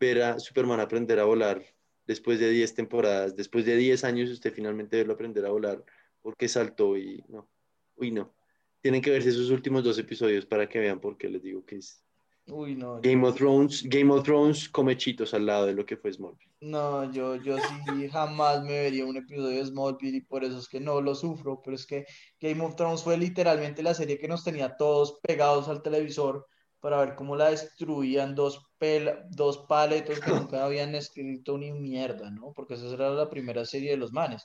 ver 0.00 0.22
a 0.22 0.38
Superman 0.40 0.80
aprender 0.80 1.18
a 1.20 1.24
volar 1.24 1.64
después 2.06 2.40
de 2.40 2.50
10 2.50 2.74
temporadas, 2.74 3.36
después 3.36 3.66
de 3.66 3.76
10 3.76 4.04
años 4.04 4.30
usted 4.30 4.52
finalmente 4.54 4.96
verlo 4.98 5.14
aprender 5.14 5.44
a 5.46 5.50
volar 5.50 5.84
porque 6.22 6.48
saltó 6.48 6.96
y 6.96 7.24
no, 7.28 7.50
uy 7.96 8.12
no. 8.12 8.37
Tienen 8.80 9.02
que 9.02 9.10
verse 9.10 9.28
esos 9.30 9.50
últimos 9.50 9.84
dos 9.84 9.98
episodios 9.98 10.46
para 10.46 10.68
que 10.68 10.78
vean 10.78 11.00
por 11.00 11.16
qué 11.16 11.28
les 11.28 11.42
digo 11.42 11.64
que 11.64 11.76
es 11.76 12.04
Uy, 12.46 12.74
no, 12.76 13.00
Game 13.02 13.22
yo- 13.22 13.28
of 13.28 13.36
Thrones, 13.36 13.82
Game 13.84 14.12
of 14.12 14.24
Thrones 14.24 14.68
come 14.68 14.96
chitos 14.96 15.34
al 15.34 15.46
lado 15.46 15.66
de 15.66 15.74
lo 15.74 15.84
que 15.84 15.96
fue 15.96 16.12
Smallville. 16.12 16.52
No, 16.60 17.04
yo, 17.12 17.36
yo 17.36 17.56
sí 17.60 18.08
jamás 18.10 18.62
me 18.64 18.80
vería 18.80 19.06
un 19.06 19.16
episodio 19.16 19.58
de 19.58 19.66
Smallville 19.66 20.16
y 20.16 20.20
por 20.22 20.42
eso 20.44 20.58
es 20.58 20.68
que 20.68 20.80
no 20.80 21.00
lo 21.00 21.14
sufro, 21.14 21.60
pero 21.62 21.76
es 21.76 21.86
que 21.86 22.04
Game 22.40 22.64
of 22.64 22.74
Thrones 22.74 23.04
fue 23.04 23.16
literalmente 23.16 23.80
la 23.82 23.94
serie 23.94 24.18
que 24.18 24.26
nos 24.26 24.42
tenía 24.42 24.76
todos 24.76 25.20
pegados 25.22 25.68
al 25.68 25.82
televisor 25.82 26.46
para 26.80 26.98
ver 26.98 27.14
cómo 27.14 27.36
la 27.36 27.50
destruían 27.50 28.34
dos, 28.34 28.60
pel- 28.80 29.24
dos 29.30 29.66
paletos 29.68 30.18
que 30.20 30.30
nunca 30.50 30.64
habían 30.64 30.94
escrito 30.96 31.56
ni 31.58 31.72
mierda, 31.72 32.28
¿no? 32.30 32.52
Porque 32.54 32.74
esa 32.74 32.92
era 32.92 33.10
la 33.10 33.30
primera 33.30 33.64
serie 33.64 33.90
de 33.92 33.96
los 33.96 34.12
manes. 34.12 34.44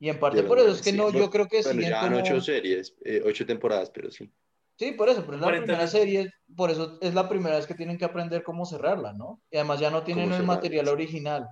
Y 0.00 0.08
en 0.08 0.18
parte 0.20 0.42
por 0.44 0.58
eso 0.58 0.70
es 0.70 0.82
que 0.82 0.90
sí. 0.90 0.96
no, 0.96 1.10
yo 1.10 1.28
creo 1.30 1.46
que 1.48 1.62
Bueno, 1.62 1.72
siguen 1.72 1.90
ya 1.90 2.00
han 2.02 2.08
como... 2.12 2.22
ocho 2.22 2.40
series, 2.40 2.94
eh, 3.04 3.22
ocho 3.24 3.44
temporadas, 3.46 3.90
pero 3.90 4.10
sí. 4.10 4.32
Sí, 4.76 4.92
por 4.92 5.08
eso, 5.08 5.24
pero 5.24 5.34
es 5.34 5.40
la 5.40 5.48
primera 5.48 5.86
serie, 5.88 6.30
por 6.56 6.70
eso 6.70 6.98
es 7.00 7.12
la 7.12 7.28
primera 7.28 7.56
vez 7.56 7.66
que 7.66 7.74
tienen 7.74 7.98
que 7.98 8.04
aprender 8.04 8.44
cómo 8.44 8.64
cerrarla, 8.64 9.12
¿no? 9.12 9.42
Y 9.50 9.56
además 9.56 9.80
ya 9.80 9.90
no 9.90 10.04
tienen 10.04 10.32
el 10.32 10.42
cerrarla, 10.42 10.54
material 10.54 10.86
sí. 10.86 10.92
original. 10.92 11.48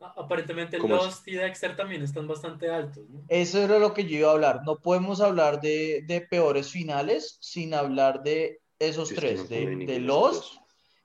Aparentemente 0.00 0.78
¿Cómo 0.78 0.96
es? 0.96 1.04
Lost 1.04 1.28
y 1.28 1.34
Dexter 1.34 1.76
también 1.76 2.02
están 2.02 2.26
bastante 2.26 2.68
altos, 2.68 3.08
¿no? 3.08 3.24
Eso 3.28 3.62
era 3.62 3.78
lo 3.78 3.94
que 3.94 4.04
yo 4.04 4.18
iba 4.18 4.28
a 4.28 4.32
hablar. 4.32 4.60
No 4.66 4.80
podemos 4.80 5.20
hablar 5.20 5.60
de, 5.60 6.02
de 6.06 6.20
peores 6.22 6.70
finales 6.70 7.38
sin 7.40 7.72
hablar 7.72 8.22
de 8.22 8.60
esos 8.80 9.08
Sí, 9.10 9.14
tres, 9.14 9.42
no 9.42 9.46
de, 9.48 9.76
de 9.86 10.00
Lost, 10.00 10.54
dos. 10.54 10.61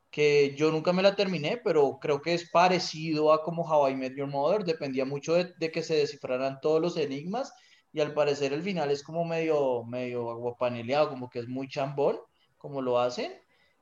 Que 0.10 0.56
yo 0.56 0.72
nunca 0.72 0.94
me 0.94 1.04
la 1.04 1.16
terminé, 1.16 1.60
pero 1.64 2.00
creo 2.02 2.22
que 2.22 2.34
es 2.34 2.50
parecido 2.50 3.32
a 3.32 3.44
como 3.44 3.64
How 3.64 3.90
I 3.90 3.96
Met 3.96 4.16
Your 4.16 4.28
Mother, 4.28 4.64
dependía 4.64 5.06
mucho 5.06 5.34
de, 5.34 5.54
de 5.60 5.72
que 5.72 5.84
se 5.84 5.96
descifraran 5.96 6.60
todos 6.62 6.82
los 6.82 6.98
enigmas 6.98 7.54
y 7.94 8.00
al 8.00 8.14
parecer 8.14 8.54
el 8.54 8.62
final 8.62 8.92
es 8.92 9.04
como 9.04 9.26
medio, 9.26 9.84
medio 9.84 10.30
aguapaneleado, 10.30 11.10
como 11.10 11.30
que 11.30 11.40
es 11.40 11.48
muy 11.48 11.68
chambón, 11.68 12.20
como 12.58 12.82
lo 12.82 13.00
hacen. 13.00 13.34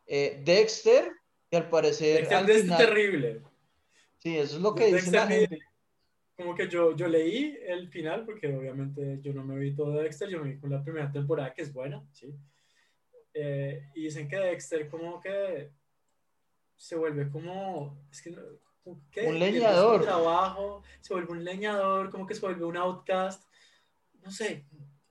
Eh, 0.05 0.41
Dexter, 0.43 1.11
que 1.49 1.57
al 1.57 1.69
parecer 1.69 2.19
Dexter 2.19 2.37
al 2.37 2.49
es 2.49 2.61
final... 2.61 2.77
terrible. 2.77 3.41
Sí, 4.19 4.37
eso 4.37 4.55
es 4.55 4.61
lo 4.61 4.73
que 4.73 4.93
dice 4.93 5.11
la 5.11 5.27
gente. 5.27 5.59
Como 6.37 6.53
que 6.53 6.67
yo, 6.67 6.95
yo 6.95 7.07
leí 7.07 7.57
el 7.65 7.89
final, 7.89 8.25
porque 8.25 8.47
obviamente 8.47 9.19
yo 9.21 9.33
no 9.33 9.43
me 9.43 9.57
vi 9.57 9.75
todo 9.75 9.91
de 9.91 10.03
Dexter, 10.03 10.29
yo 10.29 10.43
me 10.43 10.53
vi 10.53 10.59
con 10.59 10.69
la 10.69 10.83
primera 10.83 11.11
temporada, 11.11 11.53
que 11.53 11.61
es 11.61 11.73
buena, 11.73 12.01
¿sí? 12.11 12.33
Eh, 13.33 13.89
y 13.95 14.03
dicen 14.03 14.27
que 14.27 14.37
Dexter 14.37 14.89
como 14.89 15.19
que 15.19 15.71
se 16.75 16.95
vuelve 16.95 17.29
como... 17.29 17.97
Es 18.11 18.21
que, 18.21 18.35
que 19.11 19.27
Un 19.27 19.39
leñador. 19.39 20.01
trabajo, 20.03 20.83
se 21.01 21.13
vuelve 21.13 21.31
un 21.33 21.43
leñador, 21.43 22.09
como 22.09 22.25
que 22.27 22.35
se 22.35 22.41
vuelve 22.41 22.65
un 22.65 22.77
outcast. 22.77 23.43
No 24.23 24.31
sé, 24.31 24.65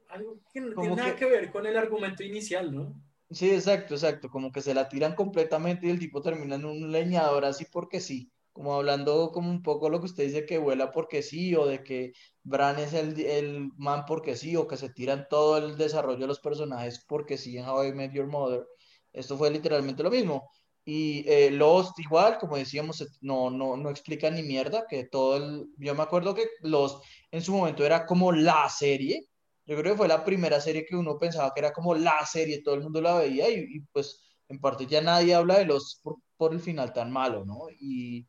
algo 0.08 0.40
que 0.52 0.60
no 0.60 0.74
Como 0.74 0.88
tiene 0.88 0.96
nada 0.96 1.12
que- 1.14 1.24
que 1.24 1.30
ver 1.30 1.50
con 1.50 1.66
el 1.66 1.76
argumento 1.76 2.22
inicial, 2.22 2.74
¿no? 2.74 2.94
Sí, 3.30 3.50
exacto, 3.50 3.94
exacto, 3.94 4.28
como 4.28 4.52
que 4.52 4.60
se 4.62 4.74
la 4.74 4.88
tiran 4.88 5.14
completamente 5.14 5.86
y 5.86 5.90
el 5.90 5.98
tipo 5.98 6.22
termina 6.22 6.54
en 6.56 6.64
un 6.66 6.92
leñador 6.92 7.44
así 7.44 7.64
porque 7.72 7.98
sí, 8.00 8.30
como 8.52 8.74
hablando 8.74 9.32
como 9.32 9.50
un 9.50 9.62
poco 9.62 9.88
lo 9.88 9.98
que 9.98 10.06
usted 10.06 10.24
dice 10.24 10.46
que 10.46 10.58
vuela 10.58 10.92
porque 10.92 11.22
sí, 11.22 11.54
o 11.56 11.66
de 11.66 11.82
que 11.82 12.12
Bran 12.44 12.78
es 12.78 12.92
el, 12.92 13.18
el 13.20 13.70
man 13.76 14.04
porque 14.06 14.36
sí, 14.36 14.54
o 14.56 14.68
que 14.68 14.76
se 14.76 14.90
tiran 14.90 15.26
todo 15.28 15.56
el 15.58 15.76
desarrollo 15.76 16.18
de 16.20 16.26
los 16.28 16.38
personajes 16.38 17.04
porque 17.08 17.36
sí 17.38 17.56
en 17.58 17.66
How 17.66 17.84
I 17.86 17.92
Met 17.92 18.12
Your 18.12 18.26
Mother. 18.28 18.66
Esto 19.12 19.36
fue 19.36 19.50
literalmente 19.50 20.02
lo 20.02 20.10
mismo. 20.10 20.48
Y 20.84 21.24
eh, 21.28 21.50
Lost 21.50 21.98
igual, 21.98 22.38
como 22.38 22.56
decíamos, 22.56 23.04
no, 23.22 23.50
no, 23.50 23.76
no 23.76 23.90
explica 23.90 24.30
ni 24.30 24.42
mierda, 24.42 24.86
que 24.88 25.04
todo 25.04 25.36
el... 25.36 25.66
Yo 25.78 25.94
me 25.94 26.02
acuerdo 26.02 26.34
que 26.34 26.46
Lost 26.60 27.02
en 27.30 27.42
su 27.42 27.54
momento 27.54 27.84
era 27.86 28.04
como 28.06 28.32
la 28.32 28.68
serie, 28.68 29.26
yo 29.66 29.76
creo 29.76 29.94
que 29.94 29.98
fue 29.98 30.08
la 30.08 30.24
primera 30.24 30.60
serie 30.60 30.84
que 30.84 30.96
uno 30.96 31.18
pensaba 31.18 31.52
que 31.54 31.60
era 31.60 31.72
como 31.72 31.94
la 31.94 32.24
serie, 32.26 32.62
todo 32.62 32.74
el 32.74 32.82
mundo 32.82 33.00
la 33.00 33.14
veía 33.14 33.48
y, 33.50 33.80
pues 33.92 34.20
en 34.48 34.60
parte 34.60 34.86
ya 34.86 35.00
nadie 35.00 35.34
habla 35.34 35.58
de 35.58 35.64
los 35.64 36.00
por, 36.02 36.16
por, 36.36 36.52
el 36.52 36.60
final 36.60 36.92
tan 36.92 37.10
malo, 37.10 37.44
¿no? 37.46 37.68
Y, 37.80 38.26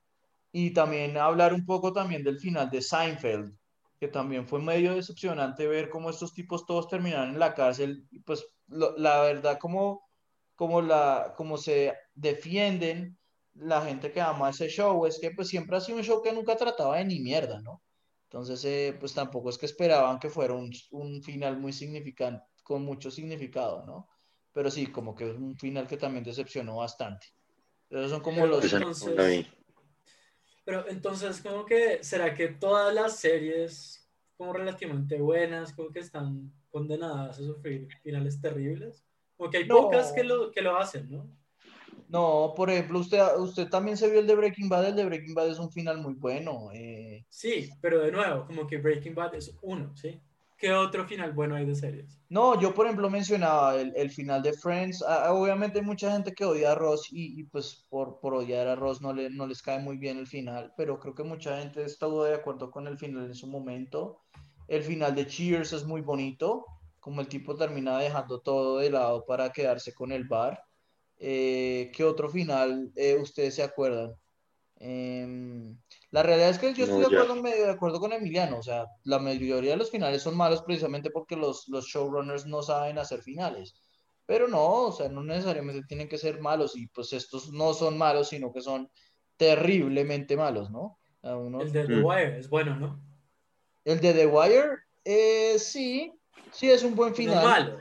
y 0.53 0.71
también 0.71 1.17
hablar 1.17 1.53
un 1.53 1.65
poco 1.65 1.91
también 1.91 2.23
del 2.23 2.39
final 2.39 2.69
de 2.69 2.81
Seinfeld, 2.81 3.53
que 3.99 4.07
también 4.07 4.47
fue 4.47 4.61
medio 4.61 4.95
decepcionante 4.95 5.67
ver 5.67 5.89
cómo 5.89 6.09
estos 6.09 6.33
tipos 6.33 6.65
todos 6.65 6.87
terminaron 6.87 7.31
en 7.31 7.39
la 7.39 7.53
cárcel, 7.53 8.07
y 8.11 8.19
pues 8.19 8.45
lo, 8.67 8.95
la 8.97 9.21
verdad 9.21 9.57
como, 9.59 10.04
como, 10.55 10.81
la, 10.81 11.33
como 11.37 11.57
se 11.57 11.93
defienden 12.13 13.17
la 13.55 13.81
gente 13.81 14.11
que 14.11 14.21
ama 14.21 14.49
ese 14.49 14.67
show, 14.67 15.05
es 15.05 15.19
que 15.19 15.31
pues 15.31 15.47
siempre 15.47 15.77
ha 15.77 15.81
sido 15.81 15.97
un 15.97 16.03
show 16.03 16.21
que 16.21 16.33
nunca 16.33 16.55
trataba 16.55 16.97
de 16.97 17.05
ni 17.05 17.19
mierda, 17.19 17.61
¿no? 17.61 17.81
Entonces, 18.23 18.65
eh, 18.65 18.97
pues 18.99 19.13
tampoco 19.13 19.49
es 19.49 19.57
que 19.57 19.65
esperaban 19.65 20.19
que 20.19 20.29
fuera 20.29 20.53
un, 20.53 20.71
un, 20.91 21.23
final 21.23 21.57
muy 21.57 21.71
significante, 21.71 22.43
con 22.63 22.83
mucho 22.83 23.09
significado, 23.09 23.85
¿no? 23.85 24.09
Pero 24.51 24.69
sí, 24.69 24.87
como 24.87 25.15
que 25.15 25.29
es 25.29 25.37
un 25.37 25.55
final 25.57 25.87
que 25.87 25.97
también 25.97 26.23
decepcionó 26.23 26.77
bastante. 26.77 27.27
Esos 27.89 28.11
son 28.11 28.21
como 28.21 28.45
los... 28.45 28.73
Entonces, 28.73 29.47
pero 30.65 30.89
entonces, 30.89 31.41
como 31.41 31.65
que, 31.65 32.03
¿será 32.03 32.33
que 32.33 32.47
todas 32.47 32.93
las 32.93 33.19
series, 33.19 34.09
como 34.35 34.51
relativamente 34.51 35.21
buenas, 35.21 35.71
como 35.73 35.91
que 35.91 35.99
están 35.99 36.51
condenadas 36.71 37.39
a 37.39 37.43
sufrir 37.43 37.87
finales 38.01 38.41
terribles? 38.41 39.04
Porque 39.37 39.57
hay 39.57 39.65
pocas 39.65 40.11
que 40.11 40.23
lo, 40.23 40.51
que 40.51 40.61
lo 40.61 40.77
hacen, 40.77 41.09
¿no? 41.09 41.29
No, 42.07 42.53
por 42.55 42.69
ejemplo, 42.69 42.99
usted, 42.99 43.21
usted 43.37 43.67
también 43.67 43.97
se 43.97 44.09
vio 44.09 44.19
el 44.19 44.27
de 44.27 44.35
Breaking 44.35 44.69
Bad. 44.69 44.87
El 44.87 44.95
de 44.95 45.05
Breaking 45.05 45.33
Bad 45.33 45.49
es 45.49 45.59
un 45.59 45.71
final 45.71 45.97
muy 45.97 46.13
bueno. 46.13 46.69
Eh. 46.73 47.25
Sí, 47.29 47.69
pero 47.81 47.99
de 47.99 48.11
nuevo, 48.11 48.45
como 48.45 48.67
que 48.67 48.77
Breaking 48.77 49.15
Bad 49.15 49.35
es 49.35 49.57
uno, 49.61 49.95
¿sí? 49.95 50.21
¿Qué 50.57 50.71
otro 50.71 51.05
final 51.05 51.33
bueno 51.33 51.55
hay 51.55 51.65
de 51.65 51.75
series? 51.75 52.17
No, 52.29 52.59
yo 52.59 52.73
por 52.73 52.85
ejemplo 52.85 53.09
mencionaba 53.09 53.75
el, 53.75 53.91
el 53.95 54.09
final 54.09 54.41
de 54.41 54.53
Friends. 54.53 55.03
Ah, 55.05 55.33
obviamente 55.33 55.79
hay 55.79 55.85
mucha 55.85 56.11
gente 56.11 56.31
que 56.31 56.45
odia 56.45 56.71
a 56.71 56.75
Ross 56.75 57.09
y, 57.11 57.39
y 57.39 57.43
pues 57.43 57.85
por, 57.89 58.19
por, 58.21 58.33
odiar 58.33 58.67
a 58.67 58.75
Ross 58.75 59.01
no, 59.01 59.11
le, 59.11 59.29
no 59.29 59.47
les 59.47 59.61
cae 59.61 59.79
muy 59.79 59.97
bien 59.97 60.17
el 60.17 60.27
final, 60.27 60.73
pero 60.77 60.99
creo 60.99 61.13
que 61.13 61.23
mucha 61.23 61.59
gente 61.59 61.83
estuvo 61.83 62.23
de 62.23 62.35
acuerdo 62.35 62.71
con 62.71 62.87
el 62.87 62.97
final 62.97 63.25
en 63.25 63.35
su 63.35 63.47
momento. 63.47 64.21
El 64.67 64.81
final 64.81 65.13
de 65.13 65.27
Cheers 65.27 65.73
es 65.73 65.85
muy 65.85 66.01
bonito, 66.01 66.65
como 67.05 67.21
el 67.21 67.27
tipo 67.27 67.55
termina 67.55 67.99
dejando 67.99 68.41
todo 68.41 68.79
de 68.79 68.89
lado 68.89 69.23
para 69.27 69.51
quedarse 69.51 69.93
con 69.93 70.11
el 70.11 70.27
bar. 70.27 70.59
Eh, 71.19 71.91
¿Qué 71.93 72.03
otro 72.03 72.29
final 72.29 72.91
eh, 72.95 73.15
ustedes 73.21 73.53
se 73.53 73.61
acuerdan? 73.61 74.15
Em, 74.77 75.77
la 76.09 76.23
realidad 76.23 76.49
es 76.49 76.57
que 76.57 76.73
yo 76.73 76.85
estoy 76.85 77.01
de, 77.01 77.05
acuerdo, 77.05 77.35
medio 77.43 77.65
de 77.65 77.71
acuerdo 77.71 77.99
con 77.99 78.11
Emiliano, 78.11 78.57
o 78.57 78.63
sea, 78.63 78.87
la 79.03 79.19
mayoría 79.19 79.69
de 79.69 79.77
los 79.77 79.91
finales 79.91 80.23
son 80.23 80.35
malos 80.35 80.63
precisamente 80.63 81.11
porque 81.11 81.35
los, 81.35 81.67
los 81.67 81.85
showrunners 81.85 82.47
no 82.47 82.63
saben 82.63 82.97
hacer 82.97 83.21
finales. 83.21 83.75
Pero 84.25 84.47
no, 84.47 84.85
o 84.85 84.91
sea, 84.91 85.07
no 85.07 85.23
necesariamente 85.23 85.85
tienen 85.87 86.09
que 86.09 86.17
ser 86.17 86.41
malos 86.41 86.75
y 86.75 86.87
pues 86.87 87.13
estos 87.13 87.53
no 87.53 87.75
son 87.75 87.99
malos, 87.99 88.29
sino 88.29 88.51
que 88.51 88.61
son 88.61 88.89
terriblemente 89.37 90.35
malos, 90.35 90.71
¿no? 90.71 90.97
El 91.21 91.71
de 91.71 91.85
The 91.85 92.01
Wire 92.01 92.39
es 92.39 92.49
bueno, 92.49 92.75
¿no? 92.77 92.99
El 93.83 93.99
de 93.99 94.11
The 94.11 94.25
Wire, 94.25 94.71
eh, 95.03 95.59
sí, 95.59 96.11
sí 96.51 96.69
es 96.69 96.83
un 96.83 96.95
buen 96.95 97.15
final. 97.15 97.43
No, 97.43 97.49
malo. 97.49 97.79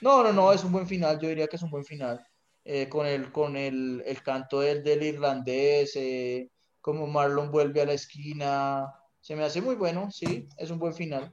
no, 0.00 0.22
no, 0.22 0.32
no, 0.32 0.52
es 0.52 0.64
un 0.64 0.72
buen 0.72 0.86
final, 0.86 1.18
yo 1.20 1.28
diría 1.28 1.46
que 1.46 1.56
es 1.56 1.62
un 1.62 1.70
buen 1.70 1.84
final. 1.84 2.24
Eh, 2.64 2.88
con, 2.88 3.06
el, 3.06 3.30
con 3.30 3.56
el, 3.56 4.02
el 4.06 4.22
canto 4.22 4.60
del, 4.60 4.82
del 4.82 5.02
irlandés, 5.02 5.92
eh, 5.96 6.50
como 6.80 7.06
Marlon 7.06 7.50
vuelve 7.50 7.82
a 7.82 7.86
la 7.86 7.92
esquina, 7.92 8.90
se 9.20 9.36
me 9.36 9.44
hace 9.44 9.60
muy 9.60 9.74
bueno, 9.74 10.10
sí, 10.10 10.48
es 10.56 10.70
un 10.70 10.78
buen 10.78 10.94
final. 10.94 11.32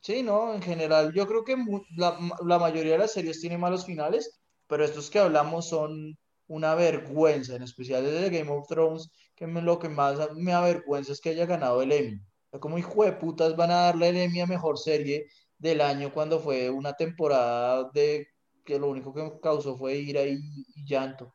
Sí, 0.00 0.22
no, 0.22 0.54
en 0.54 0.62
general, 0.62 1.12
yo 1.14 1.26
creo 1.26 1.44
que 1.44 1.56
la, 1.96 2.18
la, 2.44 2.58
mayoría 2.58 2.92
de 2.92 2.98
las 2.98 3.12
series 3.12 3.40
tienen 3.40 3.60
malos 3.60 3.86
finales, 3.86 4.38
pero 4.66 4.84
estos 4.84 5.10
que 5.10 5.18
hablamos 5.18 5.68
son 5.68 6.18
una 6.46 6.74
vergüenza, 6.74 7.56
en 7.56 7.62
especial 7.62 8.04
desde 8.04 8.36
Game 8.36 8.50
of 8.50 8.68
Thrones, 8.68 9.10
que 9.34 9.46
lo 9.46 9.78
que 9.78 9.88
más 9.88 10.18
me 10.34 10.52
avergüenza 10.52 11.12
es 11.12 11.20
que 11.20 11.30
haya 11.30 11.46
ganado 11.46 11.82
el 11.82 11.92
Emmy. 11.92 12.20
Como 12.60 12.78
hijo 12.78 13.04
de 13.04 13.12
putas 13.12 13.56
van 13.56 13.70
a 13.70 13.82
darle 13.82 14.08
el 14.08 14.16
Emmy 14.16 14.40
a 14.40 14.46
mejor 14.46 14.78
serie 14.78 15.28
del 15.58 15.80
año 15.80 16.12
cuando 16.12 16.40
fue 16.40 16.70
una 16.70 16.94
temporada 16.94 17.90
de 17.92 18.28
que 18.64 18.78
lo 18.78 18.88
único 18.88 19.12
que 19.12 19.40
causó 19.42 19.76
fue 19.76 19.96
ira 19.96 20.22
y, 20.22 20.38
y 20.74 20.84
llanto. 20.84 21.34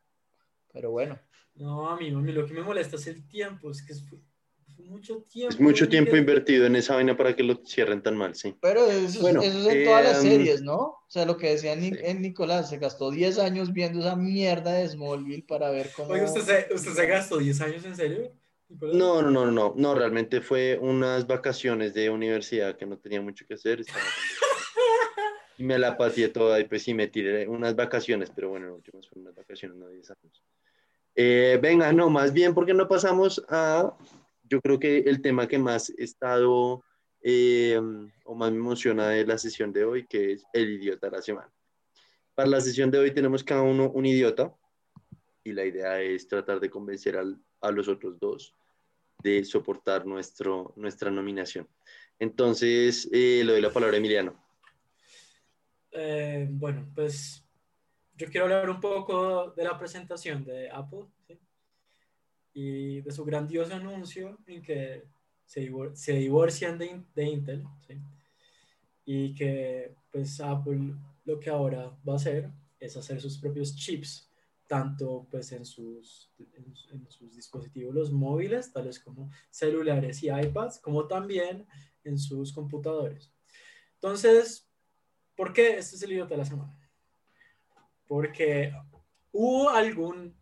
Pero 0.72 0.91
bueno. 0.91 1.20
No, 1.55 1.89
a 1.89 1.97
mí, 1.97 2.09
a 2.09 2.17
mí 2.17 2.32
lo 2.32 2.45
que 2.45 2.53
me 2.53 2.61
molesta 2.61 2.95
es 2.95 3.07
el 3.07 3.28
tiempo, 3.28 3.70
es 3.72 3.82
que 3.82 3.93
es, 3.93 4.03
mucho 4.89 5.24
tiempo. 5.30 5.53
Es 5.53 5.59
mucho 5.59 5.88
tiempo 5.89 6.15
invertido 6.15 6.65
en 6.65 6.76
esa 6.76 6.95
vaina 6.95 7.15
para 7.15 7.36
que 7.36 7.43
lo 7.43 7.61
cierren 7.65 8.01
tan 8.01 8.15
mal, 8.15 8.36
sí. 8.36 8.55
Pero 8.61 8.86
eso, 8.86 9.22
bueno, 9.22 9.41
eso 9.41 9.70
es 9.70 9.76
en 9.76 9.86
todas 9.86 10.03
las 10.03 10.24
em, 10.24 10.32
series, 10.32 10.61
¿no? 10.61 10.78
O 10.78 11.05
sea, 11.07 11.26
lo 11.26 11.38
que 11.38 11.49
decía 11.49 11.74
en 11.74 12.22
Nicolás, 12.22 12.70
se 12.70 12.78
gastó 12.78 13.11
10 13.11 13.39
años 13.39 13.74
viendo 13.74 13.99
esa 13.99 14.15
mierda 14.15 14.74
de 14.74 14.88
Smallville 14.88 15.45
para 15.47 15.70
ver 15.70 15.91
cómo... 15.95 16.11
Oye, 16.11 16.24
¿usted 16.24 16.41
se, 16.41 16.74
usted 16.74 16.93
se 16.93 17.05
gastó 17.05 17.38
10 17.38 17.61
años 17.61 17.86
en 17.86 17.95
serio? 17.95 18.32
No, 18.70 19.22
no, 19.24 19.32
no, 19.32 19.49
no, 19.49 19.74
no, 19.76 19.95
realmente 19.95 20.41
fue 20.41 20.78
unas 20.80 21.26
vacaciones 21.26 21.93
de 21.95 22.09
universidad 22.09 22.78
que 22.78 22.86
no 22.86 22.97
tenía 22.99 23.22
mucho 23.22 23.45
que 23.47 23.55
hacer. 23.55 23.84
Y 25.57 25.63
me 25.65 25.78
la 25.78 25.97
pasé 25.97 26.30
toda 26.30 26.57
y 26.57 26.63
pues 26.63 26.84
sí 26.84 26.93
me 26.93 27.07
tiré 27.07 27.45
unas 27.45 27.76
vacaciones, 27.76 28.32
pero 28.34 28.47
bueno, 28.47 28.74
últimas 28.76 29.09
fueron 29.09 29.24
unas 29.24 29.36
vacaciones, 29.36 29.76
no 29.76 29.89
10 29.89 30.11
años. 30.11 30.41
Eh, 31.13 31.59
venga, 31.61 31.91
no, 31.91 32.09
más 32.09 32.32
bien 32.32 32.53
porque 32.53 32.74
no 32.74 32.88
pasamos 32.88 33.43
a, 33.49 33.93
yo 34.43 34.61
creo 34.61 34.80
que 34.80 34.99
el 34.99 35.22
tema 35.22 35.49
que 35.49 35.59
más 35.59 35.89
he 35.89 36.05
estado 36.05 36.82
eh, 37.22 37.78
o 38.24 38.36
más 38.36 38.51
me 38.51 38.57
emociona 38.57 39.09
de 39.09 39.26
la 39.26 39.38
sesión 39.38 39.74
de 39.74 39.84
hoy, 39.84 40.07
que 40.07 40.32
es 40.32 40.45
el 40.53 40.70
idiota 40.70 41.07
de 41.07 41.17
la 41.17 41.22
semana. 41.22 41.51
Para 42.34 42.47
la 42.47 42.61
sesión 42.61 42.89
de 42.89 42.99
hoy 42.99 43.11
tenemos 43.13 43.43
cada 43.43 43.63
uno 43.63 43.91
un 43.91 44.05
idiota 44.05 44.55
y 45.43 45.51
la 45.51 45.65
idea 45.65 46.01
es 46.01 46.26
tratar 46.26 46.61
de 46.61 46.70
convencer 46.70 47.17
al, 47.17 47.38
a 47.62 47.72
los 47.72 47.88
otros 47.88 48.20
dos 48.20 48.53
de 49.22 49.43
soportar 49.43 50.05
nuestro, 50.05 50.74
nuestra 50.76 51.12
nominación. 51.12 51.68
Entonces, 52.18 53.10
eh, 53.12 53.43
le 53.45 53.53
doy 53.53 53.62
la 53.62 53.72
palabra 53.72 53.95
a 53.95 53.99
Emiliano. 53.99 54.41
Eh, 55.91 56.47
bueno, 56.49 56.89
pues 56.93 57.43
yo 58.16 58.28
quiero 58.28 58.45
hablar 58.45 58.70
un 58.70 58.80
poco 58.80 59.51
de 59.51 59.64
la 59.64 59.78
presentación 59.78 60.43
de 60.43 60.70
Apple 60.70 61.05
y 62.53 63.01
de 63.01 63.12
su 63.12 63.24
grandioso 63.26 63.74
anuncio 63.74 64.38
en 64.45 64.62
que 64.62 65.03
se, 65.45 66.14
divorcian 66.14 66.78
de, 66.78 67.01
de 67.16 67.24
Intel 67.24 67.64
y 69.05 69.34
que 69.34 69.95
pues 70.12 70.39
Apple 70.39 70.93
lo 71.26 71.39
que 71.39 71.49
ahora 71.49 71.97
va 72.07 72.14
a 72.14 72.18
hacer 72.18 72.51
es 72.80 72.95
hacer 72.95 73.20
sus 73.20 73.38
propios 73.38 73.76
chips 73.76 74.28
tanto 74.70 75.28
pues 75.30 75.51
en 75.51 75.65
sus, 75.65 76.32
en, 76.38 77.09
sus 77.09 77.36
dispositivos 77.36 78.13
móviles, 78.13 78.72
tales 78.72 79.01
como 79.01 79.30
celulares 79.49 80.24
y 80.24 80.30
iPads, 80.30 80.80
como 80.80 81.07
también 81.07 81.67
en 82.05 82.17
sus 82.17 82.53
computadores. 82.53 83.34
Entonces, 83.95 84.70
¿Por 85.39 85.53
qué 85.53 85.78
este 85.78 85.95
es 85.95 86.03
el 86.03 86.11
idiota 86.11 86.32
de 86.32 86.38
la 86.39 86.43
semana? 86.43 86.78
Porque 88.05 88.74
hubo 89.32 89.70
algún, 89.70 90.36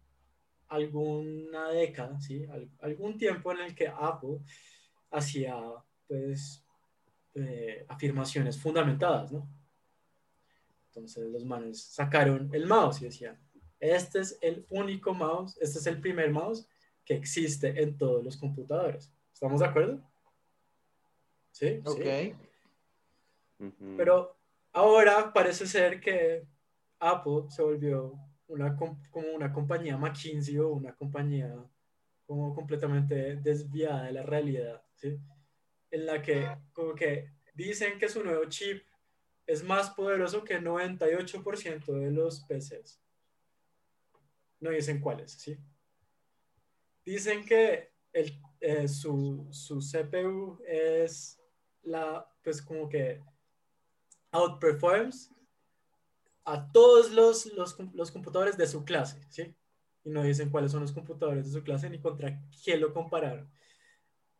alguna 0.70 1.70
década, 1.70 2.20
¿sí? 2.20 2.48
algún 2.80 3.16
tiempo 3.16 3.52
en 3.52 3.60
el 3.60 3.76
que 3.76 3.90
Apple 3.90 4.40
hacía 5.12 5.56
pues, 6.08 6.66
eh, 7.36 7.86
afirmaciones 7.88 8.58
fundamentadas, 8.58 9.32
¿no? 9.32 9.48
Entonces 10.88 11.30
los 11.30 11.46
manes 11.46 11.80
sacaron 11.80 12.50
el 12.52 12.66
mouse 12.66 13.04
y 13.04 13.06
decían, 13.06 13.40
este 13.80 14.20
es 14.20 14.38
el 14.42 14.66
único 14.70 15.14
mouse, 15.14 15.58
este 15.62 15.80
es 15.80 15.88
el 15.88 16.00
primer 16.02 16.32
mouse 16.32 16.68
que 17.06 17.16
existe 17.16 17.82
en 17.82 17.98
todos 17.98 18.24
los 18.24 18.38
computadores. 18.38 19.12
¿Estamos 19.34 19.60
de 19.60 19.66
acuerdo? 19.68 20.02
Sí. 21.52 21.82
Ok. 21.86 22.36
Pero 23.98 24.38
Ahora 24.78 25.34
parece 25.34 25.66
ser 25.66 26.00
que 26.00 26.46
Apple 27.00 27.50
se 27.50 27.64
volvió 27.64 28.14
una, 28.48 28.76
como 28.76 29.28
una 29.34 29.52
compañía 29.52 29.98
McKinsey 29.98 30.60
o 30.60 30.70
una 30.70 30.94
compañía 30.94 31.52
como 32.28 32.54
completamente 32.54 33.38
desviada 33.38 34.04
de 34.04 34.12
la 34.12 34.22
realidad, 34.22 34.84
¿sí? 34.94 35.18
En 35.90 36.06
la 36.06 36.22
que 36.22 36.48
como 36.74 36.94
que 36.94 37.32
dicen 37.56 37.98
que 37.98 38.08
su 38.08 38.24
nuevo 38.24 38.46
chip 38.46 38.84
es 39.48 39.64
más 39.64 39.90
poderoso 39.90 40.44
que 40.44 40.62
98% 40.62 41.86
de 41.86 42.12
los 42.12 42.42
PCs. 42.42 43.02
No 44.60 44.72
dicen 44.72 45.00
cuáles, 45.00 45.32
¿sí? 45.34 45.58
Dicen 47.06 47.46
que 47.46 47.92
el, 48.12 48.40
eh, 48.60 48.88
su, 48.88 49.48
su, 49.52 49.80
CPU 49.80 50.60
es 50.68 51.40
la, 51.84 52.28
pues 52.44 52.62
como 52.62 52.90
que 52.90 53.22
outperforms 54.32 55.32
a 56.46 56.72
todos 56.72 57.12
los, 57.12 57.46
los, 57.54 57.78
los, 57.94 58.12
computadores 58.12 58.58
de 58.58 58.68
su 58.68 58.84
clase, 58.84 59.22
¿sí? 59.30 59.54
Y 60.04 60.10
no 60.10 60.24
dicen 60.24 60.50
cuáles 60.50 60.72
son 60.72 60.82
los 60.82 60.92
computadores 60.92 61.46
de 61.46 61.60
su 61.60 61.64
clase 61.64 61.90
ni 61.90 62.00
contra 62.00 62.42
quién 62.64 62.82
lo 62.82 62.94
compararon. 62.94 63.50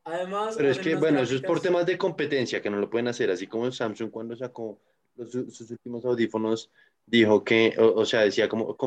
Además... 0.04 0.56
Pero 0.56 0.70
es 0.70 0.80
que, 0.80 0.96
bueno, 0.96 1.20
eso 1.20 1.36
es 1.36 1.42
por 1.42 1.60
temas 1.60 1.86
de 1.86 1.98
competencia, 1.98 2.62
que 2.62 2.70
no 2.70 2.78
lo 2.78 2.90
pueden 2.90 3.10
hacer, 3.10 3.30
así 3.30 3.46
como 3.46 3.70
Samsung 3.72 4.10
cuando 4.10 4.36
sacó 4.38 4.80
sus 5.18 5.72
últimos 5.72 6.06
audífonos, 6.06 6.72
dijo 7.06 7.44
que, 7.44 7.76
o, 7.78 8.06
sea, 8.06 8.22
decía 8.22 8.48
como, 8.48 8.78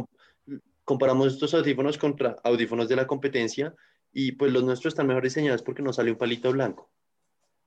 comparamos 0.91 1.35
estos 1.35 1.55
audífonos 1.55 1.97
contra 1.99 2.35
audífonos 2.43 2.89
de 2.89 2.97
la 2.97 3.07
competencia 3.07 3.73
y 4.13 4.33
pues 4.33 4.53
los 4.53 4.65
nuestros 4.65 4.93
están 4.93 5.07
mejor 5.07 5.23
diseñados 5.23 5.63
porque 5.63 5.83
no 5.83 5.93
sale 5.93 6.11
un 6.11 6.19
palito 6.19 6.51
blanco. 6.51 6.91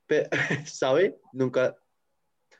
¿Sabe? 0.66 1.22
Nunca, 1.32 1.74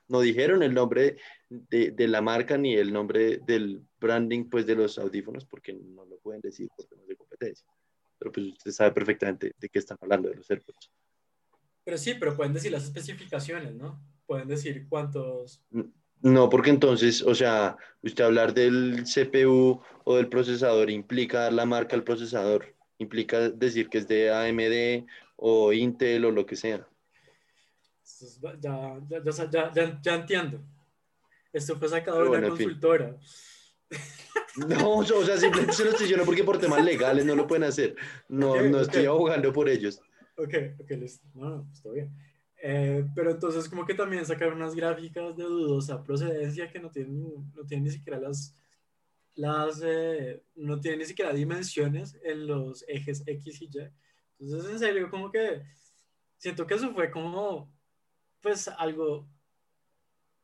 no 0.08 0.22
dijeron 0.22 0.64
el 0.64 0.74
nombre 0.74 1.18
de, 1.50 1.92
de, 1.92 2.08
la 2.08 2.22
marca 2.22 2.58
ni 2.58 2.76
el 2.76 2.94
nombre 2.94 3.40
del 3.40 3.82
branding 4.00 4.50
pues 4.50 4.66
de 4.66 4.76
los 4.76 4.98
audífonos 4.98 5.44
porque 5.44 5.74
no 5.74 6.06
lo 6.06 6.18
pueden 6.20 6.40
decir 6.40 6.70
por 6.78 6.86
temas 6.86 7.08
de 7.08 7.18
competencia. 7.18 7.68
Pero 8.18 8.32
pues 8.32 8.48
usted 8.48 8.72
sabe 8.72 8.92
perfectamente 8.94 9.52
de 9.58 9.68
qué 9.68 9.80
están 9.80 9.98
hablando 10.00 10.30
de 10.30 10.36
los 10.36 10.50
AirPods. 10.50 10.90
Pero 11.84 11.98
sí, 11.98 12.14
pero 12.18 12.38
pueden 12.38 12.54
decir 12.54 12.72
las 12.72 12.86
especificaciones, 12.86 13.76
¿no? 13.76 14.02
Pueden 14.26 14.48
decir 14.48 14.88
cuántos... 14.88 15.62
No, 16.24 16.50
porque 16.50 16.70
entonces, 16.70 17.22
o 17.22 17.36
sea, 17.36 17.78
usted 18.02 18.24
hablar 18.24 18.54
del 18.54 19.04
CPU 19.04 19.82
o 20.06 20.16
del 20.16 20.30
procesador 20.30 20.90
implica 20.90 21.42
dar 21.42 21.54
la 21.54 21.66
marca 21.66 21.98
al 21.98 22.04
procesador, 22.04 22.74
implica 22.98 23.50
decir 23.50 23.90
que 23.90 23.98
es 23.98 24.08
de 24.08 24.32
AMD 24.32 25.06
o 25.36 25.74
Intel 25.74 26.24
o 26.24 26.32
lo 26.32 26.46
que 26.46 26.56
sea. 26.56 26.88
Ya, 28.62 29.00
ya, 29.10 29.72
ya, 29.72 30.02
ya 30.02 30.16
entiendo. 30.16 30.62
Esto 31.52 31.78
fue 31.78 31.90
sacado 31.90 32.24
de 32.24 32.30
una 32.30 32.50
consultora. 32.50 33.18
No, 34.56 34.98
o 35.00 35.04
sea, 35.04 35.38
simplemente 35.38 35.74
se 35.74 35.84
lo 35.84 35.90
estoy 35.90 36.06
diciendo 36.06 36.26
porque 36.26 36.44
por 36.46 36.58
temas 36.58 36.84
legales 36.86 37.26
no 37.26 37.36
lo 37.36 37.46
pueden 37.46 37.66
hacer. 37.66 37.96
No, 38.30 38.62
no 38.62 38.80
estoy 38.80 39.06
abogando 39.06 39.52
por 39.52 39.68
ellos. 39.68 40.02
Ok, 40.38 40.54
ok, 40.80 40.92
listo. 40.92 41.28
No, 41.34 41.50
no, 41.50 41.70
está 41.74 41.90
bien. 41.90 42.12
Eh, 42.66 43.06
pero 43.14 43.32
entonces 43.32 43.68
como 43.68 43.86
que 43.86 43.94
también 43.94 44.26
sacaron 44.26 44.56
unas 44.56 44.74
gráficas 44.74 45.36
de 45.36 45.44
dudosa 45.44 46.02
procedencia 46.02 46.72
que 46.72 46.80
no 46.80 46.90
tienen, 46.90 47.52
no 47.54 47.66
tienen 47.66 47.84
ni 47.84 47.92
siquiera 47.92 48.18
las, 48.18 48.56
las 49.36 49.82
eh, 49.84 50.42
no 50.56 50.80
tienen 50.80 51.00
ni 51.00 51.06
siquiera 51.06 51.34
dimensiones 51.34 52.18
en 52.24 52.48
los 52.48 52.86
ejes 52.88 53.22
X 53.28 53.62
y 53.64 53.66
Y. 53.66 53.92
Entonces 54.40 54.72
en 54.72 54.80
serio 54.80 55.10
como 55.10 55.30
que 55.30 55.62
siento 56.38 56.66
que 56.66 56.76
eso 56.76 56.94
fue 56.94 57.12
como 57.12 57.70
pues 58.40 58.70
algo 58.70 59.28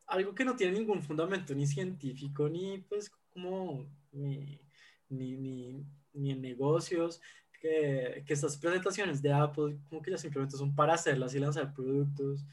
algo 0.06 0.34
que 0.34 0.44
no 0.44 0.56
tiene 0.56 0.78
ningún 0.78 1.02
fundamento 1.02 1.54
ni 1.54 1.66
científico 1.66 2.50
ni 2.50 2.82
pues 2.82 3.10
como 3.32 3.88
ni, 4.12 4.60
ni, 5.08 5.38
ni, 5.38 5.86
ni 6.12 6.32
en 6.32 6.42
negocios 6.42 7.22
que, 7.60 8.24
que, 8.26 8.32
estas 8.32 8.56
presentaciones 8.56 9.22
de 9.22 9.32
Apple 9.32 9.76
como 9.88 10.02
que 10.02 10.10
ya 10.10 10.18
simplemente 10.18 10.56
son 10.56 10.74
para 10.74 10.94
hacerlas 10.94 11.34
y 11.34 11.38
lanzar 11.38 11.72
productos, 11.72 12.44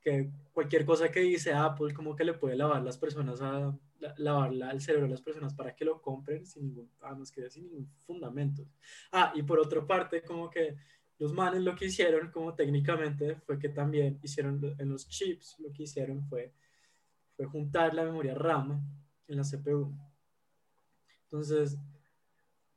que 0.00 0.30
cualquier 0.52 0.84
cosa 0.84 1.10
que 1.10 1.20
dice 1.20 1.52
Apple 1.52 1.92
como 1.92 2.14
que 2.14 2.24
le 2.24 2.34
puede 2.34 2.56
lavar 2.56 2.82
las 2.82 2.96
personas 2.96 3.40
a 3.40 3.76
lavar 4.18 4.52
el 4.52 4.80
cerebro 4.80 5.06
a 5.06 5.10
las 5.10 5.22
personas 5.22 5.54
para 5.54 5.74
que 5.74 5.84
lo 5.84 6.00
compren 6.00 6.46
sin 6.46 6.66
ningún, 6.66 6.90
ah, 7.00 7.16
que 7.34 7.50
sin 7.50 7.64
ningún 7.64 7.88
fundamento. 8.06 8.64
Ah, 9.12 9.32
y 9.34 9.42
por 9.42 9.58
otra 9.58 9.86
parte 9.86 10.22
como 10.22 10.50
que 10.50 10.76
los 11.18 11.32
manes 11.32 11.62
lo 11.62 11.74
que 11.74 11.86
hicieron 11.86 12.30
como 12.30 12.54
técnicamente 12.54 13.36
fue 13.36 13.58
que 13.58 13.68
también 13.68 14.18
hicieron 14.22 14.60
en 14.78 14.88
los 14.88 15.08
chips, 15.08 15.56
lo 15.58 15.72
que 15.72 15.84
hicieron 15.84 16.22
fue, 16.24 16.52
fue 17.36 17.46
juntar 17.46 17.94
la 17.94 18.04
memoria 18.04 18.34
RAM 18.34 18.82
en 19.28 19.36
la 19.36 19.42
CPU. 19.42 19.96
Entonces, 21.24 21.78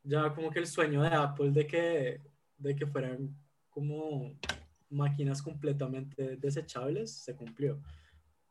ya 0.07 0.33
como 0.33 0.49
que 0.49 0.59
el 0.59 0.67
sueño 0.67 1.03
de 1.03 1.09
Apple 1.09 1.51
de 1.51 1.67
que, 1.67 2.21
de 2.57 2.75
que 2.75 2.87
fueran 2.87 3.35
como 3.69 4.39
máquinas 4.89 5.41
completamente 5.41 6.37
desechables 6.37 7.11
se 7.11 7.35
cumplió. 7.35 7.81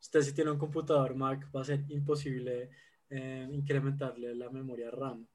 Usted 0.01 0.21
si 0.21 0.35
tiene 0.35 0.51
un 0.51 0.59
computador 0.59 1.15
Mac 1.15 1.49
va 1.55 1.63
a 1.63 1.65
ser 1.65 1.85
imposible 1.89 2.71
eh, 3.09 3.49
incrementarle 3.51 4.35
la 4.35 4.51
memoria 4.51 4.91
RAM. 4.91 5.27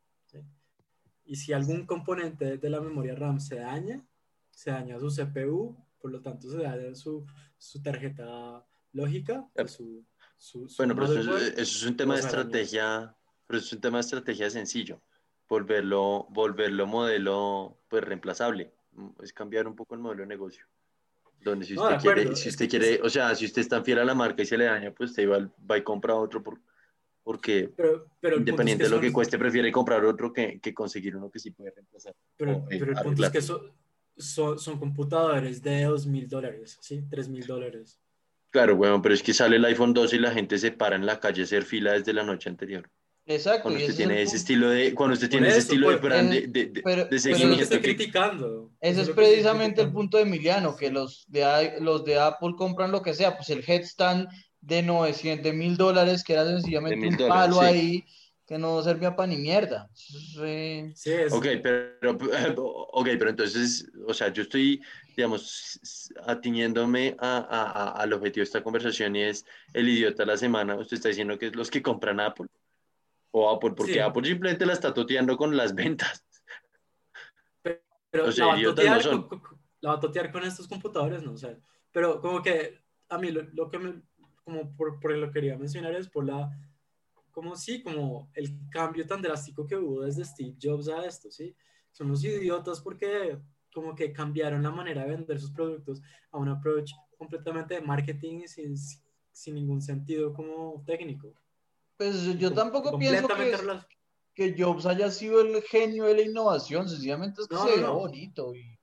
Y 1.25 1.35
si 1.35 1.53
algún 1.53 1.85
componente 1.85 2.57
de 2.57 2.69
la 2.69 2.81
memoria 2.81 3.15
RAM 3.15 3.39
se 3.39 3.55
daña, 3.55 4.05
se 4.49 4.71
daña 4.71 4.99
su 4.99 5.09
CPU, 5.09 5.75
por 5.99 6.11
lo 6.11 6.21
tanto 6.21 6.49
se 6.49 6.57
daña 6.57 6.93
su, 6.93 7.25
su 7.57 7.81
tarjeta 7.81 8.65
lógica. 8.93 9.49
Su, 9.65 10.05
su, 10.37 10.67
bueno, 10.77 10.95
pero 10.95 11.13
eso, 11.13 11.37
es 11.37 11.83
un 11.83 11.95
tema 11.95 12.15
de 12.15 12.21
estrategia, 12.21 13.15
pero 13.47 13.57
eso 13.57 13.67
es 13.67 13.73
un 13.73 13.81
tema 13.81 13.97
de 13.97 14.01
estrategia 14.01 14.49
sencillo 14.49 15.01
volverlo, 15.51 16.27
volverlo 16.29 16.87
modelo 16.87 17.77
pues 17.89 18.01
reemplazable, 18.05 18.71
es 19.21 19.33
cambiar 19.33 19.67
un 19.67 19.75
poco 19.75 19.95
el 19.95 20.01
modelo 20.01 20.21
de 20.21 20.27
negocio. 20.27 20.65
Donde 21.41 21.65
si 21.65 21.77
usted 21.77 21.97
quiere, 21.97 22.35
si 22.37 22.49
usted 22.49 22.69
quiere, 22.69 23.01
o 23.03 23.09
sea, 23.09 23.35
si 23.35 23.45
usted 23.45 23.61
está 23.61 23.83
fiel 23.83 23.99
a 23.99 24.05
la 24.05 24.15
marca 24.15 24.43
y 24.43 24.45
se 24.45 24.57
le 24.57 24.65
daña, 24.65 24.93
pues 24.93 25.09
usted 25.09 25.29
va, 25.29 25.51
va 25.69 25.77
y 25.77 25.83
compra 25.83 26.15
otro 26.15 26.41
por, 26.41 26.57
porque 27.21 27.69
pero, 27.75 28.37
independiente 28.37 28.85
de 28.85 28.89
lo 28.91 29.01
que 29.01 29.11
cueste, 29.11 29.37
prefiere 29.37 29.73
comprar 29.73 30.05
otro 30.05 30.31
que, 30.31 30.61
que, 30.61 30.73
conseguir 30.73 31.17
uno 31.17 31.29
que 31.29 31.39
sí 31.39 31.51
puede 31.51 31.71
reemplazar. 31.71 32.15
Pero, 32.37 32.51
eh, 32.69 32.77
pero 32.79 32.91
el 32.93 33.03
punto 33.03 33.25
es 33.25 33.31
que 33.31 33.41
son, 33.41 33.73
son, 34.57 34.79
computadores 34.79 35.61
de 35.61 35.83
dos 35.83 36.07
mil 36.07 36.29
dólares, 36.29 36.77
¿sí? 36.79 37.03
Tres 37.09 37.27
mil 37.27 37.45
dólares. 37.45 37.99
Claro, 38.51 38.77
bueno, 38.77 39.01
pero 39.01 39.15
es 39.15 39.21
que 39.21 39.33
sale 39.33 39.57
el 39.57 39.65
iPhone 39.65 39.93
2 39.93 40.13
y 40.13 40.19
la 40.19 40.31
gente 40.31 40.57
se 40.57 40.71
para 40.71 40.95
en 40.95 41.05
la 41.05 41.19
calle 41.19 41.41
a 41.41 41.45
hacer 41.45 41.63
fila 41.63 41.93
desde 41.93 42.13
la 42.13 42.23
noche 42.23 42.49
anterior. 42.49 42.89
Exacto. 43.35 43.63
Cuando 43.63 43.79
usted 43.79 43.95
tiene 43.95 44.21
ese 44.21 44.37
estilo 44.37 44.69
de, 44.69 44.93
cuando 44.93 45.13
usted 45.13 45.29
tiene 45.29 45.49
ese 45.49 45.59
estilo 45.59 45.89
de, 45.89 46.47
de, 46.47 46.65
de, 47.09 47.19
seguimiento. 47.19 47.79
criticando. 47.81 48.71
Ese 48.79 49.01
es 49.01 49.09
precisamente 49.09 49.81
el 49.81 49.91
punto 49.91 50.17
de 50.17 50.23
Emiliano, 50.23 50.75
que 50.75 50.91
los 50.91 51.25
de, 51.27 51.75
los 51.79 52.03
de 52.05 52.19
Apple 52.19 52.53
compran 52.57 52.91
lo 52.91 53.01
que 53.01 53.13
sea, 53.13 53.35
pues 53.35 53.49
el 53.49 53.63
headstand 53.65 54.27
de 54.61 54.83
900 54.83 55.53
mil 55.53 55.77
dólares, 55.77 56.23
que 56.23 56.33
era 56.33 56.45
sencillamente 56.45 57.07
un 57.07 57.27
palo 57.27 57.61
ahí, 57.61 58.05
que 58.51 58.57
no 58.57 58.81
servía 58.83 59.15
para 59.15 59.27
ni 59.27 59.37
mierda. 59.37 59.89
Sí, 59.93 61.11
ok, 61.31 61.47
pero, 61.63 62.17
ok, 62.91 63.07
pero 63.17 63.29
entonces, 63.29 63.89
o 64.05 64.13
sea, 64.13 64.27
yo 64.27 64.43
estoy, 64.43 64.81
digamos, 65.15 65.79
atiñéndome 66.25 67.15
a, 67.17 67.37
a, 67.37 68.01
al 68.01 68.13
objetivo 68.13 68.41
de 68.41 68.45
esta 68.47 68.61
conversación 68.61 69.15
y 69.15 69.23
es 69.23 69.45
el 69.73 69.87
idiota 69.87 70.23
de 70.23 70.27
la 70.27 70.37
semana. 70.37 70.75
Usted 70.75 70.97
está 70.97 71.09
diciendo 71.09 71.39
que 71.39 71.47
es 71.47 71.55
los 71.55 71.71
que 71.71 71.81
compran 71.81 72.19
Apple. 72.19 72.47
O 73.31 73.49
Apple, 73.49 73.71
porque 73.71 74.01
Apple 74.01 74.27
simplemente 74.27 74.65
la 74.65 74.73
está 74.73 74.93
toteando 74.93 75.37
con 75.37 75.55
las 75.55 75.73
ventas. 75.75 76.25
Pero, 77.63 78.29
la, 78.29 78.45
va 78.45 78.61
totear, 78.61 79.03
con, 79.03 79.41
la, 79.79 79.89
va 79.91 79.95
a 79.95 79.99
totear 79.99 80.31
con 80.31 80.43
estos 80.43 80.67
computadores, 80.67 81.23
¿no? 81.23 81.31
O 81.31 81.37
sea, 81.37 81.57
pero 81.91 82.19
como 82.19 82.41
que 82.41 82.81
a 83.07 83.17
mí 83.17 83.31
lo, 83.31 83.69
que 83.69 83.79
me, 83.79 84.01
como 84.43 84.75
por, 84.75 84.99
por, 84.99 85.15
lo 85.17 85.27
que 85.27 85.33
quería 85.33 85.57
mencionar 85.57 85.93
es 85.95 86.09
por 86.09 86.25
la, 86.25 86.51
como 87.31 87.55
sí, 87.55 87.81
como 87.81 88.29
el 88.33 88.51
cambio 88.69 89.07
tan 89.07 89.21
drástico 89.21 89.65
que 89.65 89.77
hubo 89.77 90.01
desde 90.01 90.25
Steve 90.25 90.55
Jobs 90.61 90.89
a 90.89 91.05
esto, 91.05 91.31
¿sí? 91.31 91.55
Son 91.91 92.09
los 92.09 92.23
idiotas 92.23 92.81
porque 92.81 93.39
como 93.73 93.95
que 93.95 94.11
cambiaron 94.11 94.63
la 94.63 94.71
manera 94.71 95.03
de 95.03 95.15
vender 95.15 95.39
sus 95.39 95.51
productos 95.51 96.01
a 96.31 96.37
un 96.37 96.49
approach 96.49 96.91
completamente 97.17 97.75
de 97.75 97.81
marketing 97.81 98.45
sin, 98.47 98.75
sin 99.31 99.55
ningún 99.55 99.81
sentido 99.81 100.33
como 100.33 100.83
técnico. 100.85 101.33
Pues 102.01 102.35
yo 102.39 102.51
tampoco 102.51 102.97
pienso 102.97 103.27
que, 103.27 103.55
que, 104.33 104.55
Jobs 104.57 104.87
haya 104.87 105.11
sido 105.11 105.41
el 105.41 105.61
genio 105.61 106.05
de 106.05 106.15
la 106.15 106.21
innovación, 106.23 106.89
sencillamente 106.89 107.43
es 107.43 107.47
que 107.47 107.55
se 107.55 107.75
veía 107.75 107.89
bonito 107.89 108.55
y 108.55 108.75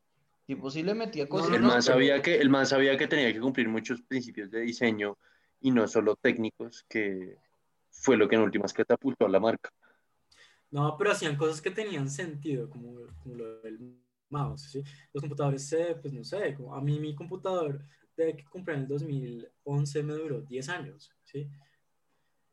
tipo 0.47 0.71
sí 0.71 0.85
le 0.85 0.95
metía 0.95 1.29
cosas. 1.29 1.53
el, 1.53 1.63
man 1.63 1.83
sabía 1.83 2.23
que, 2.23 2.37
el 2.37 2.49
man 2.49 2.65
sabía 2.65 2.97
que 2.97 3.09
tenía 3.09 3.33
que 3.33 3.41
cumplir 3.41 3.69
muchos 3.69 4.03
principios 4.03 4.53
de 4.53 4.61
diseño 4.61 5.19
y 5.61 5.73
no 5.73 5.89
solo 5.89 6.15
técnicos, 6.15 6.87
que 6.89 7.39
fue 7.91 8.17
lo 8.17 8.29
que 8.29 8.37
en 8.37 8.43
últimas 8.43 8.73
catapultó 8.73 9.27
a 9.27 9.31
la 9.31 9.41
marca. 9.41 9.69
No, 10.71 10.97
pero 10.97 11.11
hacían 11.11 11.37
cosas 11.37 11.61
que 11.61 11.73
tenían 11.73 12.09
sentido, 12.09 12.71
como, 12.71 13.01
como 13.21 13.35
lo 13.35 13.59
del 13.63 14.01
mouse, 14.29 14.71
¿sí? 14.71 14.85
Los 15.13 15.23
computadores, 15.23 15.77
pues 16.01 16.13
no 16.13 16.23
sé, 16.23 16.55
como 16.55 16.73
a 16.73 16.81
mí 16.81 17.01
mi 17.01 17.17
computador 17.17 17.85
de 18.17 18.37
que 18.37 18.45
compré 18.45 18.75
en 18.75 18.83
el 18.83 18.87
2011 18.87 20.03
me 20.05 20.13
duró 20.13 20.41
10 20.43 20.69
años, 20.69 21.11
¿sí? 21.25 21.51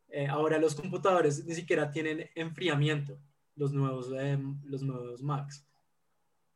Eh, 0.08 0.26
ahora 0.26 0.58
los 0.58 0.74
computadores 0.74 1.44
ni 1.44 1.54
siquiera 1.54 1.90
tienen 1.90 2.28
enfriamiento, 2.34 3.18
los 3.56 3.72
nuevos, 3.72 4.10
eh, 4.18 4.38
los 4.64 4.82
nuevos 4.82 5.22
Macs. 5.22 5.64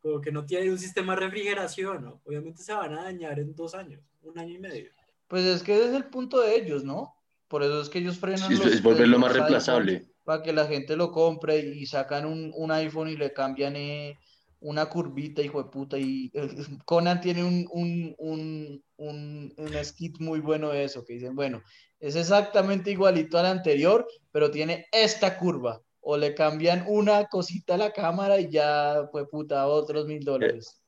Como 0.01 0.21
que 0.21 0.33
no 0.33 0.47
tienen 0.47 0.71
un 0.71 0.79
sistema 0.79 1.15
de 1.15 1.21
refrigeración, 1.21 2.03
¿no? 2.05 2.21
Obviamente 2.25 2.63
se 2.63 2.73
van 2.73 2.95
a 2.95 3.05
dañar 3.05 3.39
en 3.39 3.55
dos 3.55 3.75
años, 3.75 4.01
un 4.23 4.39
año 4.39 4.55
y 4.55 4.59
medio. 4.59 4.91
Pues 5.29 5.45
es 5.45 5.63
que 5.63 5.75
ese 5.75 5.89
es 5.91 5.95
el 5.95 6.05
punto 6.07 6.41
de 6.41 6.57
ellos, 6.57 6.85
¿no? 6.85 7.15
Por 7.49 7.63
eso 7.63 7.83
es 7.83 7.89
que 7.89 7.99
ellos 7.99 8.19
frenan 8.19 8.49
Sí, 8.49 8.55
es- 8.55 8.59
los 8.65 8.73
es 8.75 8.83
volverlo 8.83 9.19
más 9.19 9.33
reemplazable. 9.33 10.07
Para 10.25 10.43
que 10.43 10.53
la 10.53 10.67
gente 10.67 10.97
lo 10.97 11.11
compre 11.11 11.59
y 11.59 11.87
sacan 11.87 12.25
un, 12.27 12.53
un 12.55 12.71
iPhone 12.71 13.09
y 13.09 13.17
le 13.17 13.33
cambian 13.33 13.75
eh, 13.77 14.17
una 14.61 14.87
curvita, 14.87 15.43
hijo 15.43 15.63
de 15.63 15.71
puta. 15.71 15.99
Y 15.99 16.31
eh, 16.35 16.49
Conan 16.87 17.21
tiene 17.21 17.43
un, 17.45 17.67
un, 17.73 18.15
un, 18.19 18.85
un, 18.97 19.55
un 19.57 19.85
skit 19.85 20.19
muy 20.21 20.41
bueno 20.41 20.71
de 20.71 20.85
eso, 20.85 21.05
que 21.05 21.15
dicen, 21.15 21.35
bueno, 21.35 21.63
es 22.01 22.17
exactamente 22.17 22.91
igualito 22.91 23.39
al 23.39 23.47
anterior, 23.47 24.09
pero 24.33 24.51
tiene 24.51 24.87
esta 24.91 25.39
curva. 25.39 25.81
O 26.01 26.17
le 26.17 26.35
cambian 26.35 26.85
una 26.89 27.27
cosita 27.27 27.75
a 27.75 27.79
la 27.79 27.93
cámara 27.93 28.41
y 28.41 28.51
ya, 28.51 29.07
fue 29.13 29.29
puta, 29.29 29.67
otros 29.67 30.07
mil 30.07 30.25
dólares. 30.25 30.83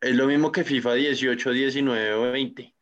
Es 0.00 0.16
lo 0.16 0.26
mismo 0.26 0.50
que 0.50 0.64
FIFA 0.64 0.94
18, 0.94 1.50
19 1.50 2.14
o 2.14 2.32
20. 2.32 2.74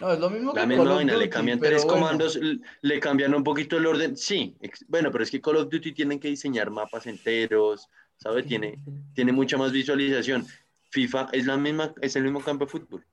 No, 0.00 0.12
es 0.12 0.18
lo 0.18 0.28
mismo 0.28 0.52
que 0.52 0.60
La 0.60 0.66
Call 0.66 0.80
of 0.80 0.96
vaina, 0.96 1.12
le 1.12 1.18
Duty, 1.20 1.30
cambian 1.30 1.60
tres 1.60 1.84
bueno. 1.84 2.00
comandos, 2.00 2.40
le 2.82 3.00
cambian 3.00 3.32
un 3.34 3.44
poquito 3.44 3.76
el 3.76 3.86
orden. 3.86 4.16
Sí, 4.16 4.56
bueno, 4.88 5.12
pero 5.12 5.22
es 5.22 5.30
que 5.30 5.40
Call 5.40 5.58
of 5.58 5.70
Duty 5.70 5.92
tienen 5.92 6.18
que 6.18 6.28
diseñar 6.28 6.70
mapas 6.72 7.06
enteros, 7.06 7.88
¿sabes? 8.16 8.44
Tiene, 8.46 8.80
tiene 9.14 9.30
mucha 9.30 9.56
más 9.56 9.70
visualización. 9.70 10.44
FIFA 10.90 11.28
es 11.30 11.46
la 11.46 11.56
misma, 11.56 11.94
es 12.00 12.16
el 12.16 12.24
mismo 12.24 12.40
campo 12.40 12.64
de 12.64 12.70
fútbol. 12.72 13.06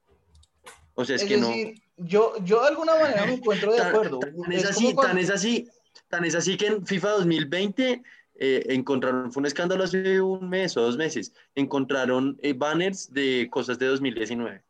O 1.02 1.06
sea, 1.06 1.16
es, 1.18 1.24
Es 1.24 1.28
que 1.28 1.38
no. 1.38 1.48
decir, 1.50 1.82
yo, 1.98 2.34
yo 2.44 2.62
de 2.62 2.68
alguna 2.70 2.96
manera 2.96 3.26
me 3.26 3.34
encuentro 3.34 3.72
de 3.72 3.78
Tan- 3.78 3.88
acuerdo. 3.90 4.20
Tan, 4.20 4.52
Es 4.52 4.66
así, 4.66 4.86
cuando- 4.94 5.02
tan 5.04 5.18
es 5.18 5.30
así, 5.30 5.68
tan 6.08 6.26
es 6.26 6.36
así 6.36 6.58
que 6.58 6.68
en 6.68 6.86
FIFA 6.86 7.10
2020 7.12 8.04
eh, 8.44 8.64
encontraron, 8.70 9.32
fue 9.32 9.42
un 9.42 9.46
escándalo 9.48 9.84
hace 9.84 10.20
un 10.22 10.50
mes 10.50 10.76
o 10.78 10.82
dos 10.82 10.98
meses, 10.98 11.34
encontraron 11.56 12.38
eh, 12.42 12.54
banners 12.54 13.14
de 13.14 13.48
cosas 13.52 13.78
de 13.78 13.86
2019, 13.88 14.64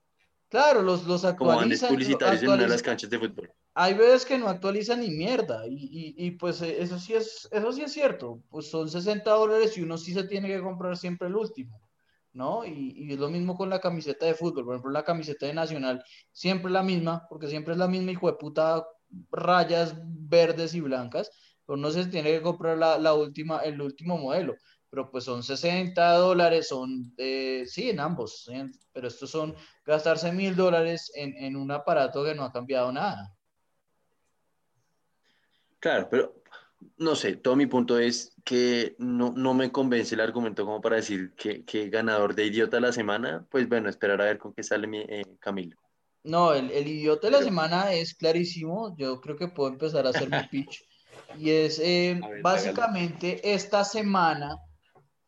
Claro, 0.49 0.81
los, 0.81 1.05
los 1.07 1.21
como 1.35 1.51
banners 1.55 1.83
actualizan. 1.83 1.89
publicitarios 1.89 2.41
en 2.43 2.47
una 2.49 2.57
de 2.57 2.67
las 2.67 2.81
actualizan- 2.81 2.83
canchas 2.85 3.09
de 3.09 3.19
fútbol. 3.19 3.51
Hay 3.73 3.93
veces 3.93 4.25
que 4.25 4.37
no 4.37 4.49
actualizan 4.49 4.99
ni 4.99 5.09
mierda. 5.11 5.65
Y, 5.65 5.75
y, 5.75 6.25
y, 6.27 6.31
pues 6.31 6.61
eh, 6.61 6.75
eso 6.81 6.99
sí, 6.99 7.13
es, 7.13 7.47
eso 7.49 7.71
sí 7.71 7.83
es 7.83 7.93
cierto. 7.93 8.41
Pues 8.49 8.69
son 8.69 8.89
60 8.89 9.31
dólares 9.31 9.77
y 9.77 9.81
uno 9.83 9.97
sí 9.97 10.13
se 10.13 10.25
tiene 10.25 10.49
que 10.49 10.59
comprar 10.59 10.97
siempre 10.97 11.29
el 11.29 11.35
último. 11.35 11.79
¿No? 12.33 12.63
Y, 12.65 12.93
y 12.95 13.11
es 13.13 13.19
lo 13.19 13.29
mismo 13.29 13.57
con 13.57 13.69
la 13.69 13.81
camiseta 13.81 14.25
de 14.25 14.33
fútbol. 14.33 14.65
Por 14.65 14.75
ejemplo, 14.75 14.91
la 14.91 15.03
camiseta 15.03 15.45
de 15.45 15.53
Nacional 15.53 16.03
siempre 16.31 16.71
la 16.71 16.81
misma, 16.81 17.27
porque 17.29 17.47
siempre 17.47 17.73
es 17.73 17.77
la 17.77 17.87
misma 17.87 18.11
hijo 18.11 18.27
de 18.27 18.37
puta 18.37 18.85
rayas 19.31 19.95
verdes 20.05 20.73
y 20.73 20.81
blancas. 20.81 21.29
Pero 21.65 21.77
no 21.77 21.91
se 21.91 22.05
tiene 22.05 22.31
que 22.31 22.41
comprar 22.41 22.77
la, 22.77 22.97
la 22.97 23.13
última, 23.13 23.59
el 23.59 23.81
último 23.81 24.17
modelo. 24.17 24.55
Pero 24.89 25.09
pues 25.09 25.23
son 25.23 25.41
60 25.43 26.13
dólares, 26.13 26.67
son, 26.67 27.13
eh, 27.17 27.63
sí, 27.65 27.89
en 27.89 27.99
ambos. 27.99 28.49
Pero 28.91 29.07
estos 29.07 29.29
son 29.29 29.55
gastarse 29.85 30.31
mil 30.31 30.55
dólares 30.55 31.11
en, 31.15 31.35
en 31.37 31.55
un 31.55 31.71
aparato 31.71 32.23
que 32.23 32.35
no 32.35 32.43
ha 32.43 32.51
cambiado 32.51 32.91
nada. 32.91 33.33
Claro, 35.79 36.07
pero 36.11 36.40
no 36.97 37.15
sé, 37.15 37.35
todo 37.35 37.55
mi 37.55 37.65
punto 37.67 37.97
es 37.99 38.35
que 38.43 38.95
no, 38.99 39.33
no 39.35 39.53
me 39.53 39.71
convence 39.71 40.15
el 40.15 40.21
argumento 40.21 40.65
como 40.65 40.81
para 40.81 40.97
decir 40.97 41.33
que, 41.35 41.63
que 41.65 41.89
ganador 41.89 42.35
de 42.35 42.45
idiota 42.45 42.77
de 42.77 42.81
la 42.81 42.91
semana, 42.93 43.45
pues 43.49 43.67
bueno, 43.69 43.89
esperar 43.89 44.21
a 44.21 44.25
ver 44.25 44.37
con 44.37 44.53
qué 44.53 44.63
sale 44.63 44.87
mi, 44.87 44.99
eh, 44.99 45.23
Camilo. 45.39 45.77
No, 46.23 46.53
el, 46.53 46.69
el 46.71 46.87
idiota 46.87 47.27
de 47.27 47.31
la 47.31 47.37
Pero- 47.39 47.49
semana 47.49 47.93
es 47.93 48.13
clarísimo. 48.13 48.95
Yo 48.97 49.19
creo 49.21 49.35
que 49.35 49.47
puedo 49.47 49.69
empezar 49.71 50.05
a 50.05 50.09
hacer 50.11 50.29
mi 50.29 50.43
pitch. 50.51 50.83
Y 51.37 51.49
es 51.49 51.79
eh, 51.79 52.19
ver, 52.21 52.41
básicamente 52.41 53.53
esta 53.53 53.83
semana 53.83 54.57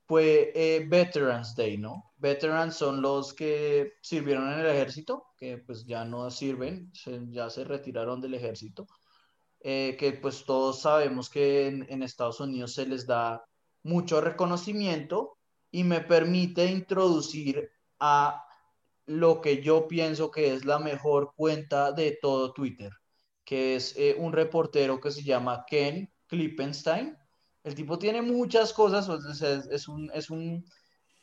fue 0.05 0.51
eh, 0.53 0.85
Veterans 0.87 1.55
Day, 1.55 1.77
¿no? 1.77 2.11
Veterans 2.17 2.75
son 2.75 3.01
los 3.01 3.33
que 3.33 3.93
sirvieron 4.01 4.51
en 4.53 4.59
el 4.59 4.65
ejército, 4.67 5.25
que 5.37 5.57
pues 5.57 5.85
ya 5.85 6.05
no 6.05 6.29
sirven, 6.29 6.91
se- 6.93 7.21
ya 7.29 7.49
se 7.49 7.63
retiraron 7.63 8.21
del 8.21 8.33
ejército. 8.35 8.85
Eh, 9.65 9.95
que 9.97 10.11
pues 10.11 10.43
todos 10.43 10.81
sabemos 10.81 11.29
que 11.29 11.67
en, 11.67 11.85
en 11.89 12.03
Estados 12.03 12.41
Unidos 12.41 12.73
se 12.73 12.85
les 12.85 13.07
da 13.07 13.45
mucho 13.81 14.19
reconocimiento 14.19 15.37
y 15.71 15.85
me 15.85 16.01
permite 16.01 16.65
introducir 16.65 17.71
a 17.97 18.45
lo 19.05 19.39
que 19.39 19.61
yo 19.61 19.87
pienso 19.87 20.31
que 20.31 20.53
es 20.53 20.65
la 20.65 20.79
mejor 20.79 21.33
cuenta 21.35 21.93
de 21.93 22.17
todo 22.21 22.51
Twitter, 22.51 22.91
que 23.45 23.75
es 23.75 23.95
eh, 23.97 24.15
un 24.17 24.33
reportero 24.33 24.99
que 24.99 25.11
se 25.11 25.23
llama 25.23 25.65
Ken 25.65 26.11
Klippenstein. 26.27 27.17
El 27.63 27.75
tipo 27.75 27.97
tiene 27.97 28.21
muchas 28.21 28.73
cosas, 28.73 29.07
es, 29.09 29.41
es 29.41 29.87
un, 29.87 30.11
es 30.13 30.29
un, 30.29 30.65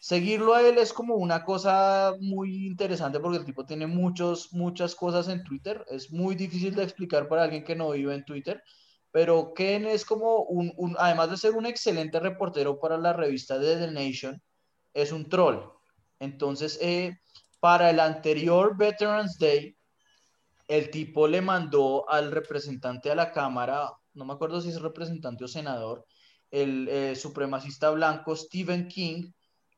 seguirlo 0.00 0.54
a 0.54 0.62
él 0.62 0.78
es 0.78 0.92
como 0.92 1.14
una 1.16 1.44
cosa 1.44 2.14
muy 2.20 2.66
interesante 2.66 3.20
porque 3.20 3.38
el 3.38 3.44
tipo 3.44 3.66
tiene 3.66 3.86
muchos, 3.86 4.52
muchas 4.52 4.94
cosas 4.94 5.28
en 5.28 5.44
Twitter. 5.44 5.84
Es 5.88 6.10
muy 6.10 6.34
difícil 6.34 6.74
de 6.74 6.82
explicar 6.82 7.28
para 7.28 7.44
alguien 7.44 7.64
que 7.64 7.76
no 7.76 7.90
vive 7.90 8.14
en 8.14 8.24
Twitter, 8.24 8.62
pero 9.12 9.52
Ken 9.54 9.86
es 9.86 10.04
como 10.04 10.42
un, 10.44 10.72
un 10.76 10.96
además 10.98 11.30
de 11.30 11.36
ser 11.36 11.52
un 11.54 11.66
excelente 11.66 12.18
reportero 12.18 12.80
para 12.80 12.96
la 12.96 13.12
revista 13.12 13.58
de 13.58 13.76
The 13.76 13.92
Nation, 13.92 14.42
es 14.94 15.12
un 15.12 15.28
troll. 15.28 15.58
Entonces, 16.18 16.78
eh, 16.80 17.18
para 17.60 17.90
el 17.90 18.00
anterior 18.00 18.76
Veterans 18.76 19.38
Day, 19.38 19.76
el 20.66 20.90
tipo 20.90 21.28
le 21.28 21.42
mandó 21.42 22.08
al 22.08 22.30
representante 22.32 23.10
a 23.10 23.14
la 23.14 23.32
Cámara, 23.32 23.92
no 24.14 24.24
me 24.24 24.32
acuerdo 24.32 24.62
si 24.62 24.70
es 24.70 24.80
representante 24.80 25.44
o 25.44 25.48
senador, 25.48 26.06
el 26.50 26.88
eh, 26.88 27.16
supremacista 27.16 27.90
blanco 27.90 28.34
Stephen 28.34 28.88
King, 28.88 29.30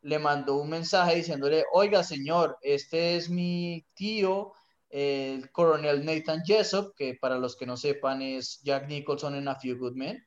le 0.03 0.19
mandó 0.19 0.57
un 0.57 0.69
mensaje 0.69 1.17
diciéndole, 1.17 1.65
oiga 1.73 2.03
señor, 2.03 2.59
este 2.61 3.17
es 3.17 3.31
mi 3.31 3.87
tío, 3.95 4.53
el 4.91 5.51
coronel 5.53 6.05
Nathan 6.05 6.43
Jessup, 6.45 6.95
que 6.95 7.15
para 7.15 7.39
los 7.39 7.57
que 7.57 7.67
no 7.67 7.77
sepan 7.77 8.21
es 8.21 8.61
Jack 8.63 8.89
Nicholson 8.89 9.37
en 9.37 9.49
A 9.49 9.57
Few 9.57 9.79
Good 9.79 9.95
Men, 9.95 10.23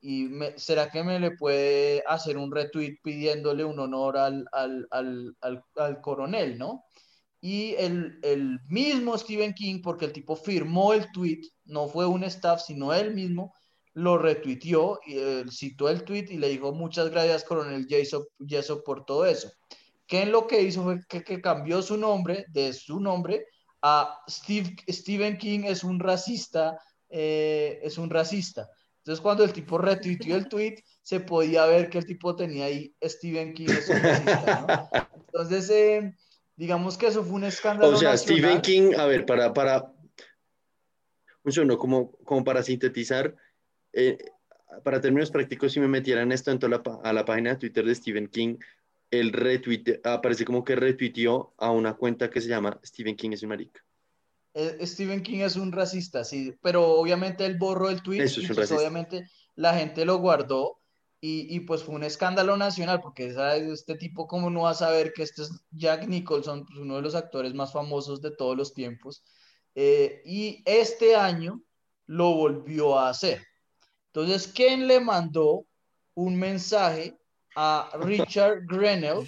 y 0.00 0.28
¿será 0.56 0.90
que 0.90 1.02
me 1.02 1.18
le 1.18 1.30
puede 1.32 2.04
hacer 2.06 2.36
un 2.36 2.52
retweet 2.52 2.98
pidiéndole 3.02 3.64
un 3.64 3.80
honor 3.80 4.18
al, 4.18 4.46
al, 4.52 4.86
al, 4.90 5.34
al 5.76 6.00
coronel, 6.02 6.58
¿no? 6.58 6.84
Y 7.40 7.74
el, 7.76 8.18
el 8.22 8.60
mismo 8.68 9.16
Stephen 9.16 9.54
King, 9.54 9.80
porque 9.82 10.04
el 10.04 10.12
tipo 10.12 10.36
firmó 10.36 10.92
el 10.92 11.10
tweet, 11.12 11.40
no 11.64 11.88
fue 11.88 12.06
un 12.06 12.24
staff, 12.24 12.62
sino 12.62 12.92
él 12.92 13.14
mismo, 13.14 13.54
lo 13.94 14.18
retuiteó, 14.18 15.00
y, 15.06 15.18
eh, 15.18 15.44
citó 15.50 15.88
el 15.88 16.04
tweet 16.04 16.26
y 16.30 16.38
le 16.38 16.48
dijo 16.48 16.72
muchas 16.72 17.10
gracias, 17.10 17.44
coronel 17.44 17.86
Jessup, 17.88 18.84
por 18.84 19.04
todo 19.04 19.24
eso. 19.24 19.50
Ken 20.06 20.30
lo 20.30 20.46
que 20.46 20.60
hizo 20.60 20.82
fue 20.82 21.00
que, 21.08 21.22
que 21.22 21.40
cambió 21.40 21.80
su 21.80 21.96
nombre, 21.96 22.44
de 22.48 22.72
su 22.72 23.00
nombre, 23.00 23.46
a 23.82 24.18
Steve, 24.28 24.76
Stephen 24.88 25.36
King 25.36 25.60
es 25.64 25.84
un 25.84 26.00
racista, 26.00 26.78
eh, 27.08 27.80
es 27.82 27.98
un 27.98 28.10
racista. 28.10 28.68
Entonces 28.98 29.20
cuando 29.20 29.44
el 29.44 29.52
tipo 29.52 29.76
retuiteó 29.78 30.36
el 30.36 30.48
tweet, 30.48 30.76
se 31.02 31.20
podía 31.20 31.66
ver 31.66 31.90
que 31.90 31.98
el 31.98 32.06
tipo 32.06 32.34
tenía 32.34 32.64
ahí 32.64 32.94
Stephen 33.04 33.52
King 33.52 33.68
es 33.68 33.88
un 33.90 34.00
racista, 34.00 34.90
¿no? 34.92 35.16
Entonces, 35.26 35.68
eh, 35.68 36.16
digamos 36.56 36.96
que 36.96 37.08
eso 37.08 37.22
fue 37.22 37.34
un 37.34 37.44
escándalo 37.44 37.94
O 37.94 37.96
sea, 37.98 38.12
nacional. 38.12 38.40
Stephen 38.40 38.62
King, 38.62 38.94
a 38.96 39.04
ver, 39.04 39.26
para, 39.26 39.52
para, 39.52 39.92
un 41.42 41.52
segundo, 41.52 41.76
como, 41.76 42.12
como 42.24 42.42
para 42.42 42.62
sintetizar, 42.62 43.34
eh, 43.94 44.18
para 44.82 45.00
términos 45.00 45.30
prácticos, 45.30 45.72
si 45.72 45.80
me 45.80 45.88
metieran 45.88 46.32
esto 46.32 46.50
en 46.50 46.58
toda 46.58 46.82
la, 46.84 47.00
a 47.02 47.12
la 47.12 47.24
página 47.24 47.50
de 47.50 47.56
Twitter 47.56 47.84
de 47.84 47.94
Stephen 47.94 48.28
King, 48.28 48.56
el 49.10 49.32
retweet, 49.32 50.00
aparece 50.02 50.44
como 50.44 50.64
que 50.64 50.74
retuiteó 50.74 51.54
a 51.58 51.70
una 51.70 51.94
cuenta 51.94 52.28
que 52.30 52.40
se 52.40 52.48
llama 52.48 52.80
Stephen 52.84 53.14
King 53.16 53.30
es 53.32 53.42
un 53.42 53.50
marica. 53.50 53.80
Eh, 54.54 54.84
Stephen 54.86 55.22
King 55.22 55.40
es 55.40 55.56
un 55.56 55.72
racista, 55.72 56.24
sí, 56.24 56.54
pero 56.62 56.86
obviamente 56.92 57.44
él 57.46 57.56
borró 57.58 57.90
el 57.90 58.02
tweet, 58.02 58.22
Eso 58.22 58.40
es 58.40 58.50
un 58.50 58.56
pues 58.56 58.70
racista. 58.70 58.76
obviamente 58.80 59.28
la 59.56 59.74
gente 59.74 60.04
lo 60.04 60.18
guardó 60.18 60.80
y, 61.20 61.54
y, 61.54 61.60
pues 61.60 61.82
fue 61.82 61.94
un 61.94 62.04
escándalo 62.04 62.56
nacional, 62.56 63.00
porque 63.00 63.32
¿sabes? 63.32 63.62
este 63.72 63.94
tipo 63.96 64.26
cómo 64.26 64.50
no 64.50 64.62
va 64.62 64.70
a 64.70 64.74
saber 64.74 65.12
que 65.12 65.22
este 65.22 65.42
es 65.42 65.50
Jack 65.70 66.06
Nicholson, 66.06 66.66
pues, 66.66 66.78
uno 66.78 66.96
de 66.96 67.02
los 67.02 67.14
actores 67.14 67.54
más 67.54 67.72
famosos 67.72 68.20
de 68.20 68.30
todos 68.32 68.56
los 68.56 68.74
tiempos, 68.74 69.22
Eh, 69.76 70.22
y 70.24 70.62
este 70.66 71.16
año 71.16 71.62
lo 72.06 72.34
volvió 72.36 72.98
a 72.98 73.08
hacer. 73.10 73.42
Entonces, 74.14 74.46
¿quién 74.46 74.86
le 74.86 75.00
mandó 75.00 75.66
un 76.14 76.36
mensaje 76.36 77.18
a 77.56 77.90
Richard 77.98 78.64
Grenell? 78.68 79.26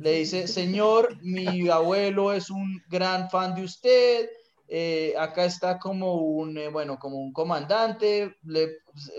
Le 0.00 0.12
dice, 0.12 0.48
señor, 0.48 1.18
mi 1.20 1.68
abuelo 1.68 2.32
es 2.32 2.48
un 2.48 2.82
gran 2.88 3.28
fan 3.28 3.54
de 3.54 3.64
usted, 3.64 4.30
eh, 4.68 5.12
acá 5.18 5.44
está 5.44 5.78
como 5.78 6.14
un, 6.14 6.56
eh, 6.56 6.68
bueno, 6.68 6.98
como 6.98 7.18
un 7.18 7.30
comandante, 7.34 8.36
le 8.44 8.78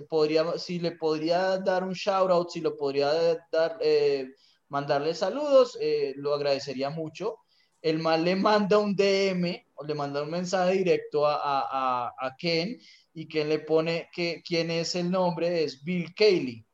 podría, 0.09 0.57
si 0.57 0.79
le 0.79 0.93
podría 0.93 1.59
dar 1.59 1.83
un 1.83 1.93
shout 1.93 2.31
out, 2.31 2.49
si 2.49 2.59
lo 2.59 2.75
podría 2.75 3.37
dar, 3.51 3.77
eh, 3.81 4.29
mandarle 4.69 5.13
saludos, 5.13 5.77
lo 6.15 6.33
agradecería 6.33 6.89
mucho. 6.89 7.37
El 7.83 7.99
mal 7.99 8.23
le 8.23 8.35
manda 8.35 8.79
un 8.79 8.95
DM 8.95 9.63
o 9.75 9.83
le 9.83 9.93
manda 9.93 10.23
un 10.23 10.31
mensaje 10.31 10.73
directo 10.77 11.27
a, 11.27 11.37
a, 11.37 12.13
a 12.17 12.35
Ken 12.35 12.79
y 13.13 13.27
Ken 13.27 13.49
le 13.49 13.59
pone 13.59 14.09
que 14.13 14.41
quién 14.45 14.71
es 14.71 14.95
el 14.95 15.11
nombre, 15.11 15.63
es 15.63 15.83
Bill 15.83 16.13
Cayley. 16.15 16.65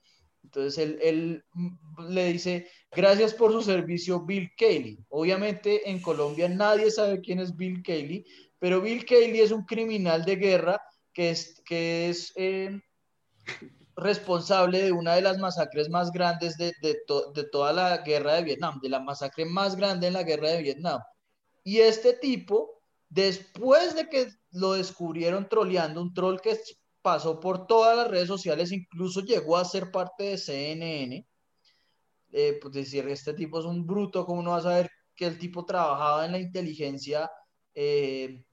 Entonces 0.44 0.78
él, 0.78 1.00
él, 1.02 1.44
le 2.08 2.34
dice, 2.34 2.68
gracias 2.92 3.34
por 3.34 3.52
su 3.52 3.62
servicio, 3.62 4.26
Bill 4.26 4.52
Cayley. 4.58 4.98
Obviamente 5.10 5.90
en 5.90 6.02
Colombia 6.02 6.50
nadie 6.50 6.90
sabe 6.90 7.22
quién 7.22 7.40
es 7.40 7.56
Bill 7.56 7.84
Cayley, 7.84 8.26
pero 8.58 8.82
Bill 8.82 9.06
Cayley 9.06 9.42
es 9.42 9.52
un 9.52 9.66
criminal 9.66 10.26
de 10.26 10.36
guerra 10.38 10.82
que 11.14 11.32
es, 11.32 11.62
que 11.66 12.10
es 12.10 12.32
eh, 12.36 12.82
responsable 13.96 14.82
de 14.82 14.92
una 14.92 15.16
de 15.16 15.22
las 15.22 15.38
masacres 15.38 15.90
más 15.90 16.12
grandes 16.12 16.58
de, 16.58 16.74
de, 16.82 16.98
de, 17.34 17.44
toda 17.52 17.74
la 17.74 17.98
guerra 17.98 18.36
de 18.36 18.44
Vietnam, 18.44 18.80
de 18.82 18.90
la 18.90 19.00
masacre 19.00 19.46
más 19.46 19.76
grande 19.76 20.08
en 20.08 20.14
la 20.14 20.24
guerra 20.24 20.50
de 20.50 20.62
Vietnam. 20.62 21.02
Y 21.64 21.80
este 21.80 22.14
tipo, 22.14 22.82
después 23.10 23.96
de 23.96 24.08
que 24.10 24.30
lo 24.52 24.74
descubrieron 24.74 25.48
troleando, 25.50 26.02
un 26.02 26.14
troll 26.14 26.40
que 26.40 26.58
pasó 27.02 27.40
por 27.40 27.68
todas 27.68 27.96
las 27.96 28.08
redes 28.08 28.28
sociales, 28.28 28.72
incluso 28.72 29.22
llegó 29.22 29.58
a 29.58 29.66
ser 29.66 29.92
parte 29.92 30.24
de 30.26 30.38
CNN, 30.38 31.28
eh, 32.32 32.60
pues 32.62 32.74
decir, 32.74 33.08
este 33.08 33.34
tipo 33.34 33.60
es 33.60 33.66
un 33.66 33.86
bruto, 33.86 34.26
¿cómo 34.26 34.44
no 34.44 34.52
vas 34.52 34.66
a 34.66 34.76
ver 34.76 34.90
que 35.16 35.26
el 35.26 35.38
tipo 35.40 35.66
trabajaba 35.66 36.26
en 36.26 36.34
la 36.34 36.40
inteligencia? 36.40 37.30
Eh, 37.74 38.44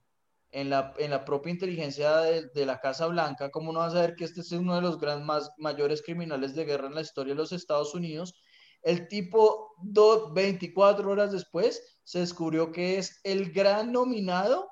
en 0.51 0.69
la, 0.69 0.93
en 0.97 1.11
la 1.11 1.25
propia 1.25 1.51
inteligencia 1.51 2.17
de, 2.17 2.65
la 2.65 2.79
Casa 2.79 3.07
Blanca, 3.07 3.51
¿cómo 3.51 3.71
no 3.71 3.79
vas 3.79 3.93
a 3.95 4.01
ver 4.01 4.15
que 4.15 4.23
este 4.23 4.41
es 4.41 4.51
uno 4.53 4.75
de 4.75 4.81
los 4.81 4.99
gran, 4.99 5.25
mayores 5.57 6.01
criminales 6.01 6.55
de 6.55 6.65
guerra 6.65 6.87
en 6.87 6.95
la 6.95 7.01
historia 7.01 7.33
de 7.33 7.37
los 7.37 7.51
Estados 7.51 7.93
Unidos? 7.93 8.33
El 8.81 9.07
tipo, 9.07 9.75
do, 9.81 10.31
24 10.33 11.09
horas 11.09 11.31
después, 11.31 11.99
se 12.03 12.19
descubrió 12.19 12.71
que 12.71 12.97
es 12.97 13.19
el 13.23 13.51
gran 13.51 13.91
nominado 13.91 14.69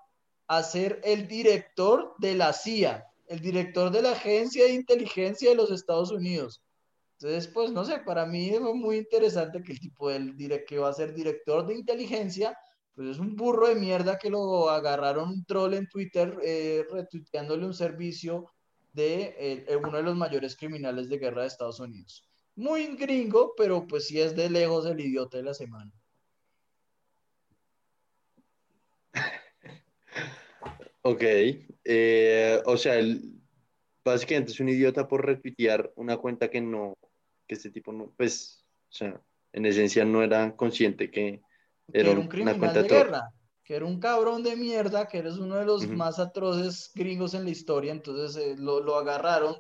a 0.48 0.64
ser 0.64 1.02
el 1.04 1.28
director 1.28 2.16
de 2.20 2.36
la 2.36 2.54
CIA, 2.54 3.06
el 3.28 3.40
director 3.40 3.92
de 3.92 4.02
la 4.02 4.12
Agencia 4.12 4.66
de 4.66 4.74
Inteligencia 4.74 5.50
de 5.50 5.56
los 5.56 5.72
Estados 5.72 6.12
Unidos. 6.12 6.62
Entonces, 7.20 7.48
pues 7.48 7.72
no 7.72 7.86
sé, 7.86 8.00
para 8.00 8.26
mí 8.26 8.50
es 8.50 8.62
muy 8.62 8.98
interesante 8.98 9.64
que 9.64 9.72
el 9.72 9.80
tipo 9.80 10.10
del 10.10 10.36
que 10.66 10.78
va 10.78 10.90
a 10.90 10.94
ser 10.94 11.14
director 11.14 11.66
de 11.66 11.76
inteligencia 11.76 12.58
pues 12.94 13.10
es 13.10 13.20
un 13.20 13.36
burro 13.36 13.68
de 13.68 13.76
mierda 13.76 14.18
que 14.18 14.30
lo 14.30 14.70
agarraron 14.70 15.30
un 15.30 15.46
troll 15.46 15.74
en 15.74 15.88
Twitter 15.90 16.38
eh, 16.42 16.86
retuiteándole 16.90 17.66
un 17.66 17.74
servicio 17.74 18.52
de 18.94 19.36
eh, 19.38 19.76
uno 19.76 19.98
de 19.98 20.04
los 20.04 20.16
mayores 20.16 20.56
criminales 20.56 21.10
de 21.10 21.18
guerra 21.18 21.42
de 21.42 21.50
Estados 21.50 21.82
Unidos. 21.82 22.24
Muy 22.56 22.96
gringo, 22.96 23.54
pero 23.58 23.86
pues 23.86 24.08
sí 24.08 24.22
es 24.22 24.34
de 24.34 24.50
lejos 24.50 24.86
el 24.86 25.02
idiota 25.02 25.38
de 25.38 25.44
la 25.44 25.54
semana. 25.54 25.92
Ok, 31.08 31.22
eh, 31.84 32.64
o 32.66 32.78
sea, 32.78 32.96
básicamente 34.04 34.52
es 34.52 34.60
un 34.60 34.70
idiota 34.70 35.08
por 35.08 35.24
retuitear 35.24 35.94
una 35.98 36.18
cuenta 36.18 36.50
que 36.50 36.62
no, 36.62 36.98
que 37.48 37.54
este 37.54 37.70
tipo 37.70 37.92
no, 37.92 38.12
pues, 38.18 38.66
o 38.90 38.92
sea, 38.92 39.22
en 39.54 39.68
esencia 39.68 40.04
no 40.04 40.24
era 40.24 40.56
consciente 40.56 41.12
que, 41.12 41.44
era 41.94 42.10
un 42.10 42.28
criminal 42.28 42.74
de 42.74 42.88
guerra, 42.90 43.32
que 43.64 43.76
era 43.76 43.86
un 43.86 44.00
cabrón 44.00 44.42
de 44.42 44.56
mierda, 44.56 45.08
que 45.08 45.20
eres 45.20 45.38
uno 45.38 45.58
de 45.58 45.66
los 45.66 45.88
más 45.88 46.18
atroces 46.18 46.90
gringos 46.96 47.36
en 47.36 47.44
la 47.44 47.52
historia, 47.52 47.92
entonces 47.92 48.44
eh, 48.44 48.56
lo, 48.58 48.80
lo, 48.80 48.96
agarraron 48.96 49.58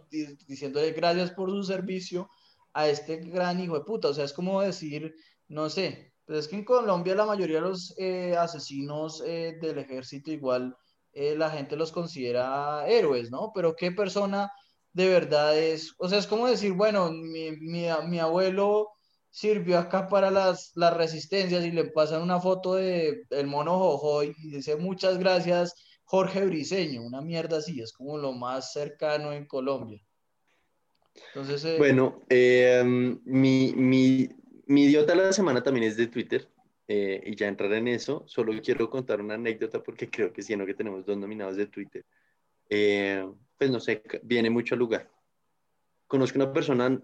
diciéndole 0.47 0.93
gracias 0.93 1.29
por 1.29 1.51
su 1.51 1.63
servicio 1.63 2.27
a 2.73 2.89
este 2.89 3.17
gran 3.17 3.59
hijo 3.59 3.77
de 3.77 3.85
puta, 3.85 4.07
o 4.07 4.13
sea, 4.15 4.25
es 4.25 4.33
como 4.33 4.61
decir, 4.61 5.13
no 5.47 5.69
sé, 5.69 6.11
pues 6.25 6.39
es 6.39 6.47
que 6.47 6.55
en 6.55 6.65
Colombia 6.65 7.13
la 7.13 7.27
mayoría 7.27 7.57
de 7.57 7.67
los 7.69 7.93
eh, 7.99 8.35
asesinos 8.35 9.21
eh, 9.27 9.59
del 9.61 9.77
ejército 9.77 10.31
igual 10.31 10.75
la 11.15 11.49
gente 11.49 11.75
los 11.75 11.91
considera 11.91 12.87
héroes, 12.87 13.31
¿no? 13.31 13.51
Pero 13.55 13.75
qué 13.75 13.91
persona 13.91 14.51
de 14.93 15.09
verdad 15.09 15.57
es, 15.57 15.93
o 15.97 16.07
sea, 16.07 16.19
es 16.19 16.27
como 16.27 16.47
decir, 16.47 16.73
bueno, 16.73 17.11
mi, 17.11 17.51
mi, 17.51 17.87
mi 18.07 18.19
abuelo 18.19 18.89
sirvió 19.29 19.77
acá 19.77 20.07
para 20.07 20.31
las, 20.31 20.71
las 20.75 20.95
resistencias 20.95 21.65
y 21.65 21.71
le 21.71 21.85
pasan 21.85 22.21
una 22.21 22.39
foto 22.39 22.75
de 22.75 23.25
el 23.31 23.47
mono 23.47 23.77
Jojo 23.77 24.23
y 24.23 24.33
dice 24.49 24.77
muchas 24.77 25.17
gracias 25.17 25.75
Jorge 26.05 26.45
Briseño, 26.45 27.03
una 27.03 27.19
mierda 27.19 27.57
así, 27.57 27.81
es 27.81 27.91
como 27.91 28.17
lo 28.17 28.31
más 28.31 28.71
cercano 28.71 29.33
en 29.33 29.45
Colombia. 29.45 30.01
Entonces, 31.33 31.65
eh, 31.65 31.75
bueno, 31.77 32.21
eh, 32.29 32.81
mi, 32.85 33.73
mi, 33.75 34.29
mi, 34.67 34.83
idiota 34.83 35.13
de 35.13 35.21
la 35.23 35.33
semana 35.33 35.63
también 35.63 35.87
es 35.87 35.97
de 35.97 36.07
Twitter. 36.07 36.47
Eh, 36.87 37.21
y 37.25 37.35
ya 37.35 37.47
entrar 37.47 37.73
en 37.73 37.87
eso, 37.87 38.23
solo 38.27 38.53
quiero 38.61 38.89
contar 38.89 39.19
una 39.19 39.33
anécdota 39.33 39.81
porque 39.81 40.09
creo 40.09 40.31
que 40.31 40.43
siendo 40.43 40.65
que 40.65 40.75
tenemos 40.75 41.05
dos 41.05 41.17
nominados 41.17 41.55
de 41.55 41.65
Twitter, 41.65 42.05
pues 42.67 43.71
no 43.71 43.79
sé, 43.79 44.03
viene 44.23 44.49
mucho 44.49 44.75
al 44.75 44.79
lugar. 44.79 45.09
Conozco 46.07 46.37
una 46.37 46.53
persona, 46.53 47.01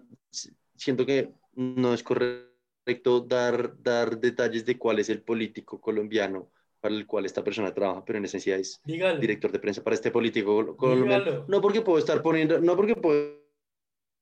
siento 0.76 1.04
que 1.04 1.32
no 1.54 1.94
es 1.94 2.02
correcto 2.02 3.20
dar, 3.20 3.82
dar 3.82 4.18
detalles 4.18 4.64
de 4.64 4.78
cuál 4.78 5.00
es 5.00 5.08
el 5.08 5.22
político 5.22 5.80
colombiano 5.80 6.50
para 6.80 6.94
el 6.94 7.06
cual 7.06 7.26
esta 7.26 7.44
persona 7.44 7.72
trabaja, 7.72 8.04
pero 8.04 8.18
en 8.18 8.24
esencia 8.24 8.56
es 8.56 8.80
director 8.84 9.52
de 9.52 9.60
prensa 9.60 9.84
para 9.84 9.94
este 9.94 10.10
político 10.10 10.76
colombiano. 10.76 11.44
No 11.48 11.60
porque 11.60 11.80
puedo 11.80 11.98
estar 11.98 12.22
poniendo, 12.22 12.60
no 12.60 12.76
porque 12.76 12.96
puedo 12.96 13.40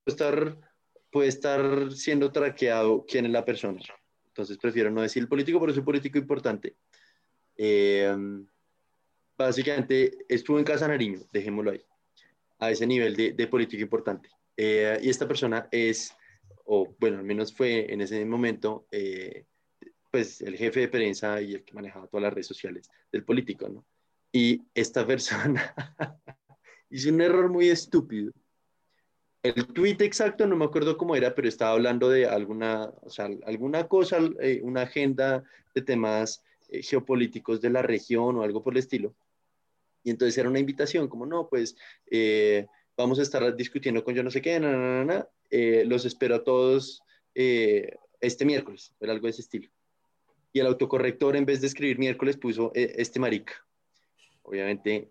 estar, 0.04 0.58
puede 1.10 1.28
estar 1.28 1.90
siendo 1.92 2.30
traqueado 2.32 3.04
quién 3.06 3.26
es 3.26 3.32
la 3.32 3.44
persona. 3.44 3.80
Entonces 4.30 4.58
prefiero 4.58 4.90
no 4.90 5.02
decir 5.02 5.22
el 5.22 5.28
político, 5.28 5.60
pero 5.60 5.72
es 5.72 5.78
un 5.78 5.84
político 5.84 6.18
importante. 6.18 6.76
Eh, 7.56 8.16
básicamente 9.36 10.18
estuvo 10.28 10.58
en 10.58 10.64
Casa 10.64 10.88
Nariño, 10.88 11.20
dejémoslo 11.32 11.72
ahí, 11.72 11.82
a 12.58 12.70
ese 12.70 12.86
nivel 12.86 13.14
de, 13.16 13.32
de 13.32 13.46
político 13.46 13.82
importante. 13.82 14.30
Eh, 14.56 14.98
y 15.02 15.08
esta 15.08 15.26
persona 15.26 15.68
es 15.70 16.14
o 16.72 16.94
bueno, 17.00 17.18
al 17.18 17.24
menos 17.24 17.52
fue 17.52 17.92
en 17.92 18.00
ese 18.00 18.24
momento, 18.24 18.86
eh, 18.92 19.44
pues 20.08 20.40
el 20.40 20.56
jefe 20.56 20.80
de 20.80 20.88
prensa 20.88 21.42
y 21.42 21.54
el 21.54 21.64
que 21.64 21.74
manejaba 21.74 22.06
todas 22.06 22.22
las 22.22 22.32
redes 22.32 22.46
sociales 22.46 22.88
del 23.10 23.24
político, 23.24 23.68
¿no? 23.68 23.84
Y 24.30 24.62
esta 24.72 25.04
persona 25.04 25.74
hizo 26.90 27.10
un 27.10 27.20
error 27.20 27.50
muy 27.50 27.68
estúpido. 27.68 28.32
El 29.42 29.66
tweet 29.66 29.96
exacto 30.00 30.46
no 30.46 30.56
me 30.56 30.66
acuerdo 30.66 30.96
cómo 30.96 31.16
era, 31.16 31.34
pero 31.34 31.48
estaba 31.48 31.72
hablando 31.72 32.10
de 32.10 32.26
alguna, 32.26 32.92
o 33.02 33.10
sea, 33.10 33.30
alguna 33.46 33.88
cosa, 33.88 34.18
eh, 34.40 34.60
una 34.62 34.82
agenda 34.82 35.44
de 35.74 35.82
temas 35.82 36.42
eh, 36.68 36.82
geopolíticos 36.82 37.60
de 37.60 37.70
la 37.70 37.82
región 37.82 38.36
o 38.36 38.42
algo 38.42 38.62
por 38.62 38.74
el 38.74 38.80
estilo. 38.80 39.14
Y 40.02 40.10
entonces 40.10 40.36
era 40.36 40.48
una 40.48 40.58
invitación, 40.58 41.08
como 41.08 41.26
no, 41.26 41.48
pues 41.48 41.76
vamos 43.00 43.18
a 43.18 43.22
estar 43.22 43.56
discutiendo 43.56 44.04
con 44.04 44.14
yo 44.14 44.22
no 44.22 44.30
sé 44.30 44.42
qué, 44.42 44.60
eh, 45.50 45.84
los 45.86 46.04
espero 46.04 46.36
a 46.36 46.44
todos 46.44 47.02
eh, 47.34 47.96
este 48.20 48.44
miércoles, 48.44 48.94
era 49.00 49.12
algo 49.12 49.26
de 49.26 49.30
ese 49.30 49.42
estilo. 49.42 49.70
Y 50.52 50.60
el 50.60 50.66
autocorrector, 50.66 51.36
en 51.36 51.46
vez 51.46 51.60
de 51.60 51.68
escribir 51.68 51.98
miércoles, 51.98 52.36
puso 52.36 52.72
eh, 52.74 52.94
este 52.96 53.20
marica. 53.20 53.54
Obviamente, 54.42 55.08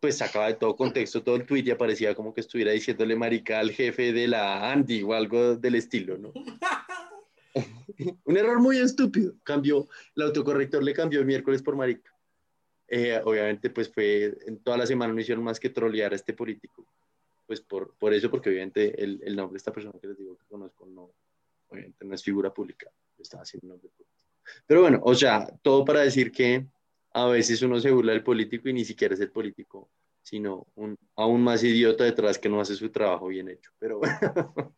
pues 0.00 0.18
sacaba 0.18 0.46
de 0.48 0.54
todo 0.54 0.76
contexto 0.76 1.22
todo 1.22 1.36
el 1.36 1.46
tweet 1.46 1.64
y 1.66 1.70
aparecía 1.70 2.14
como 2.14 2.32
que 2.32 2.40
estuviera 2.40 2.72
diciéndole 2.72 3.16
marica 3.16 3.60
al 3.60 3.70
jefe 3.70 4.12
de 4.12 4.28
la 4.28 4.72
Andy 4.72 5.02
o 5.02 5.12
algo 5.12 5.56
del 5.56 5.74
estilo, 5.74 6.18
¿no? 6.18 6.32
Un 8.24 8.36
error 8.36 8.60
muy 8.60 8.78
estúpido. 8.78 9.34
Cambió, 9.42 9.88
el 10.14 10.22
autocorrector 10.22 10.82
le 10.82 10.92
cambió 10.92 11.20
el 11.20 11.26
miércoles 11.26 11.62
por 11.62 11.76
marica. 11.76 12.12
obviamente, 13.24 13.70
pues 13.70 13.90
fue, 13.90 14.36
en 14.46 14.58
toda 14.58 14.76
la 14.76 14.86
semana 14.86 15.12
no 15.12 15.20
hicieron 15.20 15.44
más 15.44 15.58
que 15.58 15.70
trolear 15.70 16.12
a 16.12 16.16
este 16.16 16.34
político 16.34 16.86
pues 17.46 17.60
por, 17.60 17.94
por 17.96 18.12
eso, 18.12 18.30
porque 18.30 18.50
obviamente 18.50 19.02
el, 19.02 19.20
el, 19.22 19.36
nombre 19.36 19.54
de 19.54 19.58
esta 19.58 19.72
persona 19.72 19.98
que 20.00 20.08
les 20.08 20.18
digo 20.18 20.36
que 20.36 20.46
conozco 20.46 20.84
no, 20.86 21.12
obviamente 21.68 22.04
no 22.04 22.14
es 22.14 22.22
figura 22.22 22.52
pública, 22.52 22.90
está 23.18 23.40
haciendo 23.40 23.68
nombre 23.68 23.88
público. 23.88 24.12
Pero 24.66 24.82
bueno, 24.82 25.00
o 25.02 25.14
sea, 25.14 25.46
todo 25.62 25.84
para 25.84 26.00
decir 26.00 26.32
que 26.32 26.66
a 27.16 27.26
veces 27.28 27.62
uno 27.62 27.80
se 27.80 27.90
burla 27.90 28.12
del 28.12 28.22
político 28.22 28.68
y 28.68 28.74
ni 28.74 28.84
siquiera 28.84 29.14
es 29.14 29.20
el 29.20 29.30
político, 29.30 29.88
sino 30.20 30.66
un 30.74 30.98
aún 31.16 31.42
más 31.42 31.64
idiota 31.64 32.04
detrás 32.04 32.38
que 32.38 32.50
no 32.50 32.60
hace 32.60 32.74
su 32.74 32.90
trabajo 32.90 33.28
bien 33.28 33.48
hecho. 33.48 33.70
Pero 33.78 34.00
bueno. 34.00 34.18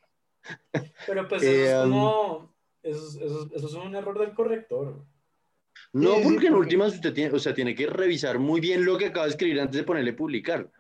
Pero 1.07 1.27
pues 1.27 1.43
eso 1.43 1.51
es 1.51 1.69
eh, 1.69 1.81
como, 1.83 2.55
eso, 2.81 3.07
eso, 3.21 3.51
eso, 3.53 3.67
es 3.67 3.75
un 3.75 3.97
error 3.97 4.17
del 4.21 4.35
corrector. 4.35 5.05
No, 5.93 6.15
porque 6.23 6.47
en 6.47 6.55
últimas 6.55 6.95
usted 6.95 7.13
tiene, 7.13 7.35
o 7.35 7.41
sea, 7.41 7.53
tiene 7.53 7.75
que 7.75 7.89
revisar 7.89 8.39
muy 8.39 8.61
bien 8.61 8.85
lo 8.85 8.97
que 8.97 9.07
acaba 9.07 9.27
de 9.27 9.33
escribir 9.33 9.61
antes 9.61 9.77
de 9.77 9.85
ponerle 9.85 10.13
publicar. 10.13 10.71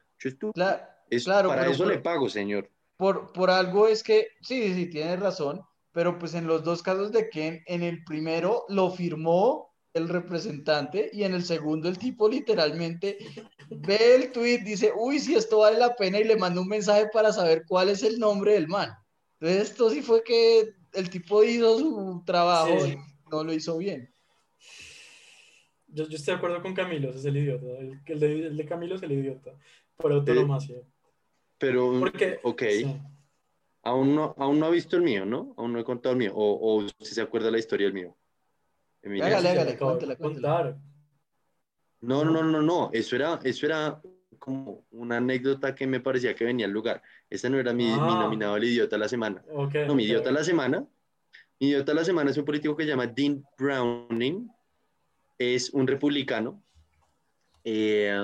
Claro, 0.54 0.80
es, 1.10 1.24
claro, 1.24 1.48
para 1.48 1.68
eso 1.68 1.86
le 1.86 1.98
pago, 1.98 2.28
señor. 2.28 2.70
Por, 2.96 3.32
por 3.32 3.50
algo 3.50 3.88
es 3.88 4.04
que, 4.04 4.28
sí, 4.42 4.74
sí, 4.74 4.88
tiene 4.88 5.16
razón, 5.16 5.62
pero 5.90 6.20
pues 6.20 6.34
en 6.34 6.46
los 6.46 6.62
dos 6.62 6.84
casos 6.84 7.10
de 7.10 7.28
Ken, 7.28 7.64
en 7.66 7.82
el 7.82 8.04
primero 8.04 8.64
lo 8.68 8.90
firmó 8.92 9.67
el 9.94 10.08
representante 10.08 11.10
y 11.12 11.24
en 11.24 11.34
el 11.34 11.44
segundo 11.44 11.88
el 11.88 11.98
tipo 11.98 12.28
literalmente 12.28 13.18
ve 13.70 14.14
el 14.14 14.32
tweet, 14.32 14.58
dice, 14.58 14.92
uy, 14.96 15.18
si 15.18 15.34
esto 15.34 15.58
vale 15.58 15.78
la 15.78 15.94
pena 15.96 16.18
y 16.20 16.24
le 16.24 16.36
manda 16.36 16.60
un 16.60 16.68
mensaje 16.68 17.08
para 17.12 17.32
saber 17.32 17.64
cuál 17.66 17.88
es 17.88 18.02
el 18.02 18.18
nombre 18.18 18.52
del 18.52 18.68
man. 18.68 18.90
Entonces 19.40 19.70
esto 19.70 19.90
sí 19.90 20.02
fue 20.02 20.22
que 20.22 20.74
el 20.94 21.10
tipo 21.10 21.44
hizo 21.44 21.78
su 21.78 22.22
trabajo 22.24 22.86
y 22.86 22.98
no 23.30 23.44
lo 23.44 23.52
hizo 23.52 23.78
bien. 23.78 24.12
Yo, 25.86 26.06
yo, 26.06 26.16
estoy 26.16 26.34
de 26.34 26.38
acuerdo 26.38 26.62
con 26.62 26.74
Camilo, 26.74 27.10
es 27.10 27.24
el 27.24 27.36
idiota. 27.36 27.66
El, 28.06 28.20
de, 28.20 28.46
el 28.46 28.56
de, 28.56 28.66
Camilo 28.66 28.96
es 28.96 29.02
el 29.02 29.12
idiota, 29.12 29.52
por 29.96 30.12
autonomía. 30.12 30.58
Pero, 31.56 32.02
ok. 32.42 32.62
Aún, 33.82 34.14
no, 34.14 34.34
aún 34.36 34.60
no 34.60 34.66
ha 34.66 34.70
visto 34.70 34.96
el 34.96 35.02
mío, 35.02 35.24
¿no? 35.24 35.54
Aún 35.56 35.72
no 35.72 35.80
he 35.80 35.84
contado 35.84 36.12
el 36.12 36.18
mío. 36.18 36.32
O, 36.34 36.82
o 36.82 36.86
si 37.00 37.14
se 37.14 37.22
acuerda 37.22 37.50
la 37.50 37.58
historia 37.58 37.86
del 37.86 37.94
mío. 37.94 38.17
Hágale, 39.22 39.48
hágale, 39.50 39.76
cuéntela, 39.78 40.16
No, 42.00 42.24
no, 42.24 42.30
no, 42.32 42.42
no, 42.44 42.62
no. 42.62 42.90
Eso 42.92 43.16
era, 43.16 43.38
eso 43.42 43.66
era 43.66 44.00
como 44.38 44.84
una 44.92 45.16
anécdota 45.16 45.74
que 45.74 45.86
me 45.86 46.00
parecía 46.00 46.34
que 46.34 46.44
venía 46.44 46.66
al 46.66 46.72
lugar. 46.72 47.02
Ese 47.28 47.50
no 47.50 47.58
era 47.58 47.72
mi, 47.72 47.84
mi 47.86 47.90
Ah. 47.92 48.18
nominado 48.20 48.56
el 48.56 48.64
idiota 48.64 48.96
de 48.96 49.00
la 49.00 49.08
semana. 49.08 49.42
No, 49.86 49.94
mi 49.94 50.04
idiota 50.04 50.28
de 50.28 50.34
la 50.34 50.44
semana. 50.44 50.86
Mi 51.60 51.68
idiota 51.68 51.90
de 51.92 51.96
la 51.96 52.04
semana 52.04 52.30
es 52.30 52.36
un 52.38 52.44
político 52.44 52.76
que 52.76 52.84
se 52.84 52.90
llama 52.90 53.06
Dean 53.08 53.44
Browning. 53.58 54.48
Es 55.38 55.70
un 55.70 55.86
republicano. 55.86 56.62
eh, 57.64 58.16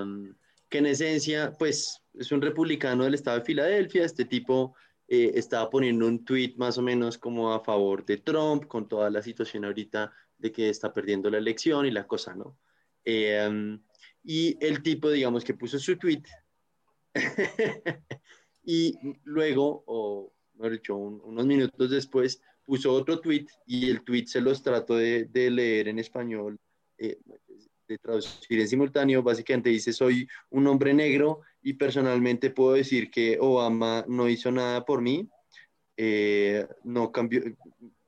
que 0.70 0.78
en 0.78 0.87
esencia, 0.87 1.53
pues, 1.59 2.01
es 2.14 2.32
un 2.32 2.41
republicano 2.41 3.05
del 3.05 3.14
estado 3.14 3.39
de 3.39 3.45
Filadelfia. 3.45 4.05
Este 4.05 4.24
tipo 4.24 4.74
eh, 5.07 5.32
estaba 5.35 5.68
poniendo 5.68 6.07
un 6.07 6.24
tweet 6.24 6.55
más 6.57 6.78
o 6.78 6.82
menos 6.82 7.18
como 7.18 7.53
a 7.53 7.61
favor 7.62 8.07
de 8.07 8.16
Trump, 8.16 8.66
con 8.66 8.89
toda 8.89 9.11
la 9.11 9.20
situación 9.20 9.66
ahorita 9.66 10.11
de 10.45 10.53
que 10.53 10.68
está 10.68 10.92
perdiendo 10.92 11.30
la 11.30 11.38
elección 11.38 11.86
y 11.86 11.90
la 11.90 12.07
cosa, 12.07 12.34
¿no? 12.34 12.59
Eh, 13.03 13.78
y 14.22 14.59
el 14.64 14.82
tipo, 14.82 15.09
digamos, 15.11 15.42
que 15.42 15.55
puso 15.55 15.78
su 15.78 15.97
tweet 15.97 16.22
y 18.64 18.95
luego, 19.24 19.84
o 19.86 20.32
mejor 20.55 20.72
dicho, 20.72 20.97
un- 20.97 21.20
unos 21.24 21.47
minutos 21.47 21.90
después, 21.90 22.42
puso 22.64 22.92
otro 22.92 23.20
tweet 23.20 23.47
y 23.66 23.90
el 23.90 24.03
tweet 24.05 24.26
se 24.26 24.42
los 24.42 24.62
trato 24.62 24.97
de, 24.97 25.24
de 25.24 25.51
leer 25.51 25.88
en 25.88 25.99
español, 25.99 26.59
eh, 26.99 27.18
de 27.88 27.99
traducir 27.99 28.61
en 28.61 28.68
simultáneo. 28.68 29.22
Básicamente 29.22 29.70
dice, 29.70 29.92
soy 29.95 30.28
un 30.51 30.66
hombre 30.66 30.92
negro 30.92 31.40
y 31.62 31.72
personalmente 31.74 32.51
puedo 32.51 32.74
decir 32.74 33.11
que 33.11 33.38
Obama 33.40 34.05
no 34.09 34.28
hizo 34.28 34.51
nada 34.51 34.84
por 34.84 35.01
mí, 35.01 35.26
eh, 35.97 36.66
no 36.82 37.11
cambió, 37.12 37.40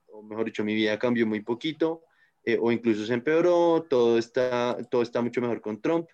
o 0.08 0.22
mejor 0.22 0.44
dicho, 0.46 0.64
mi 0.64 0.74
vida 0.74 0.98
cambió 0.98 1.26
muy 1.26 1.40
poquito, 1.40 2.02
eh, 2.46 2.56
o 2.60 2.70
incluso 2.70 3.04
se 3.04 3.12
empeoró, 3.12 3.84
todo 3.90 4.18
está, 4.18 4.78
todo 4.88 5.02
está 5.02 5.20
mucho 5.20 5.40
mejor 5.40 5.60
con 5.60 5.80
Trump. 5.80 6.08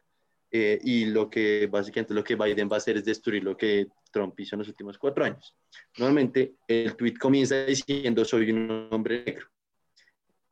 eh, 0.54 0.78
y 0.82 1.06
lo 1.06 1.30
que 1.30 1.66
básicamente 1.66 2.12
lo 2.12 2.22
que 2.24 2.36
Biden 2.36 2.68
va 2.70 2.74
a 2.74 2.78
hacer 2.78 2.98
es 2.98 3.04
destruir 3.04 3.42
lo 3.42 3.56
que 3.56 3.86
Trump 4.10 4.38
hizo 4.38 4.54
en 4.54 4.60
los 4.60 4.68
últimos 4.68 4.98
cuatro 4.98 5.24
años. 5.24 5.56
Nuevamente, 5.96 6.54
el 6.68 6.94
tweet 6.94 7.14
comienza 7.18 7.64
diciendo 7.64 8.24
soy 8.24 8.50
un 8.50 8.88
hombre 8.90 9.24
negro. 9.24 9.46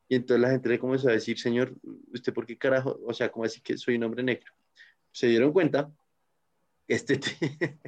Y 0.07 0.15
entonces 0.15 0.41
la 0.41 0.49
gente 0.49 0.69
le 0.69 0.79
comenzó 0.79 1.07
a 1.09 1.13
decir, 1.13 1.39
señor, 1.39 1.73
¿usted 2.13 2.33
por 2.33 2.45
qué 2.45 2.57
carajo? 2.57 2.99
O 3.05 3.13
sea, 3.13 3.31
¿cómo 3.31 3.45
así 3.45 3.61
que 3.61 3.77
soy 3.77 3.95
un 3.95 4.03
hombre 4.03 4.23
negro? 4.23 4.51
Se 5.11 5.27
dieron 5.27 5.53
cuenta, 5.53 5.91
este, 6.87 7.19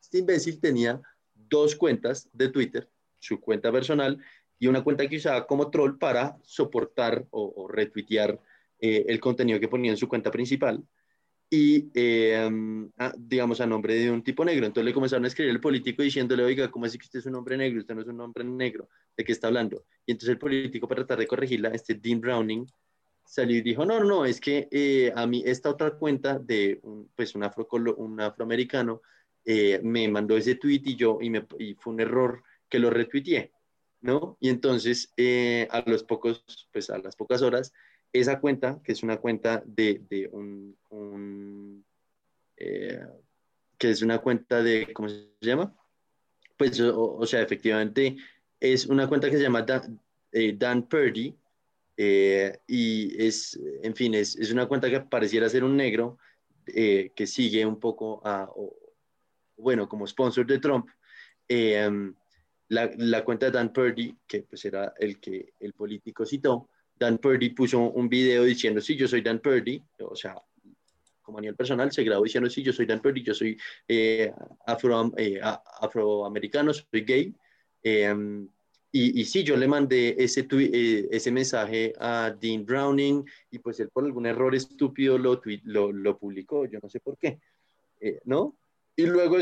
este 0.00 0.18
imbécil 0.18 0.60
tenía 0.60 1.00
dos 1.34 1.74
cuentas 1.76 2.28
de 2.32 2.48
Twitter, 2.48 2.88
su 3.18 3.40
cuenta 3.40 3.70
personal 3.70 4.18
y 4.60 4.68
una 4.68 4.84
cuenta 4.84 5.08
que 5.08 5.16
usaba 5.16 5.46
como 5.46 5.70
troll 5.70 5.98
para 5.98 6.38
soportar 6.44 7.26
o, 7.30 7.52
o 7.56 7.68
retuitear 7.68 8.38
eh, 8.78 9.06
el 9.08 9.18
contenido 9.18 9.58
que 9.58 9.68
ponía 9.68 9.90
en 9.90 9.96
su 9.96 10.06
cuenta 10.06 10.30
principal 10.30 10.84
y, 11.50 11.90
eh, 11.94 12.36
a- 12.98 13.12
digamos, 13.18 13.60
a 13.60 13.66
nombre 13.66 13.94
de 13.94 14.10
un 14.10 14.22
tipo 14.22 14.44
negro. 14.44 14.66
Entonces 14.66 14.84
le 14.86 14.94
comenzaron 14.94 15.24
a 15.24 15.28
escribir 15.28 15.50
el 15.50 15.60
político 15.60 16.02
diciéndole, 16.02 16.44
oiga, 16.44 16.70
¿cómo 16.70 16.84
así 16.84 16.98
que 16.98 17.06
usted 17.06 17.20
es 17.20 17.26
un 17.26 17.36
hombre 17.36 17.56
negro? 17.56 17.80
Usted 17.80 17.94
no 17.94 18.02
es 18.02 18.06
un 18.08 18.20
hombre 18.20 18.44
negro. 18.44 18.88
¿De 19.16 19.24
qué 19.24 19.32
está 19.32 19.48
hablando? 19.48 19.84
Y 20.06 20.12
entonces 20.12 20.30
el 20.34 20.38
político, 20.38 20.86
para 20.86 21.00
tratar 21.00 21.18
de 21.18 21.26
corregirla, 21.26 21.70
este 21.70 21.94
Dean 21.94 22.20
Browning, 22.20 22.66
salió 23.24 23.56
y 23.56 23.62
dijo, 23.62 23.84
no, 23.86 23.98
no, 24.00 24.04
no, 24.06 24.24
es 24.26 24.40
que 24.40 24.68
eh, 24.70 25.12
a 25.16 25.26
mí 25.26 25.42
esta 25.46 25.70
otra 25.70 25.92
cuenta 25.92 26.38
de 26.38 26.80
un, 26.82 27.10
pues 27.16 27.34
un, 27.34 27.44
afro, 27.44 27.66
un 27.96 28.20
afroamericano 28.20 29.00
me 29.82 30.06
mandó 30.08 30.36
ese 30.36 30.54
tweet 30.56 30.82
y 30.84 30.96
yo, 30.96 31.18
y, 31.20 31.30
me, 31.30 31.46
y 31.58 31.74
fue 31.74 31.94
un 31.94 32.00
error 32.00 32.42
que 32.68 32.78
lo 32.78 32.90
retuiteé, 32.90 33.52
¿no? 34.00 34.36
Y 34.40 34.48
entonces, 34.48 35.12
eh, 35.16 35.68
a 35.70 35.82
los 35.86 36.04
pocos, 36.04 36.44
pues 36.72 36.90
a 36.90 36.98
las 36.98 37.16
pocas 37.16 37.42
horas, 37.42 37.72
esa 38.12 38.40
cuenta, 38.40 38.80
que 38.82 38.92
es 38.92 39.02
una 39.02 39.18
cuenta 39.18 39.62
de, 39.66 40.02
de 40.08 40.28
un, 40.32 41.84
eh, 42.56 43.00
que 43.78 43.90
es 43.90 44.02
una 44.02 44.18
cuenta 44.18 44.62
de, 44.62 44.92
¿cómo 44.92 45.08
se 45.08 45.28
llama? 45.40 45.74
Pues, 46.56 46.80
o, 46.80 47.24
sea, 47.26 47.40
efectivamente, 47.42 48.16
es 48.58 48.86
una 48.86 49.08
cuenta 49.08 49.30
que 49.30 49.36
se 49.36 49.42
llama 49.42 49.62
Dan, 49.62 49.98
eh, 50.32 50.82
Purdy, 50.88 51.34
y 51.96 53.26
es, 53.26 53.58
en 53.82 53.94
fin, 53.94 54.14
es, 54.14 54.36
es, 54.36 54.50
una 54.50 54.66
cuenta 54.66 54.90
que 54.90 55.00
pareciera 55.00 55.48
ser 55.48 55.64
un 55.64 55.76
negro, 55.76 56.18
que 56.66 57.26
sigue 57.26 57.64
un 57.66 57.80
poco 57.80 58.20
a, 58.24 58.50
bueno, 59.56 59.88
como 59.88 60.06
sponsor 60.06 60.46
de 60.46 60.58
Trump. 60.58 60.88
La, 62.70 62.90
la, 62.96 63.24
cuenta 63.24 63.46
de 63.46 63.52
Dan 63.52 63.72
Purdy, 63.72 64.16
que 64.26 64.42
pues 64.42 64.64
era 64.64 64.94
el 64.98 65.20
que 65.20 65.52
el 65.60 65.72
político 65.74 66.24
citó, 66.24 66.68
Dan 66.98 67.18
Purdy 67.18 67.50
puso 67.50 67.78
un 67.78 68.08
video 68.08 68.44
diciendo, 68.44 68.80
sí, 68.80 68.96
yo 68.96 69.06
soy 69.06 69.20
Dan 69.20 69.38
Purdy, 69.38 69.80
o 70.00 70.16
sea, 70.16 70.34
como 71.22 71.38
a 71.38 71.40
nivel 71.40 71.56
personal, 71.56 71.92
se 71.92 72.02
grabó 72.02 72.24
diciendo, 72.24 72.50
sí, 72.50 72.62
yo 72.62 72.72
soy 72.72 72.86
Dan 72.86 73.00
Purdy, 73.00 73.22
yo 73.22 73.34
soy 73.34 73.56
eh, 73.86 74.32
afro, 74.66 75.12
eh, 75.16 75.40
afroamericano, 75.80 76.72
soy 76.72 77.02
gay. 77.02 77.34
Eh, 77.82 78.14
y, 78.92 79.20
y, 79.20 79.24
sí, 79.24 79.44
yo 79.44 79.56
le 79.56 79.68
mandé 79.68 80.16
ese, 80.18 80.46
eh, 80.50 81.08
ese 81.12 81.30
mensaje 81.30 81.92
a 81.98 82.34
Dean 82.40 82.64
Browning 82.64 83.24
y 83.50 83.60
pues 83.60 83.78
él 83.78 83.88
por 83.88 84.04
algún 84.04 84.26
error 84.26 84.52
estúpido 84.54 85.16
lo, 85.16 85.40
lo, 85.64 85.92
lo 85.92 86.18
publicó, 86.18 86.66
yo 86.66 86.80
no 86.82 86.88
sé 86.88 86.98
por 86.98 87.16
qué, 87.16 87.38
eh, 88.00 88.20
¿no? 88.24 88.56
Y 88.96 89.06
luego 89.06 89.38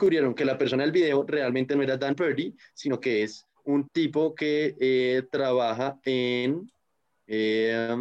descubrieron 0.00 0.34
que 0.34 0.46
la 0.46 0.56
persona 0.56 0.82
del 0.82 0.92
video 0.92 1.24
realmente 1.24 1.76
no 1.76 1.82
era 1.82 1.98
Dan 1.98 2.14
Purdy, 2.14 2.56
sino 2.72 2.98
que 2.98 3.22
es 3.22 3.46
un 3.64 3.86
tipo 3.90 4.34
que 4.34 4.74
eh, 4.80 5.24
trabaja 5.30 6.00
en, 6.06 6.72
eh, 7.26 7.94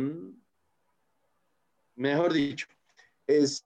mejor 1.95 2.31
dicho, 2.31 2.67
es, 3.27 3.65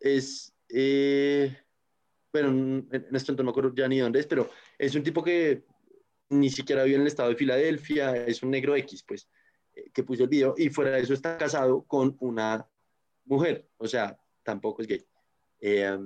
es 0.00 0.50
eh, 0.70 1.54
bueno, 2.32 2.48
en 2.90 3.08
este 3.12 3.32
no 3.34 3.44
me 3.44 3.50
acuerdo 3.50 3.74
ya 3.74 3.86
ni 3.86 3.98
dónde 3.98 4.20
es, 4.20 4.26
pero 4.26 4.48
es 4.78 4.94
un 4.94 5.02
tipo 5.02 5.22
que 5.22 5.64
ni 6.30 6.48
siquiera 6.48 6.84
vive 6.84 6.96
en 6.96 7.02
el 7.02 7.08
estado 7.08 7.28
de 7.28 7.36
Filadelfia, 7.36 8.16
es 8.16 8.42
un 8.42 8.50
negro 8.50 8.74
X, 8.76 9.04
pues, 9.06 9.28
eh, 9.74 9.90
que 9.92 10.04
puso 10.04 10.22
el 10.22 10.30
video, 10.30 10.54
y 10.56 10.70
fuera 10.70 10.92
de 10.92 11.02
eso 11.02 11.12
está 11.12 11.36
casado 11.36 11.82
con 11.82 12.16
una 12.20 12.66
mujer, 13.26 13.68
o 13.76 13.86
sea, 13.86 14.18
tampoco 14.42 14.80
es 14.80 14.88
gay. 14.88 15.04
Eh, 15.60 15.98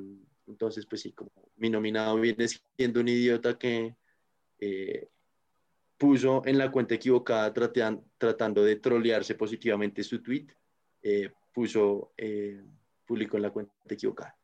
entonces, 0.48 0.86
pues 0.86 1.02
sí, 1.02 1.12
como 1.12 1.30
mi 1.56 1.70
nominado 1.70 2.16
viene 2.16 2.46
siendo 2.76 3.00
un 3.00 3.08
idiota 3.08 3.58
que 3.58 3.94
eh, 4.58 5.08
puso 5.96 6.42
en 6.46 6.58
la 6.58 6.70
cuenta 6.70 6.94
equivocada 6.94 7.52
tratan, 7.52 8.02
tratando 8.16 8.64
de 8.64 8.76
trolearse 8.76 9.34
positivamente 9.34 10.02
su 10.02 10.22
tweet, 10.22 10.46
eh, 11.02 11.30
puso, 11.52 12.12
eh, 12.16 12.62
publicó 13.06 13.36
en 13.36 13.42
la 13.42 13.50
cuenta 13.50 13.72
equivocada. 13.88 14.36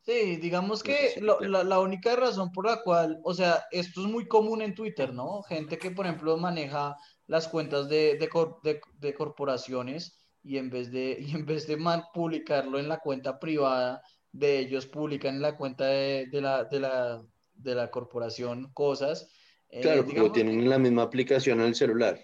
Sí, 0.00 0.36
digamos 0.36 0.82
que 0.82 1.14
lo, 1.20 1.38
la, 1.40 1.62
la, 1.62 1.78
única 1.78 2.16
razón 2.16 2.50
por 2.50 2.66
la 2.66 2.82
cual, 2.82 3.20
o 3.22 3.34
sea, 3.34 3.64
esto 3.70 4.00
es 4.00 4.08
muy 4.08 4.26
común 4.26 4.60
en 4.62 4.74
Twitter, 4.74 5.12
¿no? 5.14 5.42
Gente 5.42 5.78
que, 5.78 5.92
por 5.92 6.06
ejemplo, 6.06 6.36
maneja 6.36 6.96
las 7.28 7.46
cuentas 7.46 7.88
de, 7.88 8.16
de, 8.18 8.28
de, 8.64 8.80
de 8.98 9.14
corporaciones 9.14 10.18
y 10.42 10.56
en 10.56 10.70
vez 10.70 10.90
de, 10.90 11.18
y 11.20 11.30
en 11.32 11.46
vez 11.46 11.68
de 11.68 11.78
publicarlo 12.12 12.80
en 12.80 12.88
la 12.88 12.98
cuenta 12.98 13.38
privada 13.38 14.02
de 14.32 14.58
ellos, 14.58 14.86
publican 14.86 15.36
en 15.36 15.42
la 15.42 15.56
cuenta 15.56 15.86
de, 15.86 16.26
de 16.32 16.40
la, 16.40 16.64
de, 16.64 16.80
la, 16.80 17.22
de 17.54 17.74
la 17.74 17.90
corporación 17.90 18.72
cosas. 18.72 19.30
Claro, 19.80 20.02
eh, 20.02 20.06
pero 20.08 20.32
tienen 20.32 20.60
que... 20.60 20.66
la 20.66 20.78
misma 20.78 21.02
aplicación 21.02 21.60
en 21.60 21.68
el 21.68 21.74
celular. 21.74 22.18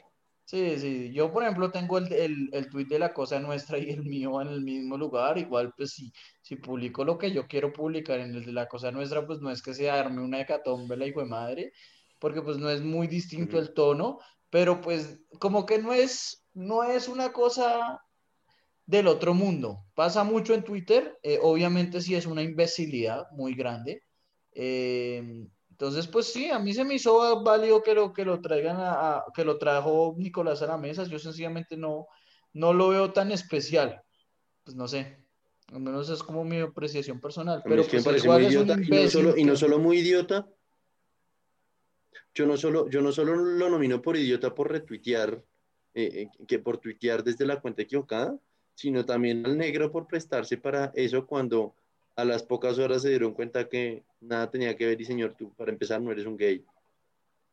Sí, 0.45 0.79
sí, 0.79 1.13
yo 1.13 1.31
por 1.31 1.43
ejemplo 1.43 1.71
tengo 1.71 1.99
el, 1.99 2.11
el, 2.11 2.49
el 2.53 2.71
tweet 2.71 2.87
de 2.87 2.99
la 2.99 3.13
cosa 3.13 3.39
nuestra 3.39 3.77
y 3.77 3.91
el 3.91 4.03
mío 4.03 4.41
en 4.41 4.49
el 4.49 4.63
mismo 4.63 4.97
lugar, 4.97 5.37
igual 5.37 5.75
pues 5.77 5.91
si, 5.91 6.11
si 6.41 6.57
publico 6.57 7.05
lo 7.05 7.19
que 7.19 7.31
yo 7.33 7.47
quiero 7.47 7.71
publicar 7.71 8.19
en 8.21 8.35
el 8.35 8.47
de 8.47 8.53
la 8.53 8.67
cosa 8.67 8.91
nuestra, 8.91 9.27
pues 9.27 9.41
no 9.41 9.51
es 9.51 9.61
que 9.61 9.75
se 9.75 9.91
arme 9.91 10.23
una 10.23 10.41
hecatombe 10.41 10.97
la 10.97 11.07
hijo 11.07 11.21
de 11.21 11.27
madre, 11.27 11.73
porque 12.19 12.41
pues 12.41 12.57
no 12.57 12.71
es 12.71 12.81
muy 12.81 13.09
distinto 13.09 13.59
uh 13.59 13.61
-huh. 13.61 13.63
el 13.63 13.75
tono, 13.75 14.19
pero 14.49 14.81
pues 14.81 15.21
como 15.39 15.67
que 15.67 15.79
no 15.83 15.93
es, 15.93 16.47
no 16.55 16.83
es 16.83 17.09
una 17.09 17.31
cosa 17.31 18.01
del 18.89 19.07
otro 19.07 19.35
mundo, 19.35 19.85
pasa 19.95 20.25
mucho 20.25 20.55
en 20.55 20.65
Twitter, 20.65 21.17
eh, 21.23 21.39
obviamente 21.41 22.01
sí 22.01 22.17
es 22.17 22.27
una 22.27 22.43
imbecilidad 22.43 23.31
muy 23.31 23.55
grande, 23.55 24.03
eh, 24.53 25.47
entonces, 25.79 26.09
pues 26.09 26.33
sí, 26.33 26.51
a 26.51 26.59
mí 26.59 26.75
se 26.75 26.85
me 26.85 26.95
hizo 26.95 27.41
válido 27.45 27.85
que 27.85 27.95
lo, 27.95 28.13
que 28.13 28.25
lo 28.25 28.41
traigan 28.41 28.79
a, 28.81 29.19
a, 29.19 29.25
que 29.33 29.45
lo 29.45 29.59
trajo 29.59 30.17
Nicolás 30.19 30.61
a 30.61 30.67
la 30.67 30.77
mesa. 30.77 31.05
Yo 31.05 31.21
sencillamente 31.21 31.77
no, 31.77 32.09
no 32.53 32.73
lo 32.73 32.89
veo 32.89 33.13
tan 33.13 33.31
especial. 33.31 34.03
Pues 34.65 34.77
no 34.77 34.89
sé. 34.89 35.25
Al 35.73 35.79
menos 35.79 36.11
es 36.11 36.21
como 36.25 36.45
mi 36.45 36.59
apreciación 36.59 37.21
personal. 37.21 37.63
Pero 37.63 37.83
es 37.83 37.89
pues, 37.89 38.05
me 38.05 38.11
parece 38.11 38.29
muy 38.29 38.47
idiota. 38.47 38.77
Y 38.83 38.91
no, 38.91 39.09
solo, 39.09 39.37
y 39.37 39.45
no 39.45 39.55
solo 39.55 39.79
muy 39.79 39.99
idiota. 39.99 40.49
Yo 42.35 42.45
no 42.45 42.57
solo, 42.57 42.91
yo 42.91 43.01
no 43.01 43.13
solo 43.13 43.37
lo 43.37 43.71
nomino 43.71 44.03
por 44.03 44.17
idiota 44.17 44.53
por 44.53 44.73
retuitear, 44.73 45.45
eh, 45.95 46.29
que 46.49 46.59
por 46.59 46.79
tuitear 46.79 47.23
desde 47.23 47.47
la 47.47 47.61
cuenta 47.61 47.83
equivocada, 47.83 48.37
sino 48.79 49.05
también 49.05 49.45
al 49.45 49.59
negro 49.59 49.91
por 49.91 50.07
prestarse 50.07 50.57
para 50.57 50.93
eso 50.95 51.27
cuando 51.27 51.75
a 52.15 52.25
las 52.25 52.45
pocas 52.45 52.79
horas 52.79 53.03
se 53.03 53.09
dieron 53.09 53.35
cuenta 53.35 53.69
que 53.69 54.05
nada 54.21 54.49
tenía 54.53 54.77
que 54.77 54.87
ver 54.87 55.01
y 55.01 55.05
señor, 55.05 55.35
tú 55.37 55.53
para 55.55 55.73
empezar 55.73 56.01
no 56.01 56.13
eres 56.13 56.27
un 56.27 56.37
gay. 56.37 56.65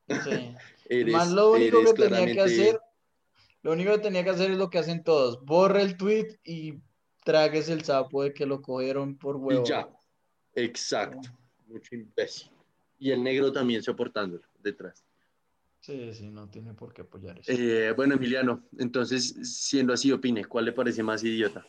Sí. 0.07 0.55
eres, 0.89 1.11
Más 1.11 1.31
lo 1.31 1.53
único 1.53 1.79
que 1.83 1.93
claramente... 1.93 2.27
tenía 2.27 2.45
que 2.45 2.53
hacer, 2.53 2.79
lo 3.63 3.71
único 3.71 3.91
que 3.93 3.97
tenía 3.97 4.23
que 4.23 4.29
hacer 4.29 4.51
es 4.51 4.57
lo 4.57 4.69
que 4.69 4.77
hacen 4.77 5.03
todos, 5.03 5.43
borra 5.43 5.81
el 5.81 5.97
tweet 5.97 6.37
y 6.43 6.75
tragues 7.23 7.69
el 7.69 7.83
sapo 7.83 8.21
de 8.21 8.31
que 8.31 8.45
lo 8.45 8.61
cogieron 8.61 9.17
por 9.17 9.37
huevo. 9.37 9.63
Y 9.63 9.67
ya. 9.67 9.89
Exacto. 10.53 11.27
Mucho 11.65 11.95
imbécil. 11.95 12.51
Y 12.99 13.09
el 13.09 13.23
negro 13.23 13.51
también 13.51 13.81
soportándolo 13.81 14.43
detrás. 14.59 15.03
Sí, 15.85 16.11
sí, 16.15 16.31
no 16.31 16.49
tiene 16.49 16.73
por 16.73 16.91
qué 16.91 17.03
apoyar 17.03 17.37
eso. 17.37 17.51
Eh, 17.51 17.91
bueno, 17.91 18.15
Emiliano, 18.15 18.63
entonces, 18.79 19.35
siendo 19.43 19.93
así, 19.93 20.11
opine, 20.11 20.43
¿cuál 20.43 20.65
le 20.65 20.71
parece 20.71 21.03
más 21.03 21.23
idiota? 21.23 21.63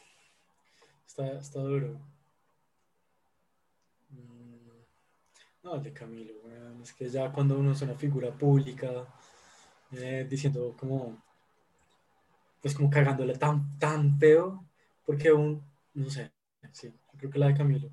Está, 1.07 1.33
está 1.33 1.61
duro. 1.61 2.01
Mm, 4.09 4.71
No, 5.65 5.75
el 5.75 5.83
de 5.83 5.93
Camilo, 5.93 6.33
weón. 6.45 6.81
Es 6.81 6.95
que 6.95 7.11
ya 7.11 7.31
cuando 7.31 7.59
uno 7.59 7.73
es 7.73 7.83
una 7.83 7.95
figura 7.95 8.31
pública, 8.31 9.07
eh, 9.93 10.27
diciendo 10.27 10.75
como, 10.81 11.23
pues 12.63 12.75
como 12.75 12.89
cagándole 12.89 13.37
tan, 13.37 13.79
tan 13.79 14.19
feo, 14.19 14.65
porque 15.05 15.31
un, 15.31 15.63
no 15.93 16.09
sé, 16.09 16.33
sí, 16.73 16.89
yo 16.89 17.19
creo 17.19 17.31
que 17.31 17.39
la 17.39 17.49
de 17.49 17.55
Camilo. 17.55 17.91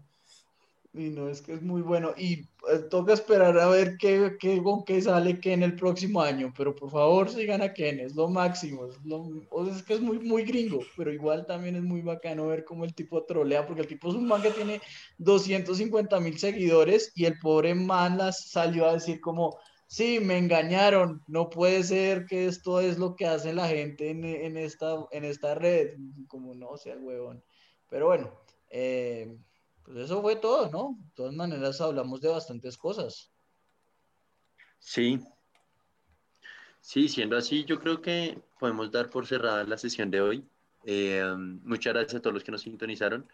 Y 0.95 1.09
no, 1.09 1.27
es 1.27 1.41
que 1.41 1.53
es 1.53 1.61
muy 1.63 1.81
bueno. 1.81 2.13
Y 2.15 2.41
eh, 2.71 2.79
toca 2.89 3.13
esperar 3.13 3.57
a 3.57 3.67
ver 3.67 3.97
qué, 3.97 4.33
qué, 4.39 4.61
con 4.61 4.83
qué 4.85 5.01
sale 5.01 5.39
Ken 5.39 5.63
el 5.63 5.75
próximo 5.75 6.21
año. 6.21 6.53
Pero 6.55 6.75
por 6.75 6.91
favor, 6.91 7.29
sigan 7.31 7.63
a 7.63 7.73
Ken, 7.73 7.99
es 7.99 8.15
lo 8.15 8.27
máximo. 8.29 8.85
Es, 8.85 9.03
lo- 9.03 9.25
es 9.71 9.81
que 9.81 9.95
es 9.95 10.01
muy, 10.01 10.19
muy 10.19 10.43
gringo, 10.43 10.81
pero 10.95 11.11
igual 11.11 11.47
también 11.47 11.75
es 11.75 11.81
muy 11.83 12.01
bacano 12.01 12.47
ver 12.47 12.63
cómo 12.63 12.85
el 12.85 12.93
tipo 12.93 13.23
trolea, 13.25 13.65
porque 13.65 13.81
el 13.81 13.87
tipo 13.87 14.09
es 14.09 14.15
un 14.15 14.27
man 14.27 14.43
que 14.43 14.51
tiene 14.51 14.81
250 15.17 16.19
mil 16.19 16.37
seguidores 16.37 17.11
y 17.15 17.25
el 17.25 17.39
pobre 17.39 17.73
man 17.73 18.17
las 18.19 18.49
salió 18.51 18.87
a 18.87 18.93
decir 18.93 19.19
como, 19.19 19.57
sí, 19.87 20.19
me 20.19 20.37
engañaron, 20.37 21.23
no 21.27 21.49
puede 21.49 21.83
ser 21.83 22.25
que 22.27 22.45
esto 22.45 22.79
es 22.79 22.99
lo 22.99 23.15
que 23.15 23.25
hace 23.25 23.51
la 23.53 23.67
gente 23.67 24.11
en, 24.11 24.23
en 24.25 24.57
esta, 24.57 24.93
en 25.11 25.25
esta 25.25 25.55
red. 25.55 25.97
Como 26.27 26.53
no, 26.53 26.77
sea 26.77 26.95
huevón. 26.97 27.43
Pero 27.89 28.05
bueno, 28.07 28.31
eh, 28.69 29.35
pues 29.83 29.97
eso 29.97 30.21
fue 30.21 30.35
todo, 30.35 30.69
¿no? 30.69 30.97
De 30.97 31.11
todas 31.13 31.33
maneras 31.33 31.79
hablamos 31.81 32.21
de 32.21 32.29
bastantes 32.29 32.77
cosas. 32.77 33.31
Sí. 34.79 35.19
Sí, 36.81 37.07
siendo 37.07 37.37
así, 37.37 37.63
yo 37.65 37.79
creo 37.79 38.01
que 38.01 38.41
podemos 38.59 38.91
dar 38.91 39.09
por 39.09 39.25
cerrada 39.25 39.63
la 39.63 39.77
sesión 39.77 40.11
de 40.11 40.21
hoy. 40.21 40.47
Eh, 40.85 41.23
muchas 41.63 41.93
gracias 41.93 42.15
a 42.15 42.21
todos 42.21 42.33
los 42.33 42.43
que 42.43 42.51
nos 42.51 42.61
sintonizaron 42.61 43.27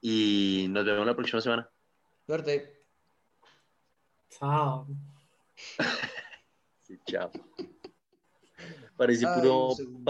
y 0.00 0.66
nos 0.70 0.84
vemos 0.84 1.06
la 1.06 1.14
próxima 1.14 1.40
semana. 1.40 1.70
Suerte. 2.26 2.82
Chao. 4.30 4.86
Sí, 6.82 6.98
chao. 7.06 7.30
Parece 8.96 9.24
Ay, 9.24 9.40
puro 9.40 9.68
un 9.68 10.02